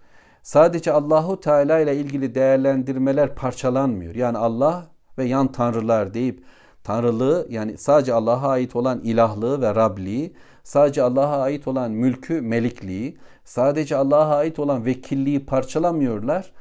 Sadece 0.43 0.93
Allahu 0.93 1.41
Teala 1.41 1.81
ile 1.81 1.97
ilgili 1.97 2.35
değerlendirmeler 2.35 3.35
parçalanmıyor. 3.35 4.15
Yani 4.15 4.39
Allah 4.39 4.87
ve 5.19 5.25
yan 5.25 5.53
tanrılar 5.53 6.15
deyip 6.15 6.45
tanrılığı 6.85 7.47
yani 7.51 7.79
sadece 7.79 8.15
Allah'a 8.15 8.49
ait 8.49 8.77
olan 8.77 9.01
ilahlığı 9.01 9.61
ve 9.61 9.75
Rabliği, 9.75 10.35
sadece 10.65 11.03
Allah'a 11.03 11.43
ait 11.43 11.69
olan 11.69 11.91
mülkü, 11.91 12.41
melikliği, 12.41 13.19
sadece 13.45 13.97
Allah'a 13.97 14.37
ait 14.37 14.59
olan 14.59 14.85
vekilliği 14.85 15.47
parçalamıyorlar. 15.47 16.53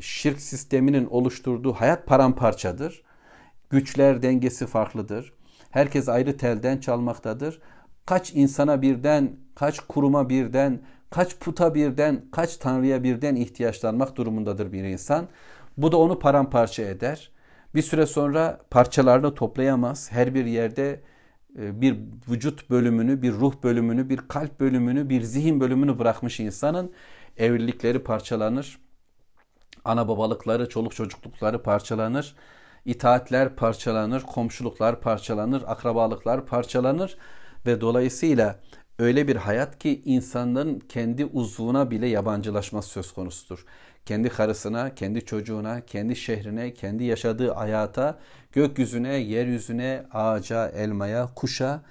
Şirk 0.00 0.40
sisteminin 0.40 1.06
oluşturduğu 1.06 1.72
hayat 1.72 2.06
paramparçadır. 2.06 3.02
Güçler 3.70 4.22
dengesi 4.22 4.66
farklıdır. 4.66 5.32
Herkes 5.70 6.08
ayrı 6.08 6.36
telden 6.36 6.78
çalmaktadır 6.78 7.60
kaç 8.06 8.32
insana 8.34 8.82
birden, 8.82 9.36
kaç 9.54 9.80
kuruma 9.80 10.28
birden, 10.28 10.80
kaç 11.10 11.38
puta 11.38 11.74
birden, 11.74 12.24
kaç 12.32 12.56
tanrıya 12.56 13.02
birden 13.02 13.36
ihtiyaçlanmak 13.36 14.16
durumundadır 14.16 14.72
bir 14.72 14.84
insan. 14.84 15.28
Bu 15.76 15.92
da 15.92 15.96
onu 15.96 16.18
paramparça 16.18 16.82
eder. 16.82 17.30
Bir 17.74 17.82
süre 17.82 18.06
sonra 18.06 18.60
parçalarını 18.70 19.34
toplayamaz. 19.34 20.12
Her 20.12 20.34
bir 20.34 20.44
yerde 20.44 21.00
e, 21.58 21.80
bir 21.80 21.98
vücut 22.28 22.70
bölümünü, 22.70 23.22
bir 23.22 23.32
ruh 23.32 23.54
bölümünü, 23.62 24.08
bir 24.08 24.16
kalp 24.16 24.60
bölümünü, 24.60 25.08
bir 25.08 25.22
zihin 25.22 25.60
bölümünü 25.60 25.98
bırakmış 25.98 26.40
insanın 26.40 26.92
evlilikleri 27.36 27.98
parçalanır. 27.98 28.78
Ana 29.84 30.08
babalıkları, 30.08 30.68
çoluk 30.68 30.94
çocuklukları 30.94 31.62
parçalanır. 31.62 32.36
İtaatler 32.84 33.56
parçalanır, 33.56 34.22
komşuluklar 34.22 35.00
parçalanır, 35.00 35.62
akrabalıklar 35.66 36.46
parçalanır 36.46 37.16
ve 37.66 37.80
dolayısıyla 37.80 38.60
öyle 38.98 39.28
bir 39.28 39.36
hayat 39.36 39.78
ki 39.78 40.02
insanların 40.04 40.78
kendi 40.78 41.24
uzvuna 41.24 41.90
bile 41.90 42.06
yabancılaşması 42.06 42.88
söz 42.88 43.12
konusudur. 43.12 43.64
Kendi 44.06 44.28
karısına, 44.28 44.94
kendi 44.94 45.24
çocuğuna, 45.24 45.80
kendi 45.80 46.16
şehrine, 46.16 46.74
kendi 46.74 47.04
yaşadığı 47.04 47.52
hayata, 47.52 48.18
gökyüzüne, 48.52 49.16
yeryüzüne, 49.16 50.06
ağaca, 50.12 50.68
elmaya, 50.68 51.34
kuşa, 51.34 51.82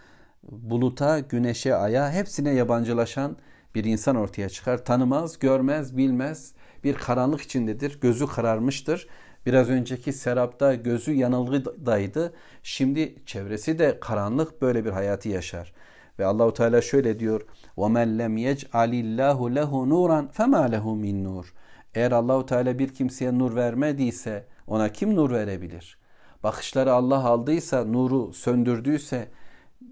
buluta, 0.44 1.20
güneşe, 1.20 1.76
aya 1.76 2.12
hepsine 2.12 2.54
yabancılaşan 2.54 3.38
bir 3.76 3.84
insan 3.84 4.16
ortaya 4.16 4.50
çıkar. 4.50 4.86
Tanımaz, 4.86 5.40
görmez, 5.40 5.98
bilmez. 5.98 6.54
Bir 6.84 6.94
karanlık 6.94 7.42
içindedir. 7.42 8.00
Gözü 8.02 8.28
kararmıştır. 8.28 9.08
Biraz 9.46 9.70
önceki 9.70 10.14
serapta 10.14 10.76
gözü 10.76 11.14
yanılgıdaydı. 11.14 12.34
Şimdi 12.64 13.26
çevresi 13.26 13.80
de 13.80 14.00
karanlık 14.00 14.62
böyle 14.62 14.86
bir 14.86 14.90
hayatı 14.90 15.30
yaşar. 15.30 15.74
Ve 16.20 16.26
Allahu 16.26 16.54
Teala 16.54 16.82
şöyle 16.82 17.20
diyor: 17.20 17.42
"Ve 17.78 18.18
lem 18.18 18.38
yec'alillahu 18.38 19.56
lehu 19.56 19.90
nuran 19.90 20.32
fema 20.32 20.62
lehu 20.62 20.96
min 20.96 21.24
nur." 21.24 21.54
Eğer 21.94 22.12
Allahu 22.12 22.46
Teala 22.46 22.80
bir 22.80 22.94
kimseye 22.94 23.40
nur 23.40 23.56
vermediyse 23.56 24.48
ona 24.68 24.92
kim 24.92 25.16
nur 25.16 25.32
verebilir? 25.32 25.98
Bakışları 26.44 26.94
Allah 26.94 27.26
aldıysa, 27.26 27.86
nuru 27.86 28.34
söndürdüyse 28.34 29.32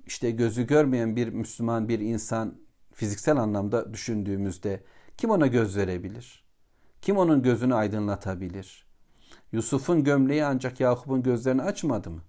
işte 0.05 0.31
gözü 0.31 0.67
görmeyen 0.67 1.15
bir 1.15 1.27
Müslüman 1.27 1.89
bir 1.89 1.99
insan 1.99 2.55
fiziksel 2.93 3.37
anlamda 3.37 3.93
düşündüğümüzde 3.93 4.83
kim 5.17 5.29
ona 5.29 5.47
göz 5.47 5.77
verebilir? 5.77 6.43
Kim 7.01 7.17
onun 7.17 7.41
gözünü 7.41 7.75
aydınlatabilir? 7.75 8.90
Yusuf'un 9.51 10.03
gömleği 10.03 10.45
ancak 10.45 10.79
Yakup'un 10.79 11.23
gözlerini 11.23 11.61
açmadı 11.61 12.09
mı? 12.09 12.21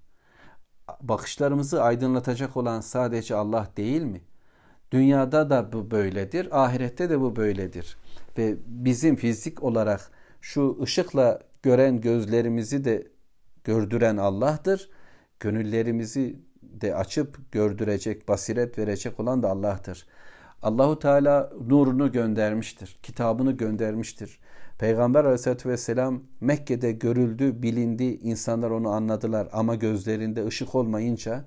Bakışlarımızı 1.00 1.82
aydınlatacak 1.82 2.56
olan 2.56 2.80
sadece 2.80 3.34
Allah 3.34 3.68
değil 3.76 4.02
mi? 4.02 4.20
Dünyada 4.92 5.50
da 5.50 5.72
bu 5.72 5.90
böyledir, 5.90 6.62
ahirette 6.64 7.10
de 7.10 7.20
bu 7.20 7.36
böyledir. 7.36 7.96
Ve 8.38 8.56
bizim 8.66 9.16
fizik 9.16 9.62
olarak 9.62 10.10
şu 10.40 10.78
ışıkla 10.82 11.40
gören 11.62 12.00
gözlerimizi 12.00 12.84
de 12.84 13.06
gördüren 13.64 14.16
Allah'tır. 14.16 14.90
Gönüllerimizi 15.40 16.40
de 16.62 16.94
açıp 16.94 17.52
gördürecek, 17.52 18.28
basiret 18.28 18.78
verecek 18.78 19.20
olan 19.20 19.42
da 19.42 19.50
Allah'tır. 19.50 20.06
Allahu 20.62 20.98
Teala 20.98 21.52
nurunu 21.68 22.12
göndermiştir, 22.12 22.98
kitabını 23.02 23.52
göndermiştir. 23.52 24.38
Peygamber 24.82 25.24
Aleyhisselatü 25.24 25.68
Vesselam 25.68 26.22
Mekke'de 26.40 26.92
görüldü, 26.92 27.62
bilindi, 27.62 28.04
insanlar 28.04 28.70
onu 28.70 28.88
anladılar 28.88 29.48
ama 29.52 29.74
gözlerinde 29.74 30.46
ışık 30.46 30.74
olmayınca, 30.74 31.44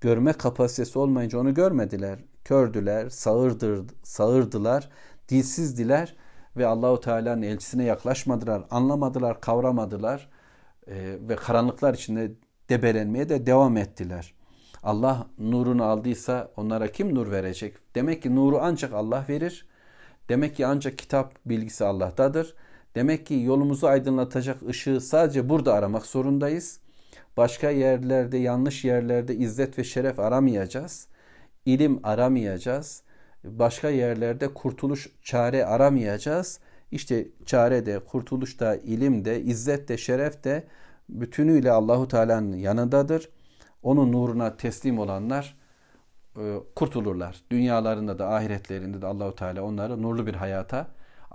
görme 0.00 0.32
kapasitesi 0.32 0.98
olmayınca 0.98 1.38
onu 1.38 1.54
görmediler. 1.54 2.18
Kördüler, 2.44 3.08
sağırdır, 3.08 3.86
sağırdılar, 4.02 4.88
dilsizdiler 5.28 6.16
ve 6.56 6.66
Allahu 6.66 7.00
Teala'nın 7.00 7.42
elçisine 7.42 7.84
yaklaşmadılar, 7.84 8.64
anlamadılar, 8.70 9.40
kavramadılar 9.40 10.28
e, 10.86 10.94
ve 11.28 11.36
karanlıklar 11.36 11.94
içinde 11.94 12.32
debelenmeye 12.68 13.28
de 13.28 13.46
devam 13.46 13.76
ettiler. 13.76 14.34
Allah 14.82 15.26
nurunu 15.38 15.84
aldıysa 15.84 16.50
onlara 16.56 16.92
kim 16.92 17.14
nur 17.14 17.30
verecek? 17.30 17.74
Demek 17.94 18.22
ki 18.22 18.34
nuru 18.34 18.58
ancak 18.62 18.92
Allah 18.92 19.24
verir. 19.28 19.66
Demek 20.28 20.56
ki 20.56 20.66
ancak 20.66 20.98
kitap 20.98 21.34
bilgisi 21.46 21.84
Allah'tadır. 21.84 22.54
Demek 22.96 23.26
ki 23.26 23.34
yolumuzu 23.34 23.86
aydınlatacak 23.86 24.62
ışığı 24.68 25.00
sadece 25.00 25.48
burada 25.48 25.74
aramak 25.74 26.06
zorundayız. 26.06 26.80
Başka 27.36 27.70
yerlerde, 27.70 28.38
yanlış 28.38 28.84
yerlerde 28.84 29.34
izzet 29.34 29.78
ve 29.78 29.84
şeref 29.84 30.18
aramayacağız. 30.18 31.08
İlim 31.66 32.00
aramayacağız. 32.02 33.02
Başka 33.44 33.90
yerlerde 33.90 34.54
kurtuluş, 34.54 35.08
çare 35.22 35.66
aramayacağız. 35.66 36.60
İşte 36.90 37.28
çare 37.46 37.86
de, 37.86 37.98
kurtuluş 37.98 38.60
da, 38.60 38.76
ilim 38.76 39.24
de, 39.24 39.42
izzet 39.42 39.88
de, 39.88 39.98
şeref 39.98 40.44
de 40.44 40.64
bütünüyle 41.08 41.70
Allahu 41.70 42.08
Teala'nın 42.08 42.56
yanındadır. 42.56 43.28
Onun 43.82 44.12
nuruna 44.12 44.56
teslim 44.56 44.98
olanlar 44.98 45.56
e, 46.36 46.56
kurtulurlar. 46.74 47.42
Dünyalarında 47.50 48.18
da 48.18 48.28
ahiretlerinde 48.28 49.02
de 49.02 49.06
Allahu 49.06 49.34
Teala 49.34 49.62
onları 49.62 50.02
nurlu 50.02 50.26
bir 50.26 50.34
hayata, 50.34 50.86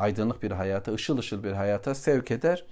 aydınlık 0.01 0.43
bir 0.43 0.51
hayata, 0.51 0.93
ışıl 0.93 1.17
ışıl 1.17 1.43
bir 1.43 1.51
hayata 1.51 1.95
sevk 1.95 2.31
eder 2.31 2.65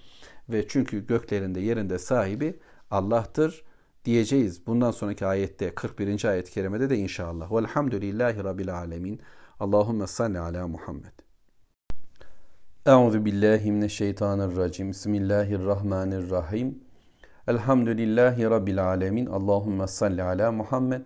ve 0.49 0.67
çünkü 0.67 1.07
göklerinde 1.07 1.59
yerinde 1.59 1.99
sahibi 1.99 2.59
Allah'tır 2.91 3.63
diyeceğiz. 4.05 4.67
Bundan 4.67 4.91
sonraki 4.91 5.25
ayette 5.25 5.75
41. 5.75 6.25
ayet-i 6.25 6.51
kerimede 6.51 6.89
de 6.89 6.97
inşallah. 6.97 7.51
Velhamdülillahi 7.51 8.43
Rabbil 8.43 8.75
alemin. 8.75 9.21
Allahümme 9.59 10.07
salli 10.07 10.39
ala 10.39 10.67
Muhammed. 10.67 11.13
Euzu 12.85 13.25
billahi 13.25 13.71
mineşşeytanirracim. 13.71 14.89
Bismillahirrahmanirrahim. 14.89 16.79
Elhamdülillahi 17.47 18.43
Rabbil 18.43 18.85
alemin. 18.85 19.25
Allahümme 19.25 19.87
salli 19.87 20.23
ala 20.23 20.51
Muhammed. 20.51 21.01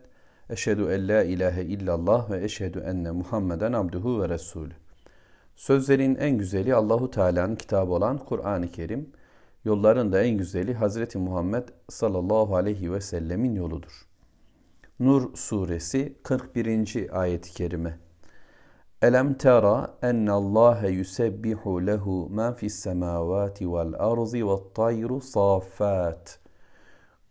Eşhedü 0.49 0.83
en 0.83 1.07
la 1.07 1.23
ilahe 1.23 1.63
illallah 1.63 2.31
ve 2.31 2.43
eşhedü 2.43 2.79
enne 2.79 3.11
Muhammeden 3.11 3.73
abduhu 3.73 4.21
ve 4.21 4.29
resulü. 4.29 4.82
Sözlerin 5.55 6.15
en 6.15 6.37
güzeli 6.37 6.75
Allahu 6.75 7.11
Teala'nın 7.11 7.55
kitabı 7.55 7.91
olan 7.91 8.17
Kur'an-ı 8.17 8.71
Kerim. 8.71 9.09
Yolların 9.65 10.11
da 10.11 10.23
en 10.23 10.37
güzeli 10.37 10.73
Hazreti 10.73 11.17
Muhammed 11.17 11.63
sallallahu 11.89 12.55
aleyhi 12.55 12.93
ve 12.93 13.01
sellemin 13.01 13.55
yoludur. 13.55 14.07
Nur 14.99 15.35
suresi 15.35 16.17
41. 16.23 17.09
ayet-i 17.11 17.53
kerime. 17.53 17.99
Elem 19.01 19.33
tera 19.33 19.97
ennallâhe 20.01 20.89
yusebbihu 20.89 21.87
lehu 21.87 22.29
ma 22.29 22.53
fis 22.53 22.75
semavati 22.75 23.73
vel 23.73 23.93
arzi 23.99 24.47
ve 24.47 24.55
tayru 24.75 25.21
saffat. 25.21 26.39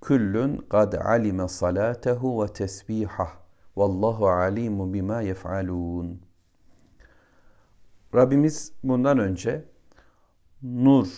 Kullun 0.01 0.57
kad 0.57 0.93
alime 0.93 1.49
salatehu 1.49 2.43
ve 2.43 2.47
tesbihah. 2.53 3.31
Vallahu 3.77 4.29
alimu 4.29 4.95
bima 4.95 5.23
yef'alun. 5.23 6.32
Rabbimiz 8.15 8.73
bundan 8.83 9.19
önce 9.19 9.65
nur 10.63 11.09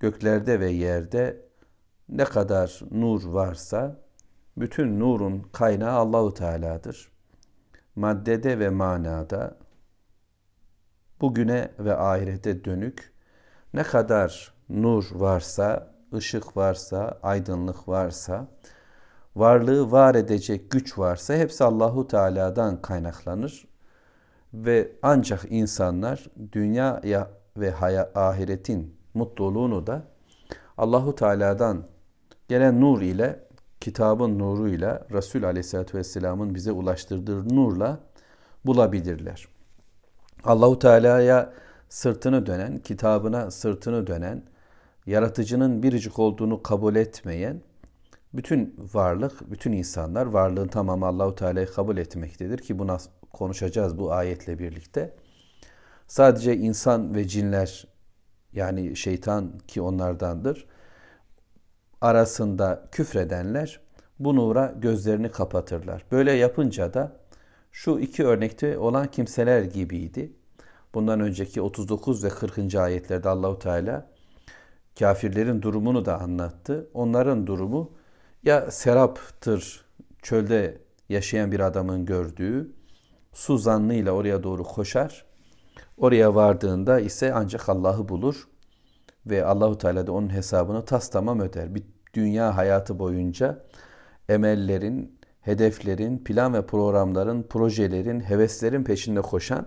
göklerde 0.00 0.60
ve 0.60 0.70
yerde 0.70 1.48
ne 2.08 2.24
kadar 2.24 2.80
nur 2.90 3.24
varsa 3.24 4.00
bütün 4.56 5.00
nurun 5.00 5.48
kaynağı 5.52 5.92
Allahu 5.92 6.34
Teala'dır. 6.34 7.12
Maddede 7.96 8.58
ve 8.58 8.68
manada 8.68 9.56
bugüne 11.20 11.72
ve 11.78 11.96
ahirete 11.96 12.64
dönük 12.64 13.12
ne 13.74 13.82
kadar 13.82 14.54
nur 14.68 15.04
varsa, 15.12 15.94
ışık 16.14 16.56
varsa, 16.56 17.18
aydınlık 17.22 17.88
varsa, 17.88 18.48
varlığı 19.36 19.92
var 19.92 20.14
edecek 20.14 20.70
güç 20.70 20.98
varsa 20.98 21.34
hepsi 21.34 21.64
Allahu 21.64 22.06
Teala'dan 22.06 22.82
kaynaklanır 22.82 23.67
ve 24.54 24.92
ancak 25.02 25.44
insanlar 25.48 26.26
dünya 26.52 27.00
ve 27.56 27.74
ahiretin 28.14 28.94
mutluluğunu 29.14 29.86
da 29.86 30.02
Allahu 30.78 31.14
Teala'dan 31.14 31.84
gelen 32.48 32.80
nur 32.80 33.00
ile 33.00 33.48
kitabın 33.80 34.38
nuruyla 34.38 35.06
Resul 35.12 35.42
Aleyhisselatü 35.42 35.98
Vesselam'ın 35.98 36.54
bize 36.54 36.72
ulaştırdığı 36.72 37.56
nurla 37.56 38.00
bulabilirler. 38.66 39.48
Allahu 40.44 40.78
Teala'ya 40.78 41.52
sırtını 41.88 42.46
dönen, 42.46 42.78
kitabına 42.78 43.50
sırtını 43.50 44.06
dönen, 44.06 44.42
yaratıcının 45.06 45.82
biricik 45.82 46.18
olduğunu 46.18 46.62
kabul 46.62 46.96
etmeyen 46.96 47.62
bütün 48.34 48.76
varlık, 48.94 49.50
bütün 49.50 49.72
insanlar 49.72 50.26
varlığın 50.26 50.68
tamamı 50.68 51.06
Allahu 51.06 51.34
Teala'yı 51.34 51.66
kabul 51.66 51.96
etmektedir 51.96 52.58
ki 52.58 52.78
buna 52.78 52.98
konuşacağız 53.38 53.98
bu 53.98 54.12
ayetle 54.12 54.58
birlikte. 54.58 55.14
Sadece 56.06 56.56
insan 56.56 57.14
ve 57.14 57.28
cinler 57.28 57.86
yani 58.52 58.96
şeytan 58.96 59.58
ki 59.58 59.80
onlardandır 59.82 60.66
arasında 62.00 62.88
küfredenler 62.92 63.80
bu 64.18 64.36
nura 64.36 64.74
gözlerini 64.78 65.30
kapatırlar. 65.30 66.04
Böyle 66.12 66.32
yapınca 66.32 66.94
da 66.94 67.16
şu 67.72 67.98
iki 67.98 68.26
örnekte 68.26 68.78
olan 68.78 69.06
kimseler 69.06 69.62
gibiydi. 69.62 70.32
Bundan 70.94 71.20
önceki 71.20 71.62
39 71.62 72.24
ve 72.24 72.28
40. 72.28 72.74
ayetlerde 72.74 73.28
Allahu 73.28 73.58
Teala 73.58 74.06
kafirlerin 74.98 75.62
durumunu 75.62 76.04
da 76.04 76.20
anlattı. 76.20 76.90
Onların 76.94 77.46
durumu 77.46 77.92
ya 78.42 78.70
seraptır, 78.70 79.84
çölde 80.22 80.78
yaşayan 81.08 81.52
bir 81.52 81.60
adamın 81.60 82.06
gördüğü, 82.06 82.72
su 83.38 83.58
zannıyla 83.58 84.12
oraya 84.12 84.42
doğru 84.42 84.64
koşar. 84.64 85.24
Oraya 85.96 86.34
vardığında 86.34 87.00
ise 87.00 87.32
ancak 87.34 87.68
Allah'ı 87.68 88.08
bulur 88.08 88.48
ve 89.26 89.44
Allahu 89.44 89.78
Teala 89.78 90.06
da 90.06 90.12
onun 90.12 90.32
hesabını 90.32 90.84
tas 90.84 91.10
tamam 91.10 91.40
öder. 91.40 91.74
Bir 91.74 91.82
dünya 92.14 92.56
hayatı 92.56 92.98
boyunca 92.98 93.64
emellerin, 94.28 95.18
hedeflerin, 95.40 96.18
plan 96.18 96.54
ve 96.54 96.66
programların, 96.66 97.42
projelerin, 97.42 98.20
heveslerin 98.20 98.84
peşinde 98.84 99.20
koşan 99.20 99.66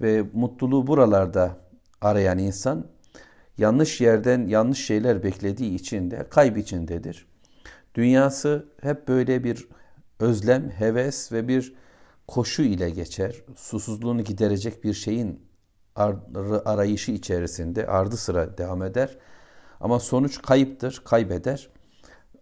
ve 0.00 0.24
mutluluğu 0.32 0.86
buralarda 0.86 1.56
arayan 2.00 2.38
insan 2.38 2.86
yanlış 3.58 4.00
yerden 4.00 4.46
yanlış 4.46 4.86
şeyler 4.86 5.22
beklediği 5.22 5.74
için 5.74 6.10
de 6.10 6.26
kayıp 6.30 6.58
içindedir. 6.58 7.26
Dünyası 7.94 8.68
hep 8.82 9.08
böyle 9.08 9.44
bir 9.44 9.68
özlem, 10.20 10.70
heves 10.70 11.32
ve 11.32 11.48
bir 11.48 11.85
koşu 12.28 12.62
ile 12.62 12.90
geçer. 12.90 13.34
Susuzluğunu 13.56 14.24
giderecek 14.24 14.84
bir 14.84 14.94
şeyin 14.94 15.46
arayışı 16.64 17.12
içerisinde 17.12 17.86
ardı 17.86 18.16
sıra 18.16 18.58
devam 18.58 18.82
eder. 18.82 19.18
Ama 19.80 20.00
sonuç 20.00 20.42
kayıptır, 20.42 21.02
kaybeder. 21.04 21.68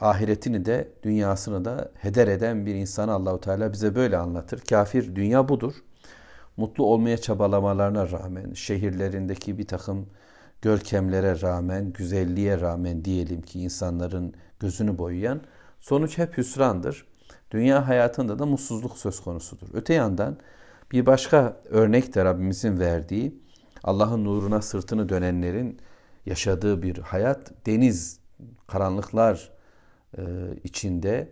Ahiretini 0.01 0.65
de 0.65 0.93
dünyasını 1.03 1.65
da 1.65 1.93
heder 1.95 2.29
eden 2.29 2.67
bir 2.67 2.75
insanı 2.75 3.13
Allahu 3.13 3.41
Teala 3.41 3.73
bize 3.73 3.95
böyle 3.95 4.17
anlatır. 4.17 4.61
Kafir 4.61 5.17
dünya 5.17 5.49
budur. 5.49 5.75
Mutlu 6.57 6.85
olmaya 6.85 7.19
çabalamalarına 7.19 8.11
rağmen, 8.11 8.53
şehirlerindeki 8.53 9.59
bir 9.59 9.67
takım 9.67 10.07
görkemlere 10.63 11.41
rağmen, 11.41 11.93
güzelliğe 11.93 12.61
rağmen 12.61 13.05
diyelim 13.05 13.43
ki 13.43 13.61
insanların 13.61 14.35
gözünü 14.61 14.99
boyayan 14.99 15.41
sonuç 15.79 16.19
hep 16.19 16.39
hüsrandır. 16.39 17.07
Dünya 17.55 17.89
hayatında 17.89 18.39
da 18.39 18.47
mutsuzluk 18.47 18.99
söz 18.99 19.21
konusudur. 19.21 19.67
Öte 19.73 19.95
yandan 19.95 20.37
Bir 20.93 21.07
başka 21.07 21.61
örnek 21.65 22.15
de 22.15 22.25
Rabbimizin 22.25 22.79
verdiği 22.79 23.43
Allah'ın 23.85 24.25
nuruna 24.25 24.63
sırtını 24.63 25.09
dönenlerin 25.09 25.81
yaşadığı 26.27 26.83
bir 26.83 26.99
hayat 26.99 27.67
deniz 27.67 28.21
karanlıklar 28.67 29.53
e, 30.19 30.23
içinde 30.65 31.29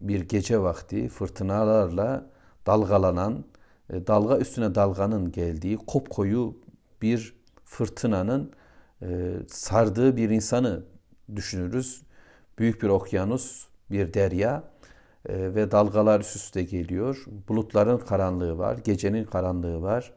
bir 0.00 0.20
gece 0.20 0.60
vakti 0.60 1.08
fırtınalarla 1.08 2.26
dalgalanan 2.66 3.44
e, 3.90 4.06
dalga 4.06 4.38
üstüne 4.38 4.74
dalganın 4.74 5.32
geldiği 5.32 5.76
kopkoyu 5.76 6.56
bir 7.02 7.34
fırtınanın 7.64 8.52
e, 9.02 9.32
sardığı 9.48 10.16
bir 10.16 10.30
insanı 10.30 10.82
düşünürüz. 11.36 12.02
Büyük 12.58 12.82
bir 12.82 12.88
okyanus, 12.88 13.66
bir 13.90 14.14
derya 14.14 14.71
e, 15.28 15.54
ve 15.54 15.70
dalgalar 15.70 16.20
üst 16.20 16.36
üste 16.36 16.62
geliyor. 16.62 17.24
Bulutların 17.48 17.98
karanlığı 17.98 18.58
var, 18.58 18.78
gecenin 18.84 19.24
karanlığı 19.24 19.82
var 19.82 20.12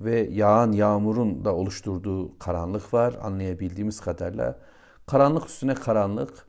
ve 0.00 0.28
yağan 0.30 0.72
yağmurun 0.72 1.44
da 1.44 1.54
oluşturduğu 1.54 2.38
karanlık 2.38 2.94
var 2.94 3.18
anlayabildiğimiz 3.22 4.00
kadarıyla. 4.00 4.58
Karanlık 5.06 5.48
üstüne 5.48 5.74
karanlık, 5.74 6.46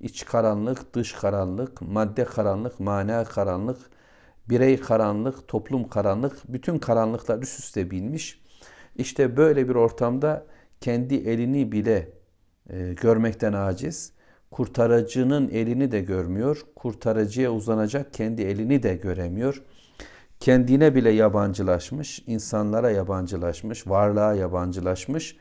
iç 0.00 0.24
karanlık, 0.24 0.94
dış 0.94 1.12
karanlık, 1.12 1.82
madde 1.82 2.24
karanlık, 2.24 2.80
mana 2.80 3.24
karanlık, 3.24 3.78
birey 4.48 4.80
karanlık, 4.80 5.48
toplum 5.48 5.88
karanlık, 5.88 6.52
bütün 6.52 6.78
karanlıklar 6.78 7.38
üst 7.42 7.58
üste 7.58 7.90
binmiş. 7.90 8.42
İşte 8.96 9.36
böyle 9.36 9.68
bir 9.68 9.74
ortamda 9.74 10.46
kendi 10.80 11.14
elini 11.14 11.72
bile 11.72 12.12
e, 12.70 12.92
görmekten 12.92 13.52
aciz, 13.52 14.12
kurtarıcının 14.52 15.48
elini 15.48 15.92
de 15.92 16.00
görmüyor, 16.00 16.62
kurtarıcıya 16.76 17.52
uzanacak 17.52 18.14
kendi 18.14 18.42
elini 18.42 18.82
de 18.82 18.94
göremiyor. 18.94 19.62
Kendine 20.40 20.94
bile 20.94 21.10
yabancılaşmış, 21.10 22.22
insanlara 22.26 22.90
yabancılaşmış, 22.90 23.86
varlığa 23.86 24.34
yabancılaşmış. 24.34 25.36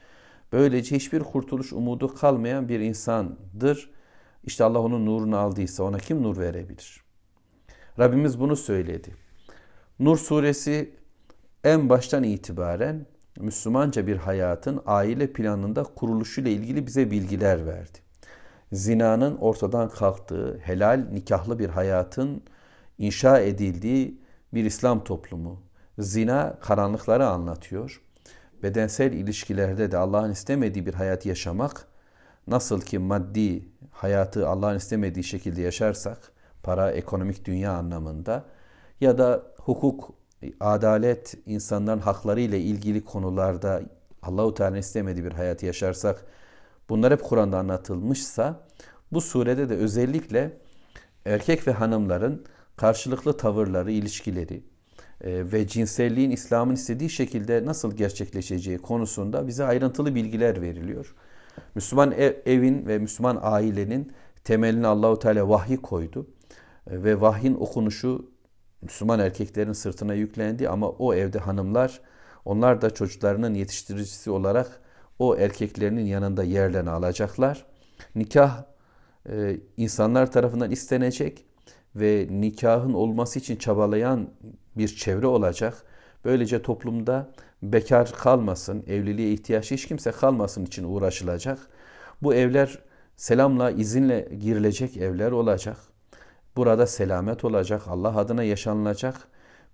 Böylece 0.51 0.95
hiçbir 0.95 1.19
kurtuluş 1.19 1.73
umudu 1.73 2.15
kalmayan 2.15 2.69
bir 2.69 2.79
insandır. 2.79 3.89
İşte 4.43 4.63
Allah 4.63 4.79
onun 4.79 5.05
nurunu 5.05 5.37
aldıysa 5.37 5.83
ona 5.83 5.97
kim 5.97 6.23
nur 6.23 6.37
verebilir? 6.37 7.03
Rabbimiz 7.99 8.39
bunu 8.39 8.55
söyledi. 8.55 9.15
Nur 9.99 10.17
suresi 10.17 10.95
en 11.63 11.89
baştan 11.89 12.23
itibaren 12.23 13.05
Müslümanca 13.39 14.07
bir 14.07 14.15
hayatın 14.15 14.81
aile 14.85 15.33
planında 15.33 15.83
kuruluşuyla 15.83 16.51
ilgili 16.51 16.87
bize 16.87 17.11
bilgiler 17.11 17.65
verdi. 17.65 18.00
Zinanın 18.71 19.37
ortadan 19.37 19.89
kalktığı, 19.89 20.57
helal 20.57 21.07
nikahlı 21.11 21.59
bir 21.59 21.69
hayatın 21.69 22.43
inşa 22.97 23.39
edildiği 23.39 24.21
bir 24.53 24.65
İslam 24.65 25.03
toplumu. 25.03 25.61
Zina 25.99 26.59
karanlıkları 26.61 27.27
anlatıyor. 27.27 28.01
Bedensel 28.63 29.13
ilişkilerde 29.13 29.91
de 29.91 29.97
Allah'ın 29.97 30.31
istemediği 30.31 30.85
bir 30.85 30.93
hayat 30.93 31.25
yaşamak, 31.25 31.87
nasıl 32.47 32.81
ki 32.81 32.99
maddi 32.99 33.65
hayatı 33.91 34.47
Allah'ın 34.47 34.77
istemediği 34.77 35.23
şekilde 35.23 35.61
yaşarsak, 35.61 36.31
para, 36.63 36.91
ekonomik 36.91 37.45
dünya 37.45 37.71
anlamında 37.73 38.45
ya 39.01 39.17
da 39.17 39.43
hukuk, 39.57 40.13
adalet, 40.59 41.35
insanların 41.45 41.99
hakları 41.99 42.41
ile 42.41 42.59
ilgili 42.59 43.05
konularda 43.05 43.81
Allahu 44.21 44.53
Teala 44.53 44.77
istemediği 44.77 45.25
bir 45.25 45.31
hayat 45.31 45.63
yaşarsak 45.63 46.25
bunlar 46.91 47.13
hep 47.13 47.23
Kur'an'da 47.23 47.57
anlatılmışsa 47.57 48.67
bu 49.11 49.21
surede 49.21 49.69
de 49.69 49.75
özellikle 49.75 50.57
erkek 51.25 51.67
ve 51.67 51.71
hanımların 51.71 52.45
karşılıklı 52.77 53.37
tavırları, 53.37 53.91
ilişkileri 53.91 54.63
e, 55.21 55.51
ve 55.51 55.67
cinselliğin 55.67 56.31
İslam'ın 56.31 56.73
istediği 56.73 57.09
şekilde 57.09 57.65
nasıl 57.65 57.97
gerçekleşeceği 57.97 58.77
konusunda 58.77 59.47
bize 59.47 59.63
ayrıntılı 59.63 60.15
bilgiler 60.15 60.61
veriliyor. 60.61 61.15
Müslüman 61.75 62.11
ev, 62.11 62.33
evin 62.45 62.87
ve 62.87 62.97
Müslüman 62.97 63.39
ailenin 63.41 64.11
temelini 64.43 64.87
Allahu 64.87 65.19
Teala 65.19 65.49
vahyi 65.49 65.77
koydu 65.77 66.27
e, 66.87 67.03
ve 67.03 67.21
vahyin 67.21 67.55
okunuşu 67.55 68.31
Müslüman 68.81 69.19
erkeklerin 69.19 69.73
sırtına 69.73 70.13
yüklendi 70.13 70.69
ama 70.69 70.89
o 70.89 71.13
evde 71.13 71.39
hanımlar 71.39 72.01
onlar 72.45 72.81
da 72.81 72.89
çocuklarının 72.89 73.53
yetiştiricisi 73.53 74.31
olarak 74.31 74.81
o 75.21 75.37
erkeklerinin 75.37 76.05
yanında 76.05 76.43
yerlerini 76.43 76.89
alacaklar. 76.89 77.65
Nikah 78.15 78.63
e, 79.29 79.57
insanlar 79.77 80.31
tarafından 80.31 80.71
istenecek 80.71 81.45
ve 81.95 82.27
nikahın 82.31 82.93
olması 82.93 83.39
için 83.39 83.55
çabalayan 83.55 84.29
bir 84.77 84.87
çevre 84.87 85.27
olacak. 85.27 85.83
Böylece 86.25 86.61
toplumda 86.61 87.29
bekar 87.63 88.11
kalmasın, 88.11 88.83
evliliğe 88.87 89.31
ihtiyaç 89.31 89.71
hiç 89.71 89.87
kimse 89.87 90.11
kalmasın 90.11 90.65
için 90.65 90.83
uğraşılacak. 90.83 91.59
Bu 92.23 92.33
evler 92.33 92.79
selamla, 93.15 93.71
izinle 93.71 94.29
girilecek 94.39 94.97
evler 94.97 95.31
olacak. 95.31 95.77
Burada 96.55 96.87
selamet 96.87 97.43
olacak, 97.43 97.81
Allah 97.87 98.17
adına 98.17 98.43
yaşanılacak. 98.43 99.15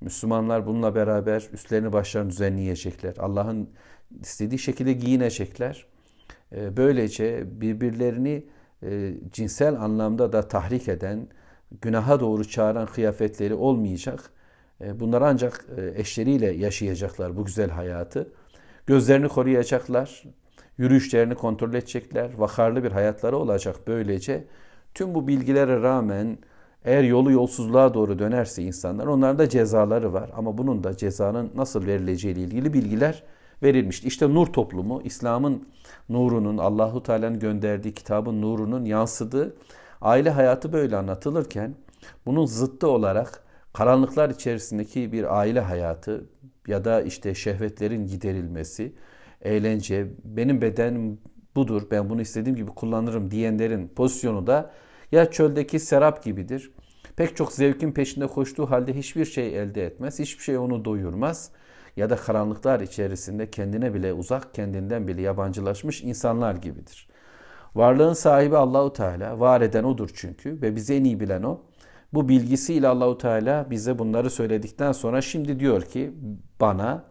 Müslümanlar 0.02 0.66
bununla 0.66 0.95
beraber 0.95 1.50
üstlerini 1.54 1.93
başlarını 1.93 2.30
düzenleyecekler. 2.30 3.16
Allah'ın 3.18 3.70
istediği 4.22 4.60
şekilde 4.60 4.93
giyinecekler. 4.93 5.86
Ee, 6.55 6.78
böylece 6.78 7.43
birbirlerini 7.62 8.45
e, 8.84 9.14
cinsel 9.32 9.76
anlamda 9.82 10.34
da 10.34 10.47
tahrik 10.47 10.88
eden, 10.88 11.28
günaha 11.82 12.20
doğru 12.20 12.47
çağıran 12.47 12.86
kıyafetleri 12.86 13.53
olmayacak. 13.53 14.30
E, 14.82 14.99
bunlar 14.99 15.22
ancak 15.22 15.66
e, 15.78 16.01
eşleriyle 16.01 16.51
yaşayacaklar 16.51 17.38
bu 17.38 17.45
güzel 17.45 17.70
hayatı. 17.70 18.32
Gözlerini 18.88 19.28
koruyacaklar, 19.28 20.24
yürüyüşlerini 20.78 21.36
kontrol 21.36 21.70
edecekler, 21.70 22.34
vakarlı 22.38 22.84
bir 22.84 22.91
hayatları 22.91 23.38
olacak 23.38 23.76
böylece. 23.88 24.47
Tüm 24.93 25.16
bu 25.16 25.28
bilgilere 25.28 25.82
rağmen 25.82 26.38
eğer 26.86 27.03
yolu 27.03 27.32
yolsuzluğa 27.32 27.93
doğru 27.93 28.20
dönerse 28.20 28.64
insanlar 28.64 29.08
onların 29.08 29.38
da 29.38 29.49
cezaları 29.49 30.14
var. 30.14 30.32
Ama 30.36 30.58
bunun 30.58 30.84
da 30.84 30.97
cezanın 30.97 31.51
nasıl 31.55 31.86
verileceği 31.86 32.34
ile 32.36 32.41
ilgili 32.41 32.74
bilgiler 32.74 33.24
verilmişti. 33.64 34.08
İşte 34.08 34.34
nur 34.34 34.47
toplumu 34.47 35.01
İslam'ın 35.03 35.68
nurunun 36.10 36.58
Allahu 36.58 37.03
Teala'nın 37.03 37.39
gönderdiği 37.39 37.93
kitabın 37.93 38.41
nurunun 38.41 38.86
yansıdığı 38.86 39.55
Aile 40.01 40.30
hayatı 40.30 40.74
böyle 40.74 40.97
anlatılırken 40.97 41.76
bunun 42.26 42.45
zıttı 42.45 42.88
olarak 42.88 43.43
karanlıklar 43.74 44.30
içerisindeki 44.30 45.12
bir 45.12 45.39
aile 45.39 45.60
hayatı 45.60 46.30
ya 46.68 46.86
da 46.86 47.01
işte 47.01 47.36
şehvetlerin 47.36 48.08
giderilmesi, 48.08 48.93
eğlence, 49.41 50.08
benim 50.24 50.62
bedenim 50.62 51.20
budur, 51.55 51.82
ben 51.91 52.10
bunu 52.10 52.22
istediğim 52.22 52.55
gibi 52.55 52.72
kullanırım 52.72 53.32
diyenlerin 53.32 53.88
pozisyonu 53.88 54.47
da 54.47 54.72
ya 55.12 55.32
çöldeki 55.32 55.80
serap 55.80 56.24
gibidir. 56.24 56.72
Pek 57.16 57.36
çok 57.36 57.51
zevkin 57.51 57.91
peşinde 57.91 58.28
koştuğu 58.28 58.72
halde 58.72 58.93
hiçbir 58.93 59.26
şey 59.26 59.60
elde 59.60 59.86
etmez, 59.86 60.20
hiçbir 60.20 60.43
şey 60.43 60.58
onu 60.58 60.86
doyurmaz. 60.86 61.51
Ya 61.98 62.10
da 62.10 62.16
karanlıklar 62.16 62.80
içerisinde 62.80 63.50
kendine 63.50 63.93
bile 63.93 64.14
uzak, 64.14 64.54
kendinden 64.54 65.08
bile 65.08 65.22
yabancılaşmış 65.22 66.04
insanlar 66.04 66.56
gibidir. 66.56 67.08
Varlığın 67.76 68.14
sahibi 68.14 68.58
Allahu 68.58 68.93
Teala, 68.93 69.39
var 69.39 69.62
eden 69.62 69.84
odur 69.84 70.10
çünkü 70.14 70.62
ve 70.62 70.76
bize 70.76 70.95
en 70.95 71.04
iyi 71.04 71.20
bilen 71.20 71.43
o. 71.43 71.62
Bu 72.14 72.30
bilgisiyle 72.30 72.88
Allahu 72.88 73.18
Teala 73.18 73.70
bize 73.70 74.00
bunları 74.00 74.30
söyledikten 74.30 74.91
sonra 74.91 75.22
şimdi 75.22 75.60
diyor 75.60 75.82
ki 75.82 76.14
bana 76.62 77.04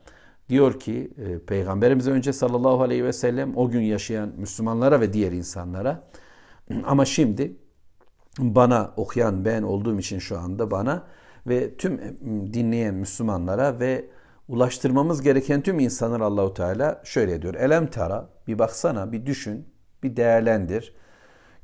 diyor 0.49 0.81
ki 0.81 1.11
e, 1.19 1.39
peygamberimize 1.39 2.11
önce 2.11 2.33
sallallahu 2.33 2.83
aleyhi 2.83 3.05
ve 3.05 3.13
sellem 3.13 3.57
o 3.57 3.69
gün 3.69 3.81
yaşayan 3.81 4.33
Müslümanlara 4.37 5.01
ve 5.01 5.13
diğer 5.13 5.33
insanlara 5.33 6.09
ama 6.85 7.05
şimdi 7.05 7.57
bana 8.39 8.93
okuyan 8.97 9.45
ben 9.45 9.63
olduğum 9.63 9.99
için 9.99 10.19
şu 10.19 10.39
anda 10.39 10.71
bana 10.71 11.07
ve 11.47 11.77
tüm 11.77 12.01
dinleyen 12.53 12.95
Müslümanlara 12.95 13.81
ve 13.81 14.11
ulaştırmamız 14.49 15.23
gereken 15.23 15.61
tüm 15.61 15.79
insanlar 15.79 16.21
Allahu 16.21 16.55
Teala 16.55 17.01
şöyle 17.05 17.43
diyor. 17.43 17.55
Elem 17.55 17.87
tara 17.87 18.29
bir 18.47 18.59
baksana 18.59 19.13
bir 19.13 19.27
düşün 19.27 19.67
bir 20.03 20.17
değerlendir. 20.17 20.95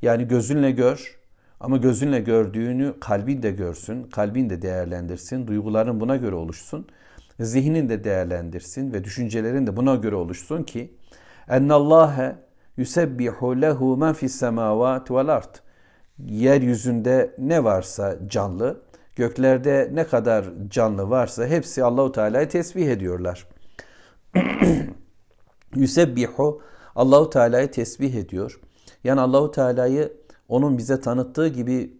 Yani 0.01 0.27
gözünle 0.27 0.71
gör 0.71 1.19
ama 1.59 1.77
gözünle 1.77 2.19
gördüğünü 2.19 2.93
kalbin 2.99 3.43
de 3.43 3.51
görsün, 3.51 4.03
kalbin 4.03 4.49
de 4.49 4.61
değerlendirsin, 4.61 5.47
duyguların 5.47 5.99
buna 5.99 6.15
göre 6.15 6.35
oluşsun. 6.35 6.87
Zihnin 7.39 7.89
de 7.89 8.03
değerlendirsin 8.03 8.93
ve 8.93 9.03
düşüncelerin 9.03 9.67
de 9.67 9.77
buna 9.77 9.95
göre 9.95 10.15
oluşsun 10.15 10.63
ki 10.63 10.93
ennallâhe 11.49 12.35
yusebbihu 12.77 13.61
lehu 13.61 13.97
men 13.97 14.13
fis 14.13 14.35
semavati 14.35 15.15
vel 15.15 15.27
ard. 15.27 15.55
Yeryüzünde 16.17 17.35
ne 17.37 17.63
varsa 17.63 18.17
canlı, 18.27 18.81
göklerde 19.15 19.89
ne 19.93 20.07
kadar 20.07 20.45
canlı 20.69 21.09
varsa 21.09 21.47
hepsi 21.47 21.83
Allahu 21.83 22.11
Teala'yı 22.11 22.49
tesbih 22.49 22.87
ediyorlar. 22.87 23.47
Yusebbihu 25.75 26.61
Allahu 26.95 27.29
Teala'yı 27.29 27.71
tesbih 27.71 28.15
ediyor. 28.15 28.59
Yani 29.03 29.21
Allahu 29.21 29.51
Teala'yı 29.51 30.13
onun 30.47 30.77
bize 30.77 31.01
tanıttığı 31.01 31.47
gibi 31.47 31.97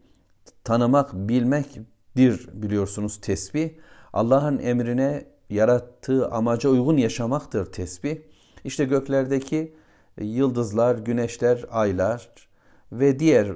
tanımak, 0.64 1.14
bilmek 1.14 1.80
bir 2.16 2.50
biliyorsunuz 2.54 3.22
tesbih. 3.22 3.70
Allah'ın 4.14 4.60
emrine 4.60 5.26
yarattığı 5.50 6.28
amaca 6.28 6.70
uygun 6.70 6.98
yaşamaktır 6.98 7.66
tesbih. 7.66 8.18
İşte 8.64 8.86
göklerdeki 8.86 9.76
yıldızlar, 10.22 10.96
güneşler, 10.96 11.66
aylar 11.72 12.30
ve 13.00 13.20
diğer 13.20 13.48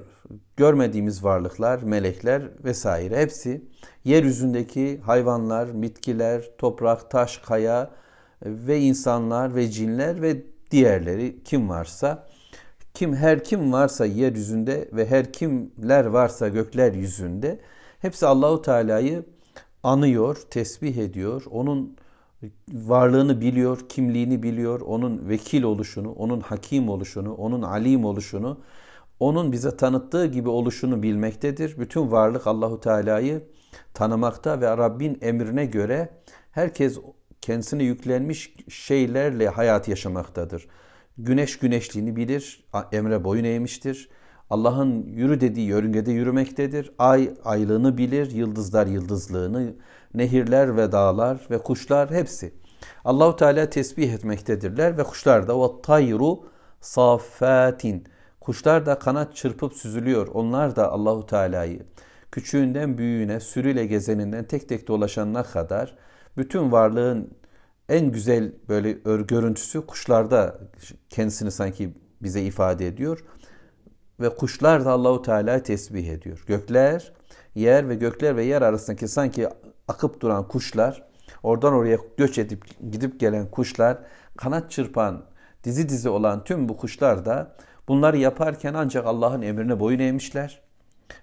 görmediğimiz 0.58 1.24
varlıklar, 1.24 1.82
melekler 1.82 2.44
vesaire 2.64 3.18
hepsi 3.18 3.62
yeryüzündeki 4.04 5.00
hayvanlar, 5.00 5.82
bitkiler, 5.82 6.44
toprak, 6.58 7.12
taş, 7.12 7.38
kaya 7.38 7.92
ve 8.46 8.80
insanlar 8.80 9.56
ve 9.56 9.72
cinler 9.72 10.22
ve 10.22 10.44
diğerleri 10.72 11.44
kim 11.44 11.70
varsa 11.70 12.28
kim 12.94 13.16
her 13.16 13.44
kim 13.44 13.74
varsa 13.74 14.06
yeryüzünde 14.06 14.90
ve 14.94 15.10
her 15.10 15.34
kimler 15.34 16.06
varsa 16.06 16.48
gökler 16.48 16.94
yüzünde 16.94 17.60
hepsi 18.00 18.26
Allahu 18.26 18.62
Teala'yı 18.62 19.26
anıyor, 19.84 20.38
tesbih 20.50 20.98
ediyor. 20.98 21.44
Onun 21.52 21.98
varlığını 22.72 23.42
biliyor, 23.42 23.90
kimliğini 23.90 24.44
biliyor, 24.44 24.82
onun 24.82 25.30
vekil 25.30 25.64
oluşunu, 25.64 26.12
onun 26.12 26.42
hakim 26.42 26.90
oluşunu, 26.90 27.34
onun 27.34 27.62
alim 27.62 28.06
oluşunu, 28.06 28.58
onun 29.20 29.52
bize 29.52 29.78
tanıttığı 29.78 30.26
gibi 30.26 30.50
oluşunu 30.50 31.04
bilmektedir. 31.04 31.80
Bütün 31.80 32.12
varlık 32.12 32.48
Allahu 32.48 32.80
Teala'yı 32.80 33.44
tanımakta 33.94 34.62
ve 34.62 34.78
Rabbin 34.78 35.18
emrine 35.22 35.66
göre 35.66 36.10
herkes 36.52 37.00
kendisine 37.42 37.84
yüklenmiş 37.84 38.56
şeylerle 38.70 39.48
hayat 39.48 39.88
yaşamaktadır. 39.88 40.68
Güneş 41.18 41.60
güneşliğini 41.60 42.16
bilir, 42.16 42.66
emre 42.92 43.24
boyun 43.24 43.44
eğmiştir. 43.44 44.10
Allah'ın 44.50 45.04
yürü 45.04 45.42
dediği 45.42 45.68
yörüngede 45.68 46.12
yürümektedir. 46.12 46.92
Ay 47.00 47.34
aylığını 47.46 47.98
bilir, 47.98 48.32
yıldızlar 48.32 48.88
yıldızlığını, 48.88 49.76
nehirler 50.14 50.78
ve 50.78 50.92
dağlar 50.92 51.48
ve 51.52 51.58
kuşlar 51.58 52.12
hepsi. 52.12 52.54
Allahu 53.06 53.36
Teala 53.36 53.70
tesbih 53.70 54.14
etmektedirler 54.14 54.98
ve 54.98 55.04
kuşlar 55.04 55.48
da 55.48 55.58
o 55.58 55.82
tayru 55.82 56.40
safatin. 56.82 58.08
Kuşlar 58.48 58.86
da 58.86 59.00
kanat 59.00 59.36
çırpıp 59.36 59.74
süzülüyor. 59.74 60.28
Onlar 60.28 60.76
da 60.76 60.92
Allahu 60.92 61.26
Teala'yı 61.26 61.86
küçüğünden 62.32 62.98
büyüğüne, 62.98 63.40
sürüyle 63.40 63.86
gezeninden 63.86 64.44
tek 64.44 64.70
tek 64.70 64.88
dolaşanına 64.88 65.44
kadar 65.44 65.98
bütün 66.38 66.72
varlığın 66.72 67.32
en 67.90 68.12
güzel 68.12 68.54
böyle 68.70 68.92
görüntüsü 69.22 69.86
kuşlarda 69.86 70.60
kendisini 71.10 71.52
sanki 71.52 71.94
bize 72.22 72.42
ifade 72.42 72.88
ediyor. 72.88 73.24
Ve 74.20 74.36
kuşlar 74.36 74.86
da 74.86 74.92
Allahu 74.92 75.22
Teala 75.22 75.64
tesbih 75.64 76.10
ediyor. 76.10 76.44
Gökler, 76.48 77.14
yer 77.56 77.90
ve 77.90 77.96
gökler 77.96 78.36
ve 78.36 78.44
yer 78.44 78.62
arasındaki 78.62 79.08
sanki 79.08 79.48
akıp 79.88 80.22
duran 80.22 80.48
kuşlar, 80.48 81.04
oradan 81.44 81.74
oraya 81.74 81.98
göç 82.18 82.38
edip 82.38 82.92
gidip 82.92 83.20
gelen 83.20 83.52
kuşlar, 83.52 83.98
kanat 84.38 84.72
çırpan, 84.72 85.26
dizi 85.64 85.90
dizi 85.90 86.10
olan 86.10 86.44
tüm 86.44 86.70
bu 86.70 86.78
kuşlar 86.78 87.26
da 87.26 87.58
bunları 87.88 88.18
yaparken 88.18 88.74
ancak 88.74 89.06
Allah'ın 89.06 89.42
emrine 89.42 89.80
boyun 89.80 90.00
eğmişler 90.00 90.62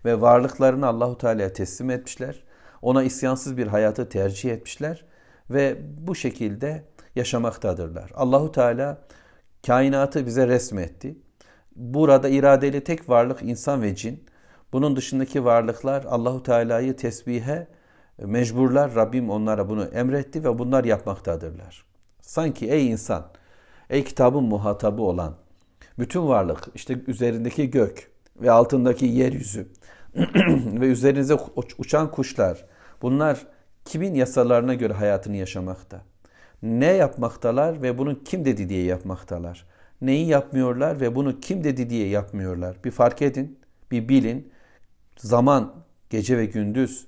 ve 0.04 0.20
varlıklarını 0.20 0.86
Allahu 0.86 1.18
Teala'ya 1.18 1.52
teslim 1.52 1.90
etmişler. 1.90 2.42
Ona 2.82 3.02
isyansız 3.02 3.56
bir 3.56 3.66
hayatı 3.66 4.08
tercih 4.08 4.52
etmişler 4.52 5.04
ve 5.50 5.76
bu 5.98 6.14
şekilde 6.14 6.84
yaşamaktadırlar. 7.16 8.10
Allahu 8.14 8.52
Teala 8.52 8.98
kainatı 9.66 10.26
bize 10.26 10.48
resmetti. 10.48 11.16
Burada 11.76 12.28
iradeli 12.28 12.84
tek 12.84 13.08
varlık 13.08 13.42
insan 13.42 13.82
ve 13.82 13.96
cin. 13.96 14.24
Bunun 14.72 14.96
dışındaki 14.96 15.44
varlıklar 15.44 16.04
Allahu 16.04 16.42
Teala'yı 16.42 16.96
tesbihe 16.96 17.66
mecburlar. 18.18 18.94
Rabbim 18.94 19.30
onlara 19.30 19.68
bunu 19.68 19.84
emretti 19.84 20.44
ve 20.44 20.58
bunlar 20.58 20.84
yapmaktadırlar. 20.84 21.84
Sanki 22.20 22.70
ey 22.70 22.90
insan, 22.90 23.26
ey 23.90 24.04
kitabın 24.04 24.44
muhatabı 24.44 25.02
olan 25.02 25.34
bütün 25.98 26.28
varlık, 26.28 26.68
işte 26.74 27.00
üzerindeki 27.06 27.70
gök 27.70 28.10
ve 28.36 28.50
altındaki 28.50 29.06
yeryüzü 29.06 29.68
ve 30.80 30.86
üzerinize 30.86 31.36
uçan 31.78 32.10
kuşlar 32.10 32.64
bunlar 33.02 33.46
kimin 33.84 34.14
yasalarına 34.14 34.74
göre 34.74 34.92
hayatını 34.92 35.36
yaşamakta? 35.36 36.02
Ne 36.62 36.92
yapmaktalar 36.92 37.82
ve 37.82 37.98
bunu 37.98 38.24
kim 38.24 38.44
dedi 38.44 38.68
diye 38.68 38.84
yapmaktalar? 38.84 39.66
Neyi 40.00 40.26
yapmıyorlar 40.26 41.00
ve 41.00 41.14
bunu 41.14 41.40
kim 41.40 41.64
dedi 41.64 41.90
diye 41.90 42.08
yapmıyorlar? 42.08 42.76
Bir 42.84 42.90
fark 42.90 43.22
edin, 43.22 43.58
bir 43.90 44.08
bilin. 44.08 44.52
Zaman, 45.16 45.74
gece 46.10 46.38
ve 46.38 46.46
gündüz, 46.46 47.06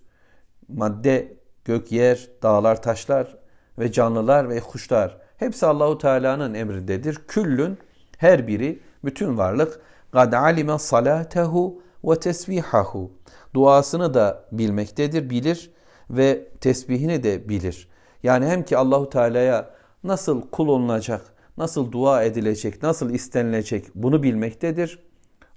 madde, 0.69 1.37
gök, 1.65 1.93
yer, 1.93 2.29
dağlar, 2.43 2.83
taşlar 2.83 3.37
ve 3.79 3.93
canlılar 3.93 4.49
ve 4.49 4.61
kuşlar 4.61 5.19
hepsi 5.37 5.67
Allahu 5.67 5.99
Teala'nın 5.99 6.55
emrindedir. 6.55 7.15
Küllün 7.29 7.79
her 8.19 8.47
biri 8.47 8.81
bütün 9.05 9.39
varlık 9.39 9.81
alime 10.13 10.79
salatehu 10.79 11.83
ve 12.05 12.21
tesbihahu. 12.21 13.11
Duasını 13.55 14.15
da 14.15 14.45
bilmektedir, 14.53 15.31
bilir 15.31 15.71
ve 16.11 16.49
tesbihini 16.61 17.23
de 17.23 17.49
bilir. 17.49 17.89
Yani 18.23 18.47
hem 18.47 18.65
ki 18.65 18.77
Allahu 18.77 19.11
Teala'ya 19.11 19.71
nasıl 20.05 20.51
kul 20.51 20.69
olunacak, 20.69 21.21
nasıl 21.57 21.93
dua 21.93 22.23
edilecek, 22.23 22.83
nasıl 22.83 23.11
istenilecek 23.11 23.87
bunu 23.95 24.23
bilmektedir. 24.23 24.99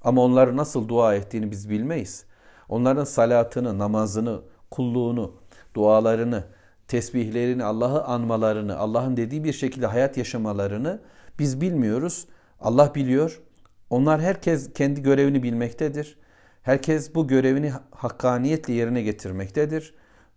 Ama 0.04 0.22
onları 0.22 0.58
nasıl 0.58 0.88
dua 0.88 1.16
ettiğini 1.16 1.52
biz 1.52 1.70
bilmeyiz. 1.70 2.26
Onların 2.70 3.04
salatını, 3.04 3.78
namazını, 3.78 4.42
kulluğunu, 4.72 5.34
dualarını, 5.76 6.44
tesbihlerini, 6.88 7.64
Allah'ı 7.64 8.04
anmalarını, 8.04 8.78
Allah'ın 8.78 9.18
dediği 9.18 9.44
bir 9.44 9.54
şekilde 9.54 9.88
hayat 9.88 10.18
yaşamalarını 10.18 11.00
biz 11.40 11.62
bilmiyoruz. 11.62 12.28
Allah 12.62 12.96
biliyor. 12.96 13.42
Onlar 13.90 14.22
herkes 14.22 14.74
kendi 14.74 15.02
görevini 15.02 15.44
bilmektedir. 15.44 16.18
Herkes 16.64 17.16
bu 17.16 17.28
görevini 17.28 17.74
hakkaniyetle 17.92 18.74
yerine 18.74 19.02
getirmektedir 19.02 19.94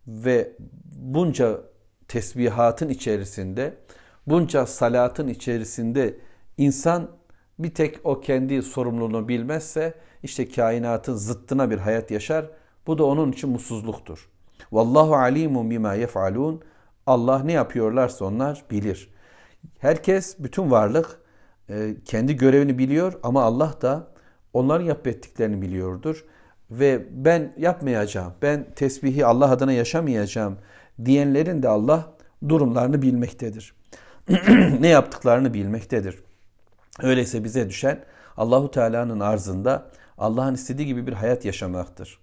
ve 0.07 0.53
bunca 0.87 1.61
tesbihatın 2.09 2.89
içerisinde, 2.89 3.75
bunca 4.27 4.67
salatın 4.67 5.29
içerisinde 5.29 6.19
insan 6.59 7.11
bir 7.59 7.75
tek 7.75 7.99
o 8.05 8.21
kendi 8.21 8.63
sorumluluğunu 8.63 9.29
bilmezse 9.29 9.95
işte 10.23 10.49
kainatın 10.49 11.15
zıttına 11.15 11.71
bir 11.71 11.79
hayat 11.79 12.11
yaşar. 12.11 12.51
Bu 12.87 12.99
da 12.99 13.05
onun 13.05 13.33
için 13.33 13.51
mutsuzluktur. 13.51 14.29
Vallahu 14.73 15.15
alimun 15.15 15.71
bima 15.71 15.95
yef'alun. 15.95 16.63
Allah 17.07 17.43
ne 17.43 17.53
yapıyorlarsa 17.53 18.25
onlar 18.25 18.65
bilir. 18.71 19.11
Herkes, 19.79 20.39
bütün 20.39 20.71
varlık 20.71 21.22
kendi 22.06 22.38
görevini 22.38 22.78
biliyor 22.78 23.14
ama 23.24 23.44
Allah 23.44 23.74
da 23.82 24.08
onların 24.54 24.86
yap 24.86 25.08
ettiklerini 25.08 25.62
biliyordur. 25.62 26.26
Ve 26.72 27.06
ben 27.12 27.54
yapmayacağım, 27.58 28.34
ben 28.42 28.68
tesbihi 28.76 29.26
Allah 29.26 29.52
adına 29.52 29.72
yaşamayacağım 29.72 30.58
diyenlerin 31.06 31.64
de 31.64 31.70
Allah 31.70 32.14
durumlarını 32.50 33.02
bilmektedir. 33.02 33.74
ne 34.80 34.88
yaptıklarını 34.88 35.54
bilmektedir. 35.54 36.20
Öyleyse 37.02 37.44
bize 37.44 37.70
düşen 37.70 38.04
Allahu 38.38 38.72
Teala'nın 38.72 39.20
arzında 39.20 39.92
Allah'ın 40.18 40.54
istediği 40.54 40.86
gibi 40.86 41.08
bir 41.08 41.14
hayat 41.14 41.46
yaşamaktır. 41.46 42.20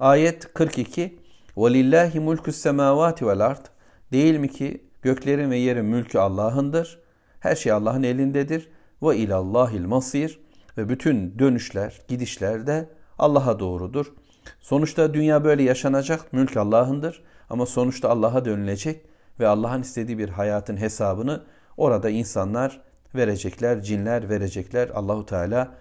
Ayet 0.00 0.54
42 0.54 1.18
وَلِلَّهِ 1.56 2.10
مُلْكُ 2.10 2.42
السَّمَاوَاتِ 2.42 3.18
وَالْاَرْضِ 3.18 3.64
Değil 4.12 4.38
mi 4.38 4.48
ki 4.48 4.84
göklerin 5.02 5.50
ve 5.50 5.56
yerin 5.56 5.84
mülkü 5.84 6.18
Allah'ındır. 6.18 6.98
Her 7.40 7.56
şey 7.56 7.72
Allah'ın 7.72 8.02
elindedir. 8.02 8.68
ve 9.03 9.17
ilallahil 9.17 9.85
masir 9.85 10.39
ve 10.77 10.89
bütün 10.89 11.39
dönüşler, 11.39 12.01
gidişler 12.07 12.67
de 12.67 12.89
Allah'a 13.19 13.59
doğrudur. 13.59 14.13
Sonuçta 14.61 15.13
dünya 15.13 15.43
böyle 15.43 15.63
yaşanacak, 15.63 16.33
mülk 16.33 16.57
Allah'ındır 16.57 17.23
ama 17.49 17.65
sonuçta 17.65 18.09
Allah'a 18.09 18.45
dönülecek 18.45 19.05
ve 19.39 19.47
Allah'ın 19.47 19.81
istediği 19.81 20.17
bir 20.17 20.29
hayatın 20.29 20.77
hesabını 20.77 21.43
orada 21.77 22.09
insanlar 22.09 22.81
verecekler, 23.15 23.81
cinler 23.81 24.29
verecekler. 24.29 24.89
Allahu 24.89 25.25
Teala 25.25 25.71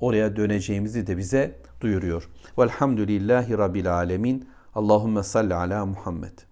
oraya 0.00 0.36
döneceğimizi 0.36 1.06
de 1.06 1.16
bize 1.16 1.58
duyuruyor. 1.80 2.28
Velhamdülillahi 2.58 3.58
Rabbil 3.58 3.94
Alemin. 3.94 4.48
Allahümme 4.74 5.22
salli 5.22 5.54
ala 5.54 5.86
Muhammed. 5.86 6.49